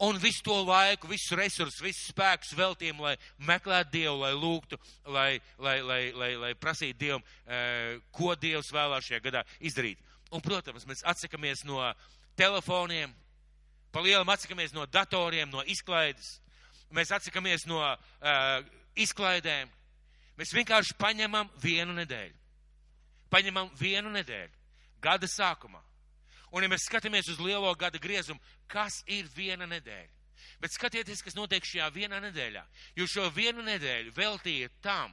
Un 0.00 0.16
visu 0.16 0.40
to 0.40 0.54
laiku, 0.64 1.10
visus 1.10 1.36
resursus, 1.36 1.82
visus 1.84 2.06
spēkus 2.08 2.54
veltījām, 2.56 3.02
lai 3.04 3.18
meklētu 3.44 3.92
Dievu, 3.98 4.14
lai 4.22 4.30
lūgtu, 4.32 4.78
lai, 5.12 5.42
lai, 5.60 5.74
lai, 5.84 6.00
lai, 6.16 6.30
lai 6.40 6.54
prasītu 6.56 6.96
Dievam, 7.02 7.26
eh, 7.44 7.98
ko 8.16 8.32
Dievs 8.32 8.72
vēlās 8.72 9.04
šajā 9.04 9.20
gadā 9.26 9.44
izdarīt. 9.60 10.00
Un, 10.30 10.42
protams, 10.44 10.86
mēs 10.86 11.02
atsakamies 11.10 11.64
no 11.66 11.82
telefoniem, 12.38 13.12
pa 13.90 14.02
lielam 14.04 14.28
atsakamies 14.30 14.74
no 14.76 14.86
datoriem, 14.86 15.50
no 15.50 15.64
izklaides, 15.66 16.36
mēs 16.94 17.10
atsakamies 17.14 17.66
no 17.70 17.80
uh, 17.82 18.62
izklaidēm. 18.98 19.70
Mēs 20.38 20.54
vienkārši 20.56 20.96
paņemam 21.00 21.50
vienu 21.60 21.94
nedēļu. 21.98 22.36
Paņemam 23.30 23.68
vienu 23.78 24.10
nedēļu, 24.14 24.54
gada 25.02 25.28
sākumā. 25.30 25.82
Un, 26.50 26.64
ja 26.64 26.70
mēs 26.70 26.86
skatāmies 26.88 27.28
uz 27.30 27.38
lielo 27.42 27.70
gada 27.78 27.98
griezumu, 28.02 28.40
kas 28.70 29.02
ir 29.06 29.28
viena 29.36 29.68
nedēļa? 29.70 30.10
Bet 30.60 30.74
skatieties, 30.74 31.22
kas 31.22 31.36
notiek 31.36 31.64
šajā 31.64 31.86
vienā 31.94 32.18
nedēļā. 32.24 32.62
Jūs 32.98 33.14
šo 33.14 33.28
vienu 33.34 33.62
nedēļu 33.64 34.12
veltiet 34.16 34.74
tam, 34.84 35.12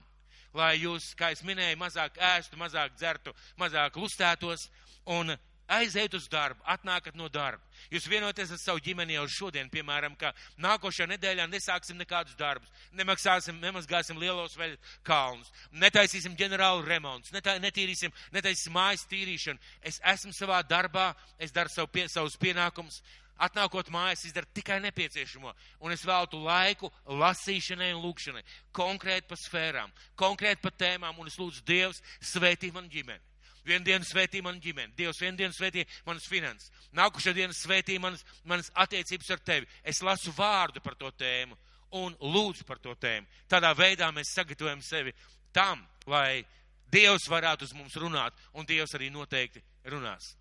lai 0.57 0.73
jūs, 0.79 1.11
kā 1.17 1.31
es 1.35 1.43
minēju, 1.45 1.77
mazāk 1.79 2.17
ēstu, 2.33 2.57
mazāk 2.59 2.95
dzertu, 2.97 3.33
mazāk 3.59 3.99
lustētos 3.99 4.67
un 5.07 5.35
aiziet 5.67 6.15
uz 6.15 6.27
darbu, 6.31 6.61
atnākat 6.67 7.15
no 7.19 7.27
darba. 7.31 7.63
Jūs 7.91 8.07
vienoties 8.09 8.51
ar 8.55 8.59
savu 8.61 8.81
ģimeni 8.83 9.17
jau 9.17 9.25
šodien, 9.31 9.69
piemēram, 9.71 10.15
ka 10.19 10.31
nākošajā 10.63 11.09
nedēļā 11.11 11.47
nesāksim 11.51 11.99
nekādus 11.99 12.37
darbus, 12.39 12.71
nemaksāsim, 12.95 13.59
nemazgāsim 13.63 14.19
lielos 14.19 14.55
vēl 14.59 14.77
kalnus, 15.07 15.51
netaisīsim 15.71 16.37
ģenerālu 16.39 16.87
remontus, 16.87 17.35
netā, 17.35 17.57
netīrīsim, 17.63 18.15
netaisīsim 18.35 18.75
mājas 18.75 19.05
tīrīšanu. 19.11 19.71
Es 19.83 20.01
esmu 20.15 20.35
savā 20.35 20.63
darbā, 20.63 21.11
es 21.39 21.55
daru 21.55 21.71
savu 21.73 21.91
pie, 21.91 22.07
savus 22.11 22.39
pienākumus, 22.39 23.01
atnākot 23.43 23.91
mājās, 23.93 24.25
izdara 24.25 24.47
tikai 24.55 24.79
nepieciešamo, 24.87 25.51
un 25.83 25.93
es 25.93 26.05
veltu 26.07 26.39
laiku 26.41 26.89
lasīšanai 27.05 27.91
un 27.93 28.01
lūkšanai, 28.07 28.43
konkrēti 28.73 29.27
pa 29.29 29.37
sfērām, 29.37 29.93
konkrēti 30.17 30.63
pa 30.63 30.73
tēmām, 30.73 31.19
un 31.19 31.29
es 31.29 31.37
lūdzu 31.37 31.65
Dievs 31.67 32.01
svētī 32.23 32.71
man 32.73 32.89
ģimeni. 32.89 33.21
Vienu 33.67 33.83
dienu 33.83 34.07
svētī 34.07 34.39
man 34.43 34.61
ģimeni, 34.63 34.93
Dievs 34.95 35.19
vienu 35.19 35.37
dienu 35.41 35.55
svētī 35.55 35.83
manas 36.07 36.27
finanses, 36.29 36.71
nākušā 36.95 37.33
diena 37.35 37.55
svētī 37.55 37.97
manas, 37.99 38.23
manas 38.47 38.69
attiecības 38.73 39.31
ar 39.35 39.41
tevi. 39.43 39.67
Es 39.83 39.99
lasu 40.05 40.31
vārdu 40.37 40.79
par 40.83 40.95
to 40.95 41.11
tēmu 41.11 41.57
un 41.99 42.15
lūdzu 42.21 42.63
par 42.67 42.79
to 42.79 42.95
tēmu. 42.95 43.27
Tādā 43.51 43.73
veidā 43.75 44.07
mēs 44.15 44.31
sagatavojam 44.35 44.83
sevi 44.85 45.13
tam, 45.55 45.83
lai 46.07 46.45
Dievs 46.87 47.25
varētu 47.27 47.67
uz 47.67 47.73
mums 47.75 47.97
runāt, 47.99 48.35
un 48.55 48.65
Dievs 48.65 48.93
arī 48.95 49.09
noteikti 49.11 49.59
runās. 49.91 50.37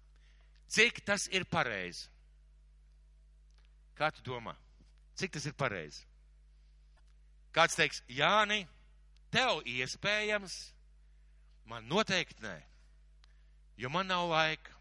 Cik 0.71 1.01
tas 1.07 1.27
ir 1.35 1.43
pareizi? 1.51 2.07
Kā 3.99 4.13
tu 4.15 4.23
domā? 4.23 4.55
Cik 5.19 5.35
tas 5.35 5.47
ir 5.49 5.57
pareizi? 5.59 6.05
Kāds 7.57 7.75
teiks, 7.75 8.03
Jāni, 8.13 8.67
tev 9.33 9.63
iespējams, 9.67 10.55
man 11.67 11.87
noteikti 11.89 12.45
nē, 12.45 12.57
jo 13.77 13.91
man 13.93 14.07
nav 14.11 14.29
laika. 14.31 14.75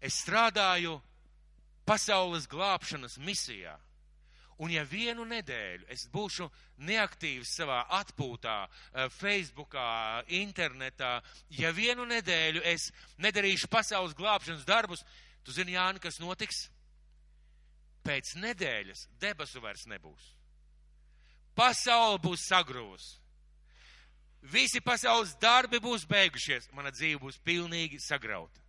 Es 0.00 0.20
strādāju 0.22 1.00
pasaules 1.88 2.46
glābšanas 2.46 3.18
misijā. 3.18 3.76
Un 4.58 4.72
ja 4.74 4.82
vienu 4.82 5.22
nedēļu 5.22 5.86
es 5.94 6.08
būšu 6.10 6.48
neaktīvs 6.82 7.52
savā 7.60 7.84
atpūtā, 8.00 8.56
eh, 8.66 9.08
Facebookā, 9.08 10.24
internetā, 10.26 11.22
ja 11.50 11.70
vienu 11.70 12.04
nedēļu 12.04 12.64
es 12.64 12.90
nedarīšu 13.18 13.70
pasaules 13.70 14.14
glābšanas 14.18 14.66
darbus, 14.66 15.04
tu 15.44 15.52
zini, 15.52 15.78
Jāni, 15.78 16.02
kas 16.02 16.18
notiks? 16.18 16.68
pēc 18.08 18.34
nedēļas 18.40 19.06
debesu 19.20 19.60
vairs 19.60 19.84
nebūs. 19.90 20.32
Pasaule 21.58 22.20
būs 22.22 22.46
sagrūs. 22.48 23.16
Visi 24.42 24.80
pasaules 24.80 25.34
darbi 25.40 25.80
būs 25.82 26.06
beigušies. 26.08 26.70
Mana 26.72 26.92
dzīve 26.94 27.20
būs 27.24 27.40
pilnīgi 27.44 27.98
sagrauta. 28.02 28.60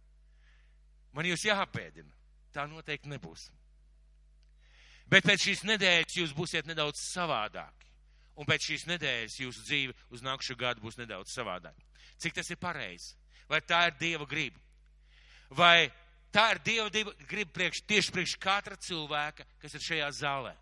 Man 1.13 1.25
jūs 1.29 1.45
jāpēdina. 1.45 2.09
Tā 2.53 2.65
noteikti 2.65 3.09
nebūs. 3.11 3.49
Bet 5.09 5.25
pēc 5.25 5.45
šīs 5.47 5.63
nedēļas 5.65 6.17
jūs 6.17 6.33
būsiet 6.37 6.69
nedaudz 6.69 7.01
savādāki. 7.01 7.87
Un 8.39 8.47
pēc 8.47 8.69
šīs 8.69 8.85
nedēļas 8.89 9.39
jūsu 9.41 9.63
dzīve 9.67 9.95
uz 10.13 10.21
nākšu 10.25 10.55
gadu 10.57 10.81
būs 10.81 10.97
nedaudz 10.99 11.33
savādāka. 11.33 11.81
Cik 12.21 12.37
tas 12.37 12.49
ir 12.49 12.59
pareizi? 12.61 13.15
Vai 13.49 13.59
tā 13.65 13.87
ir 13.89 13.97
Dieva 13.99 14.25
griba? 14.29 14.59
Vai 15.49 15.89
tā 16.31 16.51
ir 16.53 16.61
Dieva 16.63 17.13
griba 17.27 17.51
priekš, 17.55 17.83
tieši 17.89 18.13
priekš 18.13 18.35
katra 18.41 18.77
cilvēka, 18.77 19.45
kas 19.61 19.75
ir 19.75 19.85
šajā 19.85 20.09
zālē? 20.21 20.53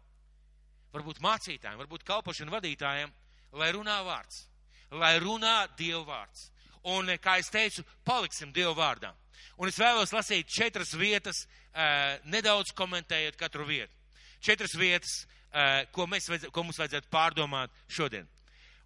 Varbūt 0.96 1.20
mācītājiem, 1.22 1.80
varbūt 1.84 2.08
kalpošanu 2.08 2.56
vadītājiem, 2.56 3.12
lai 3.60 3.72
runā 3.76 4.00
vārds, 4.08 4.46
lai 4.92 5.18
runā 5.20 5.68
Dieva 5.78 6.04
vārds. 6.08 6.50
Un, 6.88 7.10
kā 7.20 7.38
es 7.42 7.50
teicu, 7.52 7.84
paliksim 8.08 8.54
Dieva 8.56 8.74
vārdā. 8.78 9.12
Un 9.58 9.68
es 9.68 9.80
vēlos 9.80 10.14
lasīt 10.14 10.48
četras 10.54 10.94
vietas, 10.96 11.44
uh, 11.74 12.16
nedaudz 12.30 12.72
komentējot 12.78 13.38
katru 13.40 13.66
vietu. 13.68 13.94
Četras 14.40 14.76
vietas, 14.78 15.26
uh, 15.52 15.84
ko, 15.92 16.06
mēs, 16.08 16.30
ko 16.54 16.64
mums 16.64 16.80
vajadzētu 16.80 17.10
pārdomāt 17.12 17.74
šodien. 17.90 18.28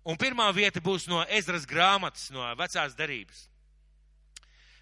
Un 0.07 0.17
pirmā 0.17 0.47
vieta 0.55 0.81
būs 0.81 1.05
no 1.11 1.21
Ezras 1.29 1.67
grāmatas, 1.69 2.31
no 2.33 2.47
vecās 2.57 2.95
darības. 2.97 3.45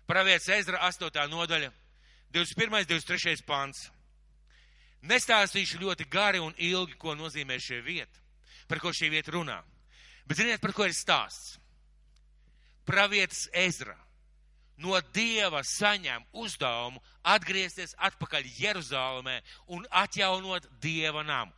Pravietis 0.07 0.47
Ezra 0.55 0.79
8. 0.87 1.25
nodaļa, 1.29 1.73
21. 2.33 2.85
23. 2.87 3.43
pants. 3.45 3.89
Nestāstīšu 5.09 5.79
ļoti 5.81 6.07
gari 6.11 6.39
un 6.43 6.55
ilgi, 6.57 6.95
ko 6.99 7.13
nozīmē 7.15 7.59
šī 7.61 7.81
vieta, 7.83 8.23
par 8.67 8.81
ko 8.83 8.93
šī 8.95 9.11
vieta 9.11 9.35
runā. 9.35 9.59
Bet 10.29 10.37
ziniet, 10.37 10.61
par 10.61 10.75
ko 10.77 10.85
ir 10.85 10.93
stāsts? 10.93 11.57
Pravietis 12.85 13.47
Ezra 13.53 13.97
no 14.79 14.95
Dieva 15.13 15.63
saņem 15.65 16.23
uzdevumu 16.39 17.01
atgriezties 17.27 17.95
atpakaļ 17.97 18.45
Jeruzālēmē 18.59 19.39
un 19.75 19.83
atjaunot 19.89 20.69
Dieva 20.81 21.25
namu. 21.25 21.51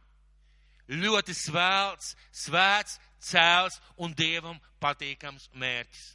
Ļoti 0.92 1.36
svēts, 1.38 2.16
svēts, 2.36 2.98
cēls 3.22 3.78
un 4.02 4.16
Dievam 4.18 4.58
patīkams 4.82 5.52
mērķis. 5.54 6.08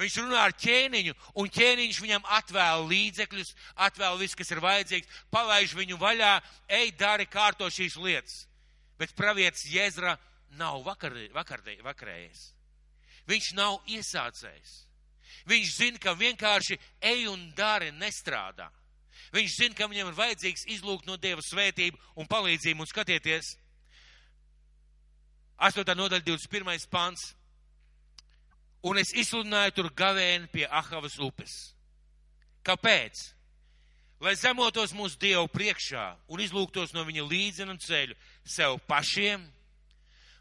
Viņš 0.00 0.16
runā 0.22 0.40
ar 0.48 0.54
ķēniņu, 0.56 1.12
un 1.40 1.48
ķēniņš 1.52 2.00
viņam 2.00 2.28
atvēl 2.38 2.86
līdzekļus, 2.88 3.52
atvēl 3.84 4.16
visu, 4.20 4.38
kas 4.38 4.50
ir 4.52 4.62
vajadzīgs, 4.64 5.18
palaiž 5.32 5.74
viņu 5.76 5.98
vaļā, 6.00 6.38
ej, 6.72 6.92
dari 6.96 7.28
kārto 7.28 7.68
šīs 7.68 7.98
lietas. 8.00 8.46
Bet 9.00 9.12
pravietis 9.16 9.68
Jezra 9.68 10.16
nav 10.58 10.82
vakar, 10.86 11.14
vakar, 11.34 11.62
vakarējis. 11.84 12.44
Viņš 13.30 13.52
nav 13.58 13.80
iesācējis. 13.86 14.76
Viņš 15.48 15.72
zina, 15.76 15.98
ka 16.02 16.14
vienkārši 16.18 16.78
ej 17.00 17.26
un 17.30 17.50
dari 17.56 17.90
nestrādā. 17.94 18.70
Viņš 19.34 19.56
zina, 19.56 19.76
ka 19.78 19.86
viņam 19.90 20.10
ir 20.10 20.18
vajadzīgs 20.18 20.66
izlūgt 20.74 21.06
no 21.06 21.16
Dieva 21.20 21.42
svētību 21.44 21.98
un 22.18 22.28
palīdzību 22.30 22.82
un 22.82 22.90
skatieties. 22.90 23.54
8. 25.60 25.84
nodaļa 25.94 26.24
21. 26.24 26.88
pants. 26.90 27.34
Un 28.82 28.96
es 28.96 29.12
izsludināju 29.12 29.76
tur 29.76 29.90
gavēni 29.92 30.48
pie 30.50 30.64
Ahavas 30.66 31.18
upes. 31.20 31.74
Kāpēc? 32.64 33.20
Lai 34.20 34.34
zemotos 34.36 34.92
mūsu 34.96 35.16
Dievu 35.20 35.48
priekšā 35.52 36.04
un 36.28 36.40
izlūgtos 36.44 36.92
no 36.96 37.04
viņa 37.08 37.24
līdzenu 37.28 37.76
ceļu 37.80 38.16
sev 38.44 38.76
pašiem, 38.88 39.44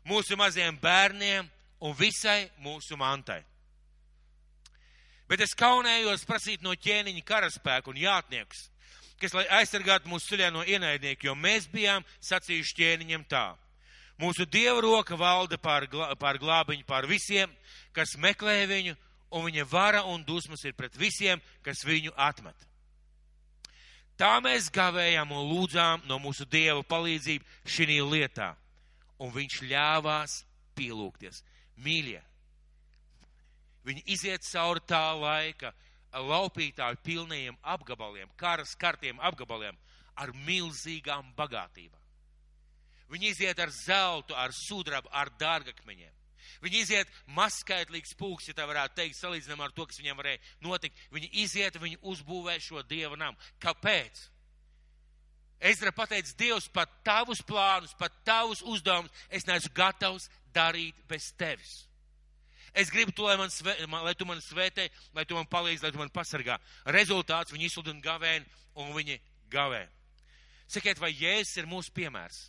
mūsu 0.08 0.38
maziem 0.40 0.78
bērniem 0.80 1.48
un 1.80 1.96
visai 1.96 2.50
mūsu 2.64 2.98
mantai. 3.00 3.42
Bet 5.30 5.44
es 5.46 5.54
kaunējos 5.54 6.26
prasīt 6.26 6.64
no 6.66 6.74
ķēniņa 6.74 7.24
karaspēku 7.26 7.92
un 7.94 8.00
jātniekus, 8.02 8.66
kas 9.22 9.36
lai 9.38 9.46
aizsargātu 9.60 10.10
mūsu 10.10 10.32
ceļā 10.32 10.50
no 10.54 10.64
ienaidnieku, 10.66 11.28
jo 11.28 11.36
mēs 11.38 11.68
bijām 11.70 12.06
sacījuši 12.26 12.78
ķēniņam 12.80 13.28
tā. 13.30 13.52
Mūsu 14.20 14.44
dieva 14.50 14.82
roka 14.84 15.16
valda 15.16 15.60
pār, 15.62 15.86
glā, 15.88 16.10
pār 16.20 16.40
glābiņu, 16.42 16.84
pār 16.88 17.08
visiem, 17.08 17.52
kas 17.96 18.18
meklē 18.20 18.66
viņu, 18.68 18.96
un 19.32 19.46
viņa 19.46 19.68
vara 19.70 20.02
un 20.10 20.26
dusmas 20.26 20.66
ir 20.66 20.74
pret 20.76 20.98
visiem, 20.98 21.40
kas 21.64 21.86
viņu 21.88 22.12
atmet. 22.18 22.56
Tā 24.20 24.34
mēs 24.44 24.68
gavējām 24.76 25.30
un 25.32 25.46
lūdzām 25.48 26.02
no 26.10 26.18
mūsu 26.20 26.44
dieva 26.50 26.82
palīdzību 26.84 27.46
šī 27.70 28.02
lietā, 28.02 28.50
un 29.20 29.32
viņš 29.36 29.62
ļāvās 29.70 30.42
pielūgties. 30.80 31.44
Mīļie, 31.80 32.22
Viņi 33.90 34.04
iziet 34.14 34.44
cauri 34.46 34.82
tā 34.88 35.02
laika 35.18 35.72
laupītāju 36.14 37.00
pilnajiem 37.06 37.58
apgabaliem, 37.74 38.30
karas 38.38 38.76
kartiem 38.78 39.20
apgabaliem 39.24 39.78
ar 40.20 40.34
milzīgām 40.46 41.32
bagātībām. 41.38 41.98
Viņi 43.10 43.32
iziet 43.32 43.60
ar 43.60 43.72
zeltu, 43.74 44.36
ar 44.38 44.54
sudrabu, 44.54 45.10
ar 45.12 45.32
dārgakmeņiem. 45.42 46.16
Viņi 46.62 46.82
iziet 46.84 47.14
mazskaitlīgs 47.34 48.14
pūks, 48.20 48.50
ja 48.50 48.58
tā 48.58 48.66
varētu 48.70 48.98
teikt, 49.00 49.18
salīdzinām 49.18 49.64
ar 49.64 49.74
to, 49.74 49.86
kas 49.90 50.02
viņam 50.02 50.20
varēja 50.20 50.42
notikt. 50.66 50.98
Viņi 51.14 51.30
iziet, 51.42 51.80
viņi 51.82 52.02
uzbūvē 52.12 52.58
šo 52.62 52.84
dievu 52.90 53.18
namu. 53.18 53.38
Kāpēc? 53.64 54.22
Ezra 55.60 55.92
pateica, 55.92 56.32
Dievs, 56.40 56.70
pat 56.72 56.92
tavus 57.04 57.42
plānus, 57.44 57.92
pat 58.00 58.14
tavus 58.24 58.62
uzdevumus 58.64 59.12
es 59.28 59.46
neesmu 59.48 59.74
gatavs 59.76 60.30
darīt 60.56 60.96
bez 61.10 61.34
tevis. 61.36 61.84
Es 62.74 62.92
gribu 62.94 63.12
to, 63.12 63.26
lai, 63.26 63.36
man 63.38 63.50
svē, 63.52 63.76
lai 63.90 64.14
tu 64.16 64.28
man 64.30 64.40
svētē, 64.44 64.88
lai 65.18 65.26
tu 65.28 65.36
man 65.36 65.48
palīdzi, 65.50 65.84
lai 65.84 65.92
tu 65.92 66.00
man 66.00 66.12
pasargā. 66.14 66.60
Rezultāts 66.94 67.52
viņi 67.52 67.68
izsludina 67.68 68.04
gavēni 68.04 68.46
un 68.80 68.94
viņi 68.96 69.18
gavē. 69.52 69.88
Sakiet, 70.70 71.02
vai 71.02 71.10
Jēzus 71.12 71.58
ir 71.60 71.68
mūsu 71.68 71.92
piemērs? 71.92 72.44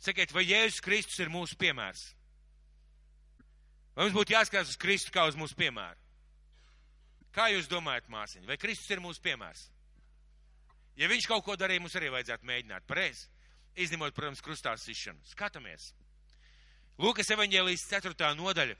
Sakiet, 0.00 0.32
vai 0.32 0.46
Jēzus 0.46 0.80
Kristus 0.80 1.18
ir 1.18 1.32
mūsu 1.34 1.58
piemērs? 1.58 2.04
Vai 3.98 4.06
mums 4.06 4.14
būtu 4.14 4.36
jāskatās 4.36 4.70
uz 4.70 4.78
Kristu 4.78 5.10
kā 5.10 5.26
uz 5.26 5.36
mūsu 5.36 5.58
piemēru? 5.58 5.98
Kā 7.34 7.48
jūs 7.50 7.66
domājat, 7.68 8.06
māsiņa, 8.08 8.46
vai 8.46 8.56
Kristus 8.60 8.94
ir 8.94 9.02
mūsu 9.02 9.20
piemērs? 9.24 9.66
Ja 10.98 11.08
viņš 11.10 11.28
kaut 11.30 11.44
ko 11.46 11.54
darīja, 11.58 11.82
mums 11.82 11.94
arī 11.98 12.10
vajadzētu 12.10 12.46
mēģināt. 12.48 12.86
Pareizi. 12.90 13.28
Izņemot, 13.78 14.14
protams, 14.16 14.42
krustā 14.42 14.74
sišanu. 14.74 15.22
Skatāmies. 15.30 15.92
Lūkas 16.98 17.30
evaņģēlijas 17.30 17.84
4. 17.92 18.32
nodaļa. 18.38 18.74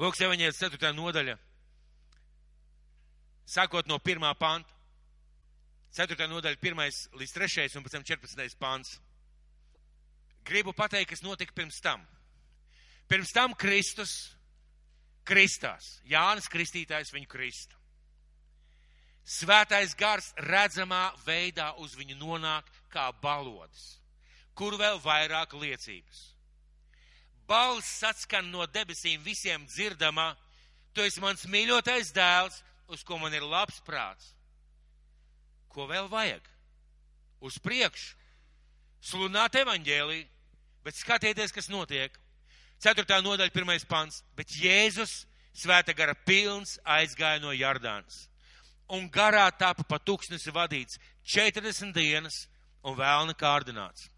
Lūks 0.00 0.22
evaņģēlis 0.22 0.60
4. 0.62 0.92
nodaļa, 0.96 1.34
sākot 3.50 3.90
no 3.90 3.98
1. 3.98 4.28
panta. 4.38 4.76
4. 5.96 6.28
nodaļa, 6.30 6.60
1. 6.62 7.00
līdz 7.18 7.34
3. 7.34 7.66
un 7.76 7.84
pēc 7.84 7.96
tam 7.96 8.06
14. 8.06 8.56
pants. 8.62 8.94
Gribu 10.46 10.72
pateikt, 10.72 11.10
kas 11.10 11.24
notika 11.26 11.52
pirms 11.56 11.82
tam. 11.82 12.06
Pirms 13.10 13.34
tam 13.34 13.56
Kristus 13.58 14.14
kristās. 15.26 15.98
Jānis 16.06 16.46
Kristītājs 16.48 17.10
viņu 17.12 17.28
kristu. 17.28 17.79
Svētais 19.30 19.94
gars 19.94 20.32
redzamā 20.42 21.12
veidā 21.22 21.70
uz 21.78 21.94
viņu 21.94 22.18
nonāk 22.18 22.66
kā 22.90 23.10
balodis. 23.22 24.00
Kur 24.58 24.74
vēl 24.80 24.98
vairāk 25.04 25.54
liecības? 25.54 26.30
balss 27.50 28.04
atskan 28.06 28.46
no 28.52 28.66
debesīm 28.70 29.22
visiem 29.26 29.64
dzirdamā, 29.66 30.30
tu 30.94 31.02
esi 31.02 31.22
mans 31.22 31.46
mīļotais 31.50 32.12
dēls, 32.14 32.60
uz 32.90 33.02
ko 33.06 33.18
man 33.18 33.34
ir 33.34 33.46
labs 33.46 33.80
prāts. 33.86 34.32
Ko 35.70 35.86
vēl 35.90 36.06
vajag? 36.10 36.46
Uz 37.42 37.58
priekšu. 37.62 38.16
Slunāt 39.00 39.56
evaņģēlī, 39.56 40.20
bet 40.84 40.98
skatieties, 40.98 41.54
kas 41.56 41.70
notiek. 41.72 42.16
Ceturtā 42.80 43.20
nodaļa, 43.24 43.52
pirmais 43.54 43.86
pants. 43.88 44.20
Bet 44.36 44.52
Jēzus, 44.60 45.24
svēta 45.56 45.94
gara 45.96 46.14
pilns, 46.26 46.76
aizgāja 46.84 47.40
no 47.42 47.54
Jardānas. 47.56 48.26
Un 48.96 49.06
garā 49.12 49.46
tāpa 49.54 49.84
pa 49.86 50.00
tūkstnesi 50.02 50.50
vadīts 50.54 50.98
40 51.22 51.92
dienas 51.94 52.46
un 52.82 52.96
vēlna 52.98 53.36
kārdināts. 53.38 54.08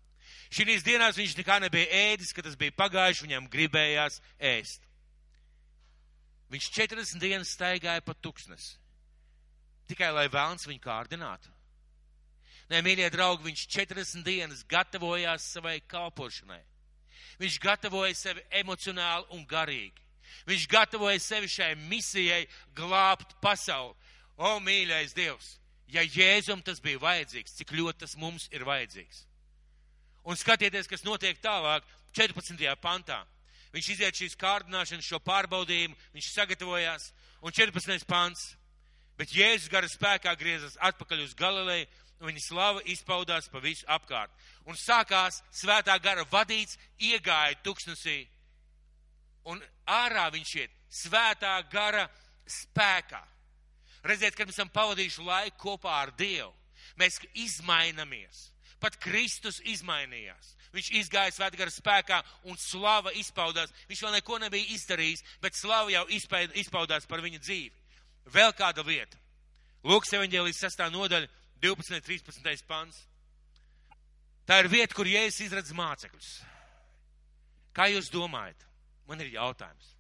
Šīs 0.53 0.85
dienās 0.85 1.17
viņš 1.17 1.37
nekā 1.39 1.59
nebija 1.65 1.89
ēdis, 2.13 2.33
kad 2.37 2.45
tas 2.45 2.57
bija 2.61 2.75
pagājuši, 2.77 3.27
viņam 3.27 3.49
gribējās 3.53 4.21
ēst. 4.37 4.85
Viņš 6.53 6.69
40 6.77 7.21
dienas 7.21 7.53
staigāja 7.57 8.05
pa 8.05 8.13
tuksnes. 8.15 8.75
Tikai 9.89 10.11
lai 10.13 10.27
vēlns 10.33 10.69
viņu 10.69 10.83
kārdinātu. 10.85 11.49
Nē, 12.69 12.83
mīļie 12.85 13.09
draugi, 13.13 13.49
viņš 13.49 13.65
40 13.73 14.25
dienas 14.25 14.61
gatavojās 14.69 15.49
savai 15.55 15.79
kalpošanai. 15.89 16.61
Viņš 17.41 17.59
gatavoja 17.61 18.15
sevi 18.17 18.45
emocionāli 18.61 19.29
un 19.37 19.47
garīgi. 19.49 20.05
Viņš 20.49 20.69
gatavoja 20.69 21.21
sevi 21.21 21.49
šai 21.51 21.75
misijai 21.89 22.45
glābt 22.77 23.35
pasauli. 23.43 23.97
O, 24.43 24.57
mīļais 24.59 25.15
Dievs! 25.15 25.57
ja 25.93 26.03
Jēzum 26.07 26.63
tas 26.65 26.81
bija 26.81 27.01
vajadzīgs, 27.03 27.57
cik 27.59 27.75
ļoti 27.77 28.05
tas 28.05 28.17
mums 28.17 28.49
ir 28.53 28.65
vajadzīgs. 28.67 29.27
Un 30.25 30.39
skatieties, 30.39 30.89
kas 30.89 31.05
notiek 31.05 31.41
tālāk, 31.43 31.85
14. 32.17 32.59
pantā. 32.81 33.23
Viņš 33.73 33.89
iziet 33.95 34.19
šīs 34.19 34.37
kārdināšanas, 34.39 35.07
šo 35.09 35.19
pārbaudījumu, 35.25 35.97
viņš 36.15 36.29
sagatavojās, 36.35 37.09
un 37.43 37.55
14. 37.57 38.07
pants. 38.09 38.53
Bet 39.17 39.33
Jēzus 39.35 39.71
gara 39.73 39.89
spēkā 39.89 40.33
griezās 40.41 40.79
atpakaļ 40.81 41.25
uz 41.25 41.35
Galileju, 41.37 41.89
un 42.21 42.31
viņa 42.31 42.45
slava 42.45 42.85
izpaudās 42.89 43.49
pa 43.53 43.61
visu 43.61 43.85
apkārt. 43.91 44.33
Un 44.69 44.79
sākās 44.79 45.43
svētā 45.53 45.97
gara 46.01 46.25
vadīts, 46.31 46.79
iegāja 47.01 47.59
tuksnesī, 47.65 48.23
un 49.49 49.61
ārā 49.89 50.29
viņš 50.33 50.55
iet 50.63 50.79
svētā 51.03 51.57
gara 51.73 52.07
spēkā. 52.47 53.25
Redziet, 54.03 54.35
kad 54.35 54.49
mēs 54.49 54.59
esam 54.59 54.71
pavadījuši 54.73 55.27
laiku 55.27 55.61
kopā 55.63 55.93
ar 56.03 56.11
Dievu, 56.19 56.51
mēs 56.99 57.21
izmainamies. 57.39 58.49
Pat 58.83 58.97
Kristus 58.99 59.61
izmainījās. 59.63 60.57
Viņš 60.73 60.89
izgāja 60.99 61.31
svētgara 61.37 61.71
spēkā 61.71 62.19
un 62.51 62.57
slava 62.59 63.13
izpaudās. 63.15 63.71
Viņš 63.87 64.01
vēl 64.03 64.17
neko 64.17 64.39
nebija 64.43 64.73
izdarījis, 64.75 65.23
bet 65.43 65.55
slava 65.55 65.93
jau 65.93 66.03
izpaudās 66.11 67.07
par 67.07 67.23
viņa 67.23 67.39
dzīvi. 67.39 67.77
Vēl 68.33 68.51
kāda 68.59 68.83
lieta. 68.87 69.21
Lūks 69.87 70.15
evaņģēlijas 70.17 70.63
6. 70.65 70.85
nodaļa, 70.95 71.29
12. 71.63 72.03
13. 72.09 72.67
pants. 72.67 73.05
Tā 74.47 74.59
ir 74.63 74.71
vieta, 74.73 74.95
kur 74.95 75.07
Jēzus 75.07 75.45
izredz 75.47 75.71
mācekļus. 75.77 76.31
Kā 77.77 77.87
jūs 77.93 78.11
domājat? 78.11 78.67
Man 79.07 79.23
ir 79.23 79.31
jautājums. 79.37 79.95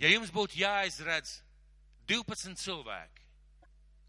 Ja 0.00 0.08
jums 0.08 0.32
būtu 0.34 0.58
jāizredz 0.62 1.40
12 2.12 2.60
cilvēki, 2.60 3.24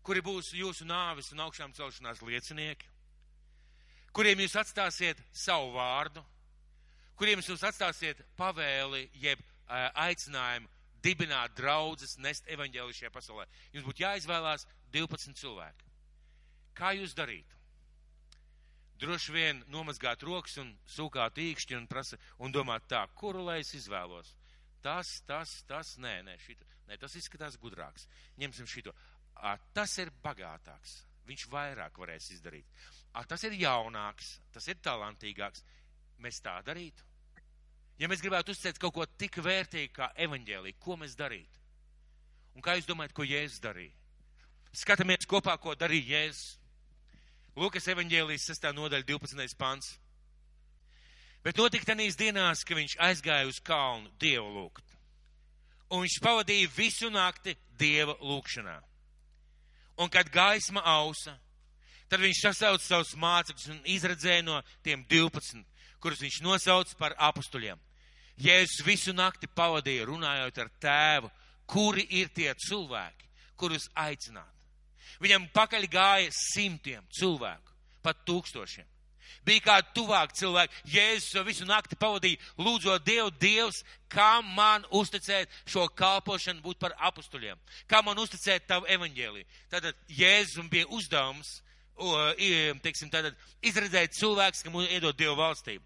kuri 0.03 0.21
būs 0.25 0.51
jūsu 0.57 0.83
nāves 0.89 1.31
un 1.31 1.45
augšām 1.45 1.71
celšanās 1.77 2.21
liecinieki, 2.27 2.89
kuriem 4.11 4.43
jūs 4.43 4.57
atstāsiet 4.59 5.21
savu 5.31 5.71
vārdu, 5.77 6.23
kuriem 7.15 7.39
jūs 7.39 7.63
atstāsiet 7.63 8.19
pavēli, 8.35 9.07
jeb 9.23 9.39
aicinājumu 10.03 10.67
dibināt 11.03 11.55
draudzes, 11.55 12.17
nest 12.19 12.47
evaņģēli 12.51 12.95
šajā 12.99 13.11
pasaulē. 13.11 13.47
Jums 13.73 13.87
būtu 13.87 14.03
jāizvēlās 14.05 14.67
12 14.93 15.39
cilvēki. 15.39 15.89
Kā 16.75 16.93
jūs 16.97 17.15
darītu? 17.15 17.59
Droši 19.03 19.33
vien 19.35 19.59
nomazgāt 19.71 20.23
rokas 20.23 20.55
un 20.61 20.69
sūkāt 20.87 21.39
īkšķi 21.43 21.75
un, 21.79 21.87
prasa, 21.91 22.19
un 22.39 22.53
domāt 22.55 22.87
tā, 22.91 23.01
kuru 23.19 23.43
lai 23.47 23.59
es 23.63 23.73
izvēlos. 23.75 24.31
Tas, 24.83 25.21
tas, 25.27 25.61
tas, 25.69 25.95
nē, 26.03 26.17
nē, 26.27 26.35
šito, 26.43 26.67
nē, 26.89 26.97
tas 26.99 27.15
izskatās 27.15 27.55
gudrāks. 27.61 28.07
Ņemsim 28.41 28.67
šito. 28.67 28.91
A, 29.39 29.55
tas 29.75 29.95
ir 30.03 30.11
bagātāks. 30.23 30.99
Viņš 31.23 31.47
vairāk 31.51 31.97
varēs 32.01 32.27
izdarīt. 32.35 32.67
A, 33.15 33.23
tas 33.23 33.45
ir 33.47 33.55
jaunāks, 33.55 34.35
tas 34.51 34.67
ir 34.67 34.81
talantīgāks. 34.83 35.63
Mēs 36.23 36.41
tā 36.43 36.57
darītu. 36.67 37.05
Ja 38.01 38.09
mēs 38.09 38.23
gribētu 38.23 38.51
uzticēt 38.51 38.79
kaut 38.81 38.95
ko 38.97 39.05
tik 39.05 39.37
vērtīgu 39.45 39.93
kā 39.95 40.09
evaņģēlī, 40.25 40.75
ko 40.81 40.97
mēs 40.99 41.15
darītu? 41.15 41.61
Un 42.57 42.65
kā 42.65 42.75
jūs 42.77 42.89
domājat, 42.89 43.15
ko 43.15 43.25
Jēzus 43.25 43.61
darīja? 43.63 43.93
Skatāmies 44.73 45.29
kopā, 45.29 45.55
ko 45.61 45.75
darīja 45.77 46.17
Jēzus. 46.17 46.57
Lūkas 47.55 47.87
evaņģēlijas 47.93 48.49
6. 48.49 48.71
nodaļa 48.73 49.05
12. 49.05 49.55
pants. 49.57 49.93
Bet 51.43 51.59
notika 51.59 51.91
tenīs 51.91 52.15
dienās, 52.15 52.63
ka 52.63 52.75
viņš 52.77 52.95
aizgāja 53.03 53.47
uz 53.49 53.59
kalnu 53.59 54.11
Dievu 54.19 54.47
lūgt. 54.55 54.93
Un 55.91 56.05
viņš 56.05 56.19
pavadīja 56.23 56.71
visu 56.77 57.09
nakti 57.11 57.57
Dieva 57.77 58.15
lūgšanā. 58.21 58.77
Un 60.01 60.09
kad 60.09 60.29
gaisma 60.33 60.81
ausa, 60.87 61.35
tad 62.09 62.23
viņš 62.23 62.39
sasauca 62.45 62.83
savus 62.85 63.11
mācekļus 63.19 63.69
un 63.75 63.81
izredzēja 63.91 64.45
no 64.47 64.61
tiem 64.85 65.03
12, 65.09 65.61
kurus 66.01 66.23
viņš 66.23 66.39
nosauca 66.45 66.97
par 66.97 67.17
apustuļiem. 67.29 67.81
Jēzus 68.41 68.81
visu 68.87 69.13
nakti 69.13 69.47
pavadīja 69.51 70.07
runājot 70.09 70.57
ar 70.63 70.71
tēvu, 70.81 71.29
kuri 71.69 72.07
ir 72.21 72.31
tie 72.33 72.49
cilvēki, 72.57 73.29
kurus 73.59 73.85
aicināt. 73.93 74.49
Viņam 75.21 75.45
pakaļ 75.53 75.85
gāja 75.91 76.31
simtiem 76.33 77.05
cilvēku, 77.13 77.75
pat 78.01 78.23
tūkstošiem. 78.25 78.87
Bija 79.45 79.63
kādi 79.65 79.93
tuvāki 79.97 80.37
cilvēki. 80.39 80.81
Jēzus 80.93 81.35
jau 81.35 81.43
visu 81.47 81.67
nakti 81.67 81.97
pavadīja, 81.99 82.39
lūdzot 82.57 83.03
Dievu, 83.05 83.31
Dievs, 83.41 83.83
kā 84.11 84.41
man 84.55 84.85
uzticēt 84.91 85.51
šo 85.65 85.87
kalpošanu 85.89 86.63
būt 86.63 86.79
par 86.79 86.95
apustuļiem, 87.09 87.59
kā 87.89 88.01
man 88.05 88.19
uzticēt 88.23 88.67
tavu 88.69 88.87
evaņģēliju. 88.93 89.45
Tātad 89.73 89.97
Jēzum 90.07 90.69
bija 90.71 90.89
uzdevums, 90.93 91.61
teiksim, 92.83 93.11
tātad 93.13 93.37
izredzēt 93.61 94.15
cilvēks, 94.17 94.63
kam 94.65 94.79
iedod 94.85 95.17
Dievu 95.17 95.37
valstību. 95.41 95.83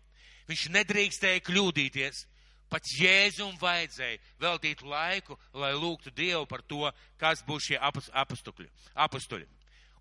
Viņš 0.47 0.69
nedrīkstēja 0.77 1.43
kļūdīties. 1.43 2.25
Pat 2.67 2.83
Jēzum 2.99 3.53
vajadzēja 3.61 4.17
veltīt 4.43 4.81
laiku, 4.83 5.37
lai 5.55 5.71
lūgtu 5.71 6.11
Dievu 6.11 6.43
par 6.51 6.59
to, 6.67 6.89
kas 7.15 7.39
būs 7.47 7.69
šie 7.69 7.77
apustuļi. 7.79 9.47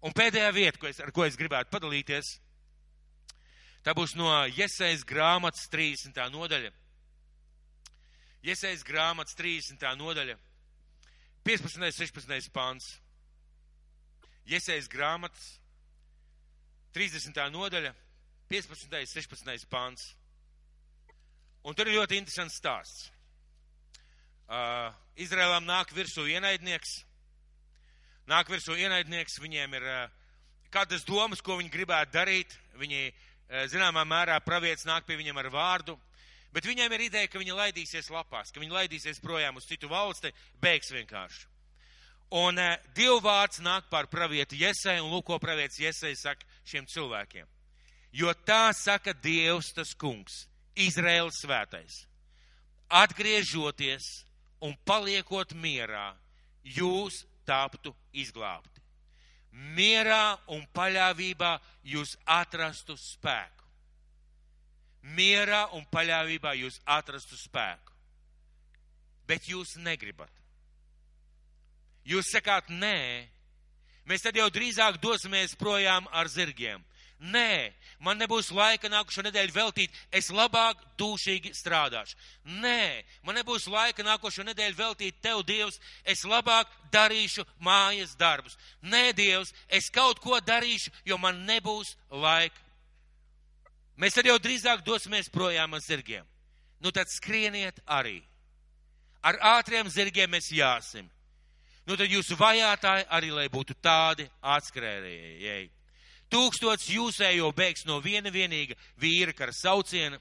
Un 0.02 0.14
pēdējā 0.14 0.48
vieta, 0.50 0.80
ko 0.82 0.88
es, 0.90 0.98
ar 0.98 1.12
ko 1.14 1.22
es 1.22 1.38
gribētu 1.38 1.70
padalīties, 1.70 2.32
Tā 3.86 3.92
būs 3.94 4.16
no 4.18 4.26
Iesaijas 4.50 5.04
grāmatas 5.06 5.68
30. 5.70 6.16
nodaļa. 6.34 6.72
Iesaijas 8.42 8.80
grāmatas 8.82 9.36
30. 9.38 9.84
nodaļa, 10.00 10.34
15. 11.46 11.92
16. 11.94 12.48
pāns. 12.50 12.88
Iesaijas 14.50 14.88
grāmatas 14.90 15.44
30. 16.98 17.38
nodaļa, 17.54 17.92
15. 18.50 18.96
16. 19.12 19.68
pāns. 19.70 20.08
Un 21.62 21.78
tur 21.78 21.86
ir 21.86 22.00
ļoti 22.00 22.18
interesants 22.18 22.58
stāsts. 22.58 23.06
Uh, 24.50 24.90
Izrēlām 25.14 25.62
nāk 25.62 25.94
virsū 25.94 26.26
ienaidnieks. 26.26 27.04
Nāk 28.26 28.50
virsū 28.50 28.74
ienaidnieks, 28.74 29.38
viņiem 29.38 29.78
ir 29.78 29.88
uh, 29.92 30.04
kādas 30.74 31.06
domas, 31.06 31.38
ko 31.38 31.60
viņi 31.62 31.70
gribētu 31.70 32.18
darīt. 32.18 32.58
Viņi 32.82 33.06
Eh, 33.06 33.25
zināmā 33.70 34.04
mērā 34.08 34.38
pravietis 34.42 34.86
nāk 34.88 35.06
pie 35.06 35.18
viņam 35.18 35.38
ar 35.38 35.50
vārdu, 35.54 35.96
bet 36.54 36.66
viņiem 36.66 36.92
ir 36.92 37.06
ideja, 37.06 37.28
ka 37.30 37.38
viņi 37.38 37.54
laidīsies 37.54 38.10
lapās, 38.10 38.50
ka 38.50 38.60
viņi 38.60 38.74
laidīsies 38.74 39.22
projām 39.22 39.58
uz 39.60 39.68
citu 39.68 39.90
valsti, 39.90 40.32
beigs 40.62 40.90
vienkārši. 40.94 41.46
Un 42.34 42.58
eh, 42.58 42.78
Dieva 42.94 43.20
vārds 43.22 43.60
nāk 43.62 43.86
pār 43.90 44.08
pravieti 44.10 44.58
Jesai, 44.58 44.98
un 44.98 45.12
lūko 45.14 45.38
pravietis 45.38 45.78
Jesai 45.78 46.16
saka 46.18 46.46
šiem 46.66 46.88
cilvēkiem. 46.90 47.46
Jo 48.16 48.32
tā 48.46 48.72
saka 48.74 49.14
Dievs 49.14 49.70
tas 49.76 49.94
kungs, 49.94 50.46
Izraels 50.74 51.38
svētais. 51.44 52.02
Atgriežoties 52.90 54.24
un 54.62 54.74
paliekot 54.86 55.54
mierā, 55.54 56.14
jūs 56.64 57.22
taptu 57.46 57.94
izglābti 58.10 58.75
mierā 59.56 60.36
un 60.52 60.64
paļāvībā 60.76 61.56
jūs 61.88 62.16
atrastu 62.28 62.96
spēku. 63.00 63.64
Mierā 65.16 65.66
un 65.76 65.86
paļāvībā 65.92 66.56
jūs 66.58 66.80
atrastu 66.84 67.38
spēku. 67.38 67.94
Bet 69.26 69.48
jūs 69.48 69.76
negribat. 69.82 70.30
Jūs 72.06 72.30
sakāt, 72.30 72.68
nē, 72.70 73.26
mēs 74.06 74.22
tad 74.22 74.36
jau 74.38 74.46
drīzāk 74.50 75.00
dosimies 75.02 75.56
projām 75.58 76.06
ar 76.14 76.30
zirgiem. 76.30 76.84
Nē, 77.16 77.72
man 78.04 78.18
nebūs 78.20 78.50
laika 78.52 78.90
nākušo 78.92 79.22
nedēļu 79.24 79.54
veltīt, 79.54 79.92
es 80.12 80.28
labāk 80.28 80.82
dūšīgi 81.00 81.54
strādāšu. 81.56 82.18
Nē, 82.60 83.04
man 83.24 83.38
nebūs 83.40 83.64
laika 83.72 84.04
nākošo 84.04 84.44
nedēļu 84.44 84.76
veltīt 84.76 85.22
tev, 85.24 85.40
Dievs, 85.48 85.80
es 86.04 86.26
labāk 86.28 86.68
darīšu 86.92 87.46
mājas 87.64 88.12
darbus. 88.20 88.58
Nē, 88.82 89.14
Dievs, 89.16 89.54
es 89.68 89.88
kaut 89.88 90.20
ko 90.20 90.36
darīšu, 90.44 90.92
jo 91.08 91.16
man 91.16 91.40
nebūs 91.48 91.94
laika. 92.12 92.60
Mēs 93.96 94.12
tad 94.12 94.28
jau 94.28 94.36
drīzāk 94.36 94.84
dosimies 94.84 95.32
projām 95.32 95.72
ar 95.72 95.80
zirgiem. 95.80 96.26
Nu 96.84 96.92
tad 96.92 97.08
skrieniet 97.08 97.80
arī. 97.88 98.20
Ar 99.24 99.38
ātriem 99.56 99.88
zirgiem 99.88 100.28
mēs 100.30 100.50
jāsim. 100.52 101.08
Nu 101.88 101.96
tad 101.96 102.12
jūsu 102.12 102.36
vajātāji 102.36 103.06
arī, 103.08 103.32
lai 103.32 103.46
būtu 103.48 103.74
tādi 103.80 104.28
atskrējēji. 104.42 105.70
Tūkstots 106.32 106.88
jūsējo 106.90 107.52
bēgs 107.54 107.86
no 107.86 108.00
viena 108.02 108.32
vienīga 108.34 108.74
vīra 108.98 109.34
kara 109.36 109.54
sauciena. 109.54 110.18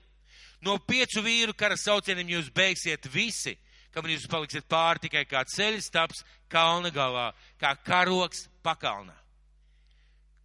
No 0.61 0.77
piecu 0.79 1.23
vīru 1.25 1.53
kara 1.57 1.77
saucieniem 1.77 2.29
jūs 2.35 2.51
beigsiet 2.53 3.07
visi, 3.11 3.55
kam 3.93 4.07
jūs 4.09 4.27
paliksiet 4.29 4.67
pār 4.69 4.99
tikai 5.01 5.25
kā 5.29 5.43
ceļš 5.49 5.89
taps 5.93 6.23
kalna 6.51 6.91
galā, 6.93 7.31
kā 7.61 7.73
karoks 7.85 8.45
pakalnā. 8.65 9.15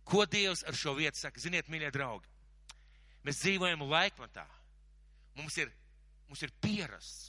Ko 0.05 0.25
Dievs 0.27 0.65
ar 0.67 0.75
šo 0.75 0.97
vietu 0.99 1.21
saka? 1.21 1.39
Ziniet, 1.39 1.69
mīļie 1.71 1.93
draugi, 1.95 2.27
mēs 3.27 3.45
dzīvojam 3.45 3.85
laikmatā. 3.87 4.47
Mums 5.39 5.57
ir, 5.61 5.71
mums 6.29 6.43
ir 6.43 6.55
pierasts. 6.61 7.29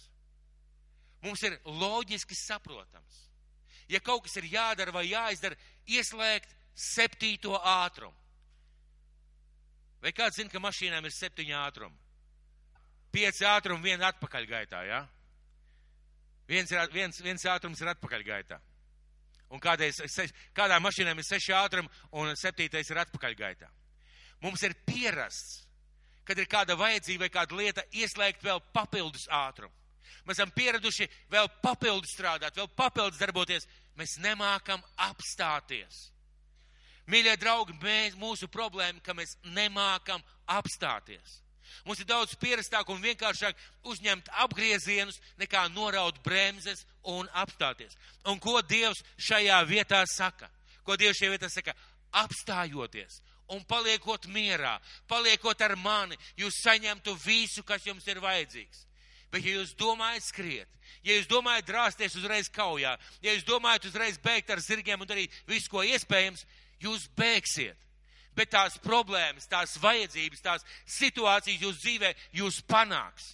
Mums 1.21 1.43
ir 1.45 1.59
loģiski 1.65 2.33
saprotams. 2.33 3.19
Ja 3.91 3.99
kaut 4.01 4.23
kas 4.25 4.39
ir 4.39 4.47
jādara 4.49 4.93
vai 4.95 5.03
jāizdara, 5.11 5.57
ieslēgt 5.85 6.55
septīto 6.75 7.55
ātrumu. 7.57 8.17
Vai 10.01 10.13
kāds 10.17 10.39
zina, 10.39 10.49
ka 10.49 10.59
mašīnām 10.61 11.05
ir 11.05 11.13
septiņi 11.13 11.53
ātrumi? 11.53 11.97
Pieci 13.11 13.45
ātrumi, 13.45 13.91
viena 13.91 14.09
atpakaļgaitā, 14.09 14.85
jā? 14.87 15.01
Ja? 15.01 15.07
Viens, 16.51 16.71
viens, 16.91 17.19
viens 17.23 17.45
ātrums 17.47 17.81
ir 17.81 17.91
atpakaļgaitā. 17.93 18.57
Un 19.51 19.59
kādreiz, 19.59 19.99
kādā 20.55 20.79
mašīnām 20.83 21.19
ir 21.19 21.27
seši 21.27 21.53
ātrumi 21.55 21.91
un 22.19 22.31
septītais 22.39 22.89
ir 22.91 23.01
atpakaļgaitā. 23.03 23.67
Mums 24.41 24.63
ir 24.65 24.75
pierasts, 24.87 25.61
kad 26.25 26.39
ir 26.39 26.49
kāda 26.49 26.77
vajadzība 26.79 27.27
vai 27.27 27.33
kāda 27.33 27.59
lieta 27.59 27.85
ieslēgt 27.91 28.43
vēl 28.43 28.61
papildus 28.73 29.27
ātrumu. 29.31 29.75
Mēs 30.25 30.37
esam 30.37 30.51
pieraduši 30.55 31.07
vēl 31.31 31.49
papildus 31.63 32.13
strādāt, 32.15 32.57
vēl 32.57 32.69
papildus 32.77 33.19
darboties. 33.21 33.67
Mēs 33.99 34.17
nemākam 34.23 34.81
apstāties. 35.03 36.09
Mīļie 37.11 37.35
draugi, 37.39 37.75
mēs, 37.81 38.15
mūsu 38.19 38.47
problēma, 38.51 39.01
ka 39.03 39.15
mēs 39.17 39.35
nemākam 39.55 40.21
apstāties. 40.47 41.41
Mums 41.85 42.01
ir 42.03 42.07
daudz 42.07 42.35
pierastāk 42.39 42.89
un 42.91 43.01
vienkāršāk 43.01 43.57
uzņemt 43.87 44.29
apgriezienus, 44.43 45.19
nekā 45.39 45.65
noraut 45.73 46.19
bremzes 46.23 46.85
un 47.07 47.29
apstāties. 47.33 47.97
Un 48.27 48.39
ko 48.39 48.59
Dievs 48.61 49.03
šajā 49.17 49.59
vietā 49.67 50.03
saka? 50.07 50.49
Ko 50.85 50.97
Dievs 50.99 51.19
šajā 51.19 51.33
vietā 51.35 51.49
saka? 51.51 51.75
Apstājoties 52.21 53.21
un 53.51 53.63
paliekot 53.67 54.27
mierā, 54.31 54.77
paliekot 55.11 55.59
ar 55.63 55.75
mani, 55.75 56.17
jūs 56.39 56.61
saņemtu 56.63 57.15
visu, 57.25 57.63
kas 57.67 57.85
jums 57.87 58.07
ir 58.07 58.21
vajadzīgs. 58.23 58.85
Bet, 59.31 59.45
ja 59.47 59.59
jūs 59.59 59.73
domājat 59.79 60.25
skriet, 60.27 60.79
ja 61.07 61.15
jūs 61.15 61.27
domājat 61.31 61.67
drāsties 61.67 62.17
uzreiz 62.19 62.49
kaujā, 62.51 62.97
ja 63.23 63.35
jūs 63.35 63.45
domājat 63.47 63.87
uzreiz 63.87 64.19
beigt 64.19 64.51
ar 64.51 64.59
zirgiem 64.63 64.99
un 64.99 65.07
darīt 65.07 65.35
visu, 65.47 65.69
ko 65.71 65.83
iespējams, 65.87 66.43
jūs 66.81 67.07
beigsiet. 67.17 67.77
Bet 68.35 68.53
tās 68.53 68.77
problēmas, 68.79 69.49
tās 69.51 69.75
vajadzības, 69.81 70.43
tās 70.43 70.65
situācijas 70.87 71.61
jūsu 71.65 71.79
dzīvē 71.83 72.11
jūs 72.39 72.61
panāks. 72.63 73.33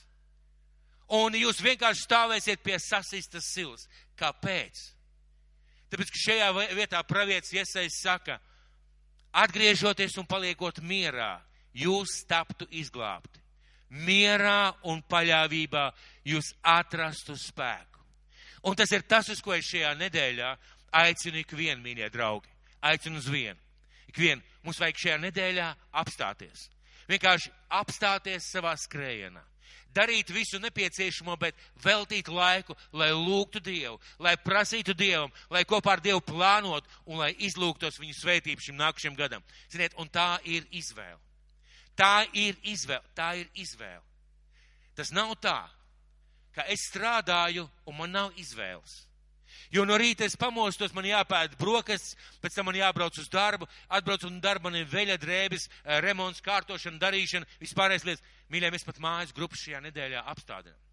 Un 1.14 1.38
jūs 1.38 1.62
vienkārši 1.64 2.04
stāvēsiet 2.04 2.64
pie 2.66 2.80
sasistas 2.82 3.52
silas. 3.54 3.86
Kāpēc? 4.20 4.80
Tāpēc, 5.88 6.12
ka 6.12 6.24
šajā 6.24 6.48
vietā 6.76 7.04
pravietis 7.08 7.54
iesaist 7.56 8.02
saka, 8.02 8.40
atgriežoties 9.38 10.18
un 10.20 10.28
paliekot 10.28 10.82
mierā, 10.84 11.38
jūs 11.78 12.24
taptu 12.28 12.68
izglābti. 12.76 13.40
Mierā 13.88 14.74
un 14.90 15.00
paļāvībā 15.08 15.86
jūs 16.28 16.52
atrastu 16.66 17.38
spēku. 17.40 18.04
Un 18.68 18.76
tas 18.76 18.92
ir 18.92 19.06
tas, 19.08 19.30
uz 19.32 19.40
ko 19.40 19.54
es 19.56 19.70
šajā 19.70 19.94
nedēļā 19.96 20.52
aicinu 21.06 21.40
ikvienu, 21.46 21.80
mīļie 21.86 22.10
draugi. 22.12 22.57
Aicinu 22.82 23.22
uz 23.22 23.28
vienu. 23.32 23.60
Ikvienu 24.08 24.42
mums 24.64 24.80
vajag 24.82 25.04
šajā 25.04 25.20
nedēļā 25.26 25.68
apstāties. 26.02 26.70
Vienkārši 27.08 27.54
apstāties 27.80 28.50
savā 28.52 28.74
skrējienā 28.80 29.44
darīt 29.98 30.32
visu 30.34 30.60
nepieciešamo, 30.62 31.36
bet 31.40 31.58
veltīt 31.84 32.30
laiku, 32.30 32.76
lai 32.94 33.10
lūgtu 33.16 33.62
Dievu, 33.64 33.98
lai 34.20 34.36
prasītu 34.38 34.94
Dievam, 34.98 35.32
lai 35.54 35.64
kopā 35.66 35.96
ar 35.96 36.04
Dievu 36.04 36.22
plānot 36.26 36.86
un 37.06 37.22
lai 37.22 37.32
izlūgtos 37.48 38.00
viņu 38.02 38.18
svētību 38.20 38.64
šim 38.64 38.78
nākušajam 38.78 39.18
gadam. 39.18 39.46
Ziniet, 39.72 39.98
un 39.98 40.10
tā 40.10 40.38
ir 40.46 40.68
izvēle. 40.72 41.20
Tā 41.98 42.28
ir 42.38 42.58
izvēle. 42.64 43.04
Tā 43.18 43.32
ir 43.42 43.50
izvēle. 43.58 44.04
Tas 44.98 45.12
nav 45.14 45.34
tā, 45.42 45.60
ka 46.54 46.66
es 46.70 46.88
strādāju 46.92 47.68
un 47.86 47.98
man 47.98 48.14
nav 48.14 48.38
izvēles. 48.38 49.07
Jo 49.72 49.86
no 49.86 49.98
rīta 50.00 50.26
es 50.26 50.38
pamostos, 50.40 50.94
man 50.96 51.08
jāpēta 51.08 51.58
brokastis, 51.60 52.16
pēc 52.42 52.56
tam 52.56 52.70
man 52.70 52.80
jābrauc 52.80 53.18
uz 53.20 53.30
darbu, 53.32 53.68
atbrauc 53.90 54.24
un 54.28 54.40
darba 54.44 54.70
man 54.70 54.80
ir 54.80 54.90
veļa 54.92 55.18
drēbes, 55.22 55.68
eh, 55.68 56.02
remonts, 56.04 56.44
kārtošana, 56.46 57.00
darīšana, 57.02 57.48
vispārējais 57.62 58.06
lietas. 58.08 58.24
Mīļie, 58.52 58.72
mēs 58.72 58.86
pat 58.88 59.00
mājas 59.04 59.34
grupas 59.36 59.60
šajā 59.60 59.82
nedēļā 59.90 60.24
apstādinām. 60.32 60.84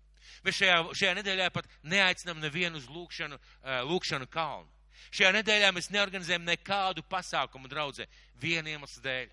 Mēs 0.45 0.59
šajā, 0.59 0.79
šajā 0.99 1.13
nedēļā 1.21 1.51
pat 1.53 1.69
neaicinām 1.85 2.41
nevienu 2.43 2.77
uz 2.77 2.89
lūkšanu, 2.91 3.39
eh, 3.39 3.81
lūkšanu 3.87 4.27
kalnu. 4.27 4.69
Šajā 5.11 5.31
nedēļā 5.39 5.71
mēs 5.75 5.91
neorganizējam 5.91 6.45
nekādu 6.45 7.05
pasākumu 7.07 7.69
draudzē 7.69 8.07
viena 8.41 8.75
iemesla 8.75 9.03
dēļ. 9.05 9.29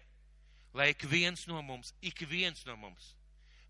Lai 0.73 0.89
ik 0.93 1.03
viens 1.03 1.47
no 1.47 1.61
mums, 1.61 1.93
ik 2.01 2.23
viens 2.29 2.63
no 2.65 2.75
mums 2.75 3.15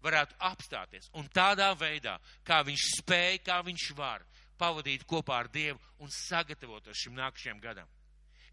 varētu 0.02 0.38
apstāties 0.40 1.10
un 1.18 1.30
tādā 1.34 1.72
veidā, 1.78 2.18
kā 2.46 2.62
viņš 2.66 2.86
spēja, 3.00 3.42
kā 3.46 3.62
viņš 3.66 3.92
var, 3.98 4.26
pavadīt 4.62 5.08
kopā 5.10 5.42
ar 5.42 5.50
Dievu 5.52 5.80
un 6.00 6.14
sagatavotos 6.14 7.02
šim 7.02 7.18
nākamajam 7.18 7.60
gadam. 7.64 7.90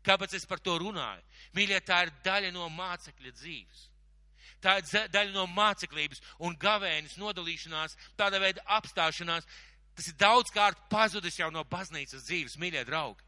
Kāpēc 0.06 0.38
es 0.38 0.46
par 0.48 0.62
to 0.64 0.78
runāju? 0.80 1.22
Mīļie, 1.56 1.78
tā 1.84 2.02
ir 2.06 2.12
daļa 2.24 2.52
no 2.54 2.68
mācekļa 2.72 3.32
dzīves. 3.36 3.86
Tā 4.62 4.78
ir 4.80 5.09
daļa 5.12 5.34
no 5.34 5.44
māceklības 5.52 6.22
un 6.42 6.56
gavēnis 6.59 7.18
nodalīšanās, 7.20 7.96
tāda 8.18 8.40
veida 8.42 8.64
apstāšanās. 8.78 9.46
Tas 9.98 10.09
ir 10.11 10.16
daudzkārt 10.18 10.88
pazudis 10.90 11.38
jau 11.38 11.50
no 11.50 11.64
baznīcas 11.66 12.26
dzīves, 12.26 12.56
mīļie 12.59 12.84
draugi. 12.86 13.28